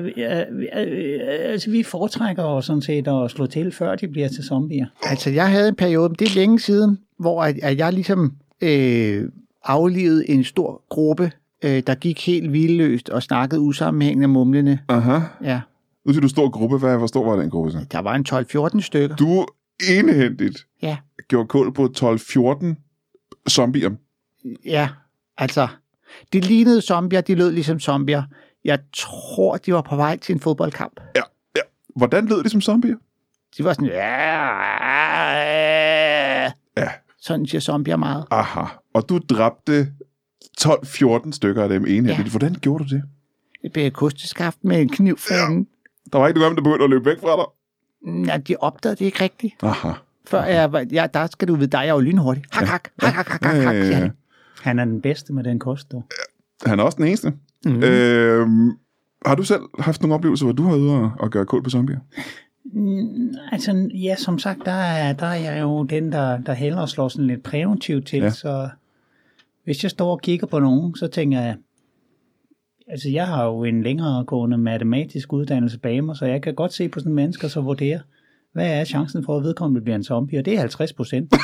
altså, 1.43 1.71
vi 1.71 1.83
foretrækker 1.83 2.43
jo 2.43 2.61
sådan 2.61 2.81
set 2.81 3.07
at 3.07 3.31
slå 3.31 3.45
til, 3.47 3.71
før 3.71 3.95
de 3.95 4.07
bliver 4.07 4.27
til 4.27 4.43
zombier. 4.43 4.86
Altså, 5.03 5.29
jeg 5.29 5.51
havde 5.51 5.67
en 5.69 5.75
periode, 5.75 6.13
det 6.19 6.27
er 6.27 6.36
længe 6.36 6.59
siden, 6.59 6.99
hvor 7.19 7.43
at, 7.43 7.55
at 7.63 7.77
jeg 7.77 7.93
ligesom 7.93 8.33
øh, 8.61 9.23
aflevede 9.63 10.29
en 10.29 10.43
stor 10.43 10.81
gruppe, 10.89 11.31
øh, 11.63 11.83
der 11.88 11.95
gik 11.95 12.25
helt 12.25 12.49
hvileløst 12.49 13.09
og 13.09 13.23
snakkede 13.23 13.61
usammenhængende 13.61 14.27
mumlende. 14.27 14.79
Aha. 14.88 15.19
Ja, 15.43 15.61
Nu 16.05 16.13
siger 16.13 16.21
du 16.21 16.27
stor 16.27 16.49
gruppe. 16.49 16.77
Hvad, 16.77 16.97
hvor 16.97 17.07
stor 17.07 17.25
var 17.29 17.41
den 17.41 17.49
gruppe 17.49 17.71
så? 17.71 17.77
der 17.91 17.99
var 17.99 18.15
en 18.15 18.25
12-14 18.77 18.81
stykker. 18.81 19.15
Du 19.15 19.45
enehændigt 19.89 20.67
Ja, 20.82 20.97
gjorde 21.28 21.47
kål 21.47 21.73
på 21.73 21.89
12-14 21.97 22.65
zombier. 23.49 23.89
ja, 24.65 24.89
altså, 25.38 25.67
de 26.34 26.39
lignede 26.39 26.82
zombier, 26.82 27.21
de 27.21 27.36
lød 27.36 27.51
ligesom 27.51 27.80
zombier. 27.80 28.23
Jeg 28.63 28.80
tror, 28.93 29.57
de 29.57 29.73
var 29.73 29.82
på 29.82 29.95
vej 29.95 30.17
til 30.17 30.34
en 30.34 30.39
fodboldkamp. 30.39 30.99
Ja, 31.15 31.21
ja. 31.55 31.61
Hvordan 31.95 32.26
lød 32.26 32.43
det 32.43 32.51
som 32.51 32.61
zombier? 32.61 32.95
De 33.57 33.63
var 33.63 33.73
sådan, 33.73 33.86
ja, 33.86 33.95
Ja. 36.78 36.89
sådan 37.21 37.45
siger 37.45 37.61
zombier 37.61 37.95
meget. 37.97 38.26
Aha. 38.32 38.63
Og 38.93 39.09
du 39.09 39.17
dræbte 39.17 39.88
12-14 40.61 41.32
stykker 41.32 41.63
af 41.63 41.69
dem 41.69 41.86
enehændigt. 41.86 42.26
Ja. 42.28 42.32
Hvordan 42.32 42.53
gjorde 42.53 42.84
du 42.84 42.89
det? 42.95 43.03
Det 43.61 43.73
blev 43.73 43.91
kosteskaft 43.91 44.63
med 44.63 44.82
en 44.82 44.89
kniv 44.89 45.17
for 45.17 45.34
ja. 45.34 45.63
Der 46.13 46.19
var 46.19 46.28
ikke 46.28 46.39
nogen, 46.39 46.55
der 46.57 46.63
begyndte 46.63 46.84
at 46.84 46.89
løbe 46.89 47.05
væk 47.05 47.19
fra 47.21 47.36
dig. 47.36 47.45
Ja, 48.06 48.38
de 48.38 48.56
opdagede 48.60 48.95
det 48.95 49.06
ikke 49.06 49.24
rigtigt. 49.24 49.53
Aha. 49.62 49.91
Før 50.28 50.43
jeg, 50.43 50.88
ja, 50.91 51.08
der 51.14 51.28
skal 51.28 51.47
du 51.47 51.56
vide, 51.56 51.68
der 51.68 51.78
er 51.78 51.84
jeg 51.84 51.93
jo 51.93 51.99
lynhurtig. 51.99 52.43
Hak, 52.51 52.68
hak, 52.68 52.89
hak, 52.99 53.14
hak, 53.14 53.28
hak, 53.28 53.43
hak, 53.43 53.64
hak, 53.64 53.76
siger 53.76 53.95
han. 53.95 54.12
Han 54.62 54.80
er 54.80 54.86
den 54.86 55.01
bedste 55.01 55.34
med 55.34 55.43
den 55.43 55.60
kost, 55.60 55.91
du. 55.91 56.03
Han 56.66 56.80
er 56.80 56.84
også 56.84 56.95
den 56.95 57.08
eneste. 57.08 57.34
Mm. 57.66 57.84
Øhm, 57.84 58.72
har 59.26 59.36
du 59.36 59.43
selv 59.43 59.62
haft 59.80 60.01
nogle 60.01 60.16
oplevelser, 60.16 60.45
hvor 60.45 60.53
du 60.53 60.64
har 60.64 60.76
ude 60.76 61.12
og, 61.20 61.32
gøre 61.32 61.45
kål 61.45 61.64
på 61.64 61.70
zombier? 61.70 61.99
Mm, 62.74 63.36
Altså, 63.51 63.89
ja, 63.93 64.16
som 64.16 64.39
sagt, 64.39 64.60
der 64.66 64.72
er, 64.72 65.14
der 65.14 65.26
er 65.26 65.36
jeg 65.36 65.62
jo 65.62 65.84
den, 65.84 66.12
der, 66.12 66.38
der 66.38 66.53
hellere 66.53 66.88
slår 66.88 67.08
sådan 67.08 67.28
lidt 67.28 67.43
præventivt 67.43 68.08
til, 68.08 68.20
ja. 68.20 68.30
så 68.30 68.70
hvis 69.64 69.84
jeg 69.84 69.91
står 69.91 70.12
og 70.12 70.22
kigger 70.22 70.47
på 70.47 70.60
nogen, 70.60 70.95
så 70.95 71.08
tænker 71.08 71.41
jeg, 71.41 71.56
altså 72.88 73.09
jeg 73.09 73.27
har 73.27 73.45
jo 73.45 73.63
en 73.63 73.83
længeregående 73.83 74.57
matematisk 74.57 75.33
uddannelse 75.33 75.79
bag 75.79 76.03
mig, 76.03 76.15
så 76.15 76.25
jeg 76.25 76.41
kan 76.41 76.53
godt 76.55 76.73
se 76.73 76.89
på 76.89 76.99
sådan 76.99 77.13
mennesker, 77.13 77.47
så 77.47 77.61
vurdere, 77.61 77.99
hvad 78.53 78.79
er 78.79 78.83
chancen 78.86 79.25
for, 79.25 79.38
at 79.38 79.43
vedkommende 79.43 79.81
bliver 79.81 79.95
en 79.95 80.03
zombie, 80.03 80.39
og 80.39 80.45
det 80.45 80.53
er 80.53 80.59
50 80.59 80.93
procent. 80.93 81.33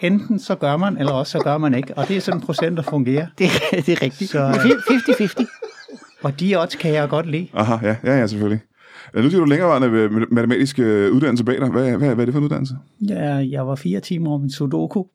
Enten 0.00 0.38
så 0.38 0.54
gør 0.54 0.76
man, 0.76 0.96
eller 0.98 1.12
også 1.12 1.32
så 1.32 1.38
gør 1.44 1.58
man 1.58 1.74
ikke, 1.74 1.94
og 1.98 2.08
det 2.08 2.16
er 2.16 2.20
sådan 2.20 2.40
en 2.40 2.46
procent, 2.46 2.76
der 2.76 2.82
fungerer. 2.82 3.26
Det, 3.38 3.46
det 3.86 3.88
er 3.88 4.02
rigtigt. 4.02 4.30
Så- 4.30 4.50
50-50. 4.50 6.20
Og 6.22 6.40
de 6.40 6.56
odds 6.62 6.74
kan 6.76 6.92
jeg 6.92 7.08
godt 7.08 7.26
lide. 7.26 7.48
Aha, 7.54 7.86
ja, 7.88 7.96
ja, 8.04 8.18
ja 8.18 8.26
selvfølgelig. 8.26 8.60
Øh, 9.14 9.24
Nu 9.24 9.30
siger 9.30 9.40
du 9.40 9.46
længerevarende 9.46 9.88
øh, 9.88 10.32
matematisk 10.32 10.78
øh, 10.78 11.12
uddannelse 11.12 11.44
bag 11.44 11.60
dig. 11.60 11.68
Hvad, 11.70 11.96
hvad, 11.96 11.98
hvad 12.14 12.20
er 12.20 12.24
det 12.24 12.32
for 12.34 12.38
en 12.38 12.44
uddannelse? 12.44 12.74
Jeg, 13.08 13.48
jeg 13.50 13.66
var 13.66 13.74
fire 13.74 14.00
timer 14.00 14.34
om 14.34 14.42
en 14.42 14.50
sudoku. 14.50 15.04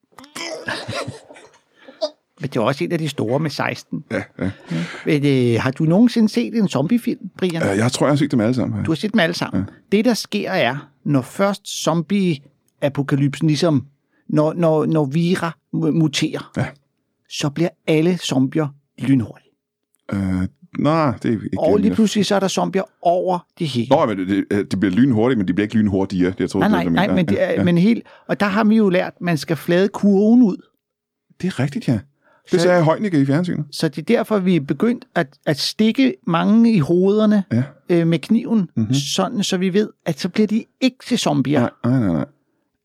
Det 2.53 2.59
var 2.61 2.65
også 2.67 2.83
en 2.83 2.91
af 2.91 2.99
de 2.99 3.07
store 3.09 3.39
med 3.39 3.49
16. 3.49 4.03
Ja, 4.11 4.23
ja. 4.39 4.51
Men, 5.05 5.25
øh, 5.25 5.61
har 5.61 5.71
du 5.71 5.83
nogensinde 5.83 6.29
set 6.29 6.55
en 6.57 6.67
zombiefilm, 6.67 7.19
Brian? 7.37 7.63
Øh, 7.71 7.77
Jeg 7.77 7.91
tror, 7.91 8.05
jeg 8.05 8.11
har 8.11 8.17
set 8.17 8.31
dem 8.31 8.39
alle 8.39 8.53
sammen. 8.55 8.83
Du 8.83 8.91
har 8.91 8.95
set 8.95 9.11
dem 9.13 9.19
alle 9.19 9.33
sammen. 9.35 9.63
Ja. 9.67 9.97
Det, 9.97 10.05
der 10.05 10.13
sker 10.13 10.51
er, 10.51 10.89
når 11.05 11.21
først 11.21 11.67
zombie-apokalypsen 11.83 13.47
ligesom, 13.47 13.85
når, 14.29 14.53
når, 14.53 14.85
når 14.85 15.05
vira 15.05 15.51
mu- 15.75 15.91
muterer, 15.91 16.51
Ja. 16.57 16.65
så 17.29 17.49
bliver 17.49 17.69
alle 17.87 18.17
zombier 18.17 18.67
lynhurtige. 18.99 19.49
Øh, 20.13 20.19
nej, 20.79 21.11
det 21.23 21.25
er 21.25 21.31
ikke 21.31 21.49
Og 21.59 21.77
lige 21.77 21.89
det. 21.89 21.95
pludselig 21.95 22.25
så 22.25 22.35
er 22.35 22.39
der 22.39 22.47
zombier 22.47 22.83
over 23.01 23.39
det 23.59 23.67
hele. 23.67 23.87
Nå, 23.89 24.05
men 24.05 24.17
det, 24.17 24.27
det, 24.51 24.71
det 24.71 24.79
bliver 24.79 24.95
lynhurtigt, 24.95 25.37
men 25.37 25.47
de 25.47 25.53
bliver 25.53 25.65
ikke 25.65 25.75
lynhurtigere. 25.77 26.33
Jeg 26.39 26.49
tror, 26.49 26.59
nej, 26.59 26.83
det, 26.83 26.91
nej, 26.91 27.03
er 27.03 27.07
det, 27.07 27.15
nej, 27.15 27.15
men, 27.15 27.25
det 27.27 27.41
er, 27.43 27.45
ja, 27.49 27.53
ja. 27.53 27.63
men 27.63 27.77
helt... 27.77 28.03
Og 28.27 28.39
der 28.39 28.45
har 28.45 28.63
vi 28.63 28.75
jo 28.75 28.89
lært, 28.89 29.13
at 29.15 29.21
man 29.21 29.37
skal 29.37 29.55
flade 29.55 29.87
kurven 29.87 30.41
ud. 30.43 30.57
Det 31.41 31.47
er 31.47 31.59
rigtigt, 31.59 31.87
ja. 31.87 31.99
Det 32.51 32.61
sagde 32.61 32.83
Højnække 32.83 33.21
i 33.21 33.25
fjernsynet. 33.25 33.65
Så 33.71 33.87
det 33.87 33.97
er 33.97 34.15
derfor, 34.17 34.39
vi 34.39 34.55
er 34.55 34.59
begyndt 34.59 35.05
at, 35.15 35.27
at 35.45 35.59
stikke 35.59 36.13
mange 36.27 36.73
i 36.73 36.79
hovederne 36.79 37.43
Ja. 37.51 37.63
øh, 37.89 38.07
med 38.07 38.19
kniven, 38.19 38.59
Mhm. 38.59 38.69
mm-hmm. 38.75 38.93
sådan 38.93 39.43
så 39.43 39.57
vi 39.57 39.73
ved, 39.73 39.89
at 40.05 40.19
så 40.19 40.29
bliver 40.29 40.47
de 40.47 40.65
ikke 40.81 40.97
til 41.07 41.17
zombier. 41.19 41.59
Nej, 41.59 41.69
nej, 41.83 41.99
nej. 41.99 42.13
nej. 42.13 42.25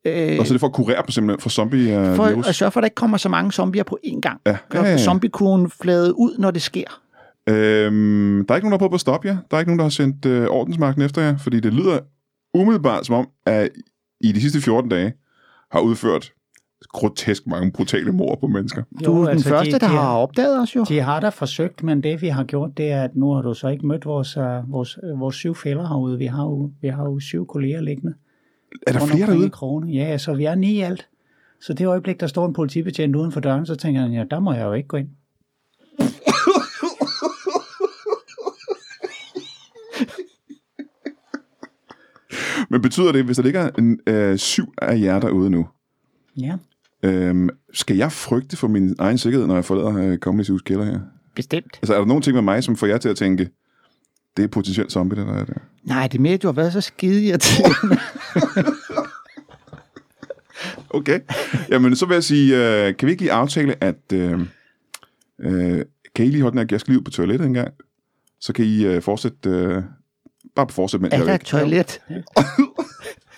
Øh, 0.04 0.38
Og 0.40 0.46
så 0.46 0.52
er 0.52 0.54
det 0.54 0.60
for 0.60 0.66
at 0.66 0.72
kurere 0.72 1.02
dem 1.02 1.10
simpelthen 1.10 1.40
for 1.42 1.50
zombie-virus. 1.50 2.16
for 2.16 2.48
at 2.48 2.54
sørge 2.54 2.70
for, 2.72 2.80
at 2.80 2.82
der 2.82 2.86
ikke 2.86 2.94
kommer 2.94 3.16
så 3.16 3.28
mange 3.28 3.52
zombier 3.52 3.82
på 3.82 3.98
én 4.06 4.20
gang. 4.20 4.40
Ja, 4.46 4.50
ja, 4.74 4.82
ja, 4.82 4.90
ja. 4.90 4.98
zombiekurven 4.98 5.70
flade 5.70 6.18
ud, 6.18 6.36
når 6.38 6.50
det 6.50 6.62
sker. 6.62 7.00
Øhm, 7.48 8.46
der 8.46 8.54
er 8.54 8.56
ikke 8.56 8.64
nogen, 8.64 8.72
der 8.72 8.76
har 8.76 8.78
prøvet 8.78 8.90
på 8.90 8.94
at 8.94 9.00
stoppe 9.00 9.28
jer. 9.28 9.36
Der 9.50 9.56
er 9.56 9.60
ikke 9.60 9.70
nogen, 9.70 9.78
der 9.78 9.84
har 9.84 9.90
sendt 9.90 10.26
øh, 10.26 10.46
ordensmagten 10.46 11.02
efter 11.02 11.22
jer, 11.22 11.36
fordi 11.38 11.60
det 11.60 11.72
lyder 11.74 11.98
umiddelbart 12.54 13.06
som 13.06 13.14
om, 13.14 13.28
at 13.46 13.68
I 14.20 14.32
de 14.32 14.40
sidste 14.40 14.60
14 14.60 14.90
dage 14.90 15.12
har 15.72 15.80
udført 15.80 16.32
grotesk 16.88 17.46
mange 17.46 17.72
brutale 17.72 18.12
mord 18.12 18.40
på 18.40 18.46
mennesker. 18.46 18.82
Du 19.04 19.14
er 19.14 19.18
den 19.18 19.28
altså, 19.28 19.48
første, 19.48 19.72
de, 19.72 19.78
der 19.78 19.88
de, 19.88 19.94
har 19.94 20.16
opdaget 20.16 20.60
os 20.60 20.76
jo. 20.76 20.84
De 20.88 21.00
har 21.00 21.20
da 21.20 21.28
forsøgt, 21.28 21.82
men 21.82 22.02
det 22.02 22.22
vi 22.22 22.28
har 22.28 22.44
gjort, 22.44 22.70
det 22.76 22.92
er, 22.92 23.02
at 23.02 23.16
nu 23.16 23.32
har 23.32 23.42
du 23.42 23.54
så 23.54 23.68
ikke 23.68 23.86
mødt 23.86 24.06
vores, 24.06 24.36
uh, 24.36 24.72
vores, 24.72 24.98
uh, 25.02 25.20
vores 25.20 25.36
syv 25.36 25.54
fælder 25.54 25.88
herude. 25.88 26.18
Vi 26.18 26.26
har 26.26 26.42
jo, 26.42 26.70
vi 26.80 26.88
har 26.88 27.04
jo 27.04 27.20
syv 27.20 27.46
kolleger 27.46 27.80
liggende. 27.80 28.14
Er 28.86 28.92
der 28.92 29.06
flere 29.06 29.26
derude? 29.26 29.50
Krogene. 29.50 29.92
Ja, 29.92 30.18
så 30.18 30.34
vi 30.34 30.44
er 30.44 30.54
ni 30.54 30.72
i 30.72 30.80
alt. 30.80 31.08
Så 31.60 31.72
det 31.72 31.86
øjeblik, 31.86 32.20
der 32.20 32.26
står 32.26 32.46
en 32.46 32.52
politibetjent 32.52 33.16
uden 33.16 33.32
for 33.32 33.40
døren, 33.40 33.66
så 33.66 33.74
tænker 33.74 34.00
han, 34.00 34.12
ja, 34.12 34.24
der 34.30 34.40
må 34.40 34.52
jeg 34.52 34.64
jo 34.64 34.72
ikke 34.72 34.88
gå 34.88 34.96
ind. 34.96 35.08
Men 42.70 42.82
betyder 42.82 43.12
det, 43.12 43.24
hvis 43.24 43.36
der 43.36 43.42
ligger 43.42 43.70
en, 43.78 44.00
øh, 44.06 44.38
syv 44.38 44.72
af 44.82 45.00
jer 45.00 45.20
derude 45.20 45.50
nu, 45.50 45.66
Ja. 46.36 46.56
Øhm, 47.02 47.48
skal 47.72 47.96
jeg 47.96 48.12
frygte 48.12 48.56
for 48.56 48.68
min 48.68 48.94
egen 48.98 49.18
sikkerhed, 49.18 49.46
når 49.46 49.54
jeg 49.54 49.64
forlader 49.64 49.96
øh, 50.12 50.18
Comedy 50.18 50.46
Zoo's 50.46 50.62
kælder 50.64 50.84
her? 50.84 51.00
Bestemt. 51.34 51.78
Altså, 51.82 51.94
er 51.94 51.98
der 51.98 52.06
nogle 52.06 52.22
ting 52.22 52.34
med 52.34 52.42
mig, 52.42 52.64
som 52.64 52.76
får 52.76 52.86
jer 52.86 52.98
til 52.98 53.08
at 53.08 53.16
tænke, 53.16 53.50
det 54.36 54.42
er 54.44 54.48
potentielt 54.48 54.92
zombie, 54.92 55.18
der 55.18 55.34
er 55.34 55.44
der? 55.44 55.54
Nej, 55.84 56.06
det 56.06 56.18
er 56.18 56.22
mere, 56.22 56.34
at 56.34 56.42
du 56.42 56.48
har 56.48 56.52
været 56.52 56.72
så 56.72 56.80
skide 56.80 57.24
irriterende. 57.24 57.98
Okay. 60.90 61.20
Jamen, 61.68 61.96
så 61.96 62.06
vil 62.06 62.14
jeg 62.14 62.24
sige, 62.24 62.56
øh, 62.56 62.96
kan 62.96 63.06
vi 63.06 63.10
ikke 63.10 63.22
lige 63.22 63.32
aftale, 63.32 63.84
at, 63.84 64.12
øh, 64.12 64.40
Øh, 65.40 65.84
kan 66.14 66.26
I 66.26 66.28
lige 66.28 66.42
holde 66.42 66.58
den 66.58 66.58
her, 66.58 66.66
jeg 66.70 66.80
skal 66.80 66.92
lige 66.92 66.98
ud 67.00 67.04
på 67.04 67.10
toilettet 67.10 67.46
en 67.46 67.54
gang? 67.54 67.74
Så 68.40 68.52
kan 68.52 68.64
I 68.64 68.84
øh, 68.84 69.02
fortsætte, 69.02 69.50
øh, 69.50 69.82
bare 70.56 70.68
fortsætte, 70.70 71.02
mens 71.02 71.14
Er 71.14 71.18
er 71.18 71.24
der 71.24 71.34
et 71.34 71.40
toilet? 71.40 72.00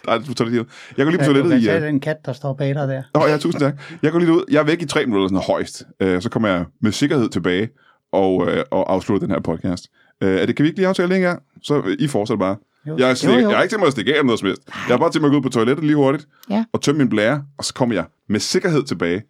Nej, 0.06 0.16
det 0.18 0.24
er 0.24 0.28
på 0.28 0.34
toilettet. 0.34 0.66
Jeg 0.96 1.06
går 1.06 1.10
lige 1.10 1.18
på 1.18 1.24
du 1.24 1.26
toilettet 1.26 1.50
kan 1.50 1.60
i... 1.60 1.64
tage 1.64 1.80
Øh, 1.80 1.86
den 1.86 2.00
kat, 2.00 2.16
der 2.26 2.32
står 2.32 2.54
bag 2.54 2.74
dig 2.74 2.88
der. 2.88 3.02
Nå, 3.14 3.26
ja, 3.26 3.36
tusind 3.38 3.60
tak. 3.60 3.74
Jeg 4.02 4.12
går 4.12 4.18
lige 4.18 4.32
ud. 4.32 4.44
Jeg 4.50 4.60
er 4.60 4.64
væk 4.64 4.82
i 4.82 4.86
tre 4.86 5.06
minutter, 5.06 5.28
sådan 5.28 5.44
højst. 5.46 5.86
Øh, 6.00 6.22
så 6.22 6.28
kommer 6.30 6.48
jeg 6.48 6.64
med 6.80 6.92
sikkerhed 6.92 7.28
tilbage 7.28 7.68
og, 8.12 8.48
øh, 8.50 8.64
og 8.70 8.92
afslutter 8.92 9.26
den 9.26 9.34
her 9.34 9.40
podcast. 9.40 9.90
Øh, 10.20 10.40
er 10.40 10.46
det, 10.46 10.56
kan 10.56 10.62
vi 10.62 10.68
ikke 10.68 10.78
lige 10.78 10.88
aftale 10.88 11.08
det 11.08 11.16
en 11.16 11.22
gang? 11.22 11.42
Så 11.62 11.82
øh, 11.86 11.96
I 11.98 12.08
fortsætter 12.08 12.38
bare. 12.38 12.56
Jo. 12.86 12.96
Jeg, 12.98 13.10
er 13.10 13.14
stik, 13.14 13.28
Jo, 13.30 13.34
jo. 13.34 13.48
jeg 13.48 13.56
har 13.56 13.62
ikke 13.62 13.72
tænkt 13.72 13.80
mig 13.80 13.86
at 13.86 13.92
stikke 13.92 14.18
af 14.18 14.24
noget 14.24 14.38
som 14.40 14.46
helst. 14.46 14.62
Jeg 14.66 14.74
har 14.94 14.98
bare 14.98 15.10
tænkt 15.10 15.22
mig 15.22 15.28
at 15.28 15.32
gå 15.32 15.36
ud 15.36 15.42
på 15.42 15.48
toilettet 15.48 15.84
lige 15.84 15.96
hurtigt 15.96 16.28
Ja. 16.50 16.64
og 16.72 16.80
tømme 16.80 16.98
min 16.98 17.08
blære, 17.08 17.44
og 17.58 17.64
så 17.64 17.74
kommer 17.74 17.94
jeg 17.94 18.04
med 18.28 18.40
sikkerhed 18.40 18.82
tilbage 18.84 19.22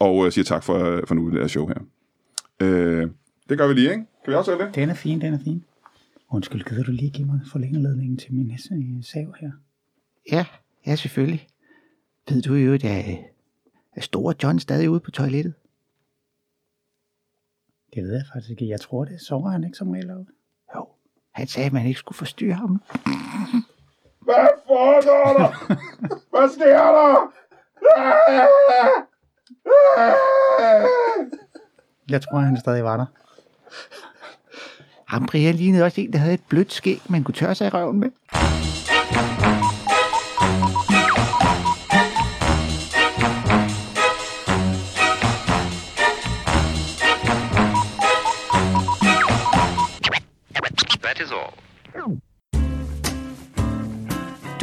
og 0.00 0.26
øh, 0.26 0.32
siger 0.32 0.44
tak 0.44 0.62
for, 0.64 0.84
øh, 0.84 1.02
for 1.06 1.14
nu 1.14 1.30
det 1.30 1.40
her 1.40 1.46
show 1.48 1.66
her. 1.66 1.74
Øh, 2.62 3.08
det 3.48 3.58
gør 3.58 3.68
vi 3.68 3.74
lige, 3.74 3.90
ikke? 3.90 4.04
Kan 4.24 4.30
vi 4.30 4.34
aftale 4.34 4.58
det? 4.58 4.74
Den 4.74 4.90
er 4.90 4.94
fin, 4.94 5.20
den 5.20 5.34
er 5.34 5.38
fin. 5.44 5.64
Undskyld, 6.30 6.64
gider 6.64 6.82
du 6.82 6.90
lige 6.92 7.10
give 7.10 7.26
mig 7.26 7.40
forlængerledningen 7.52 8.16
til 8.16 8.34
min 8.34 8.52
sav 9.02 9.34
her? 9.40 9.50
Ja, 10.32 10.46
ja 10.86 10.96
selvfølgelig. 10.96 11.48
Ved 12.28 12.42
du 12.42 12.54
jo, 12.54 12.74
at 12.74 12.84
er, 12.84 13.16
er 13.96 14.00
store 14.00 14.34
John 14.42 14.58
stadig 14.58 14.90
ude 14.90 15.00
på 15.00 15.10
toilettet? 15.10 15.54
Det 17.94 18.02
ved 18.02 18.12
jeg 18.12 18.24
faktisk 18.32 18.50
ikke. 18.50 18.68
Jeg 18.68 18.80
tror, 18.80 19.04
det 19.04 19.20
sover 19.20 19.50
han 19.50 19.64
ikke 19.64 19.76
som 19.76 19.90
regel 19.90 20.10
op. 20.10 20.26
Jo, 20.74 20.88
han 21.32 21.46
sagde, 21.46 21.66
at 21.66 21.72
man 21.72 21.86
ikke 21.86 21.98
skulle 21.98 22.16
forstyrre 22.16 22.54
ham. 22.54 22.82
Hvad 24.22 24.48
foregår 24.66 25.38
der? 25.38 25.50
Hvad 26.30 26.48
sker 26.48 26.92
der? 26.92 27.30
Jeg 32.08 32.22
tror, 32.22 32.38
han 32.38 32.60
stadig 32.60 32.84
var 32.84 32.96
der. 32.96 33.06
Ham 35.06 35.26
Brian 35.26 35.54
lignede 35.54 35.84
også 35.84 36.00
en, 36.00 36.12
der 36.12 36.18
havde 36.18 36.34
et 36.34 36.44
blødt 36.48 36.72
skæg, 36.72 37.00
man 37.08 37.24
kunne 37.24 37.34
tørre 37.34 37.54
sig 37.54 37.66
i 37.66 37.70
røven 37.70 38.00
med. 38.00 38.10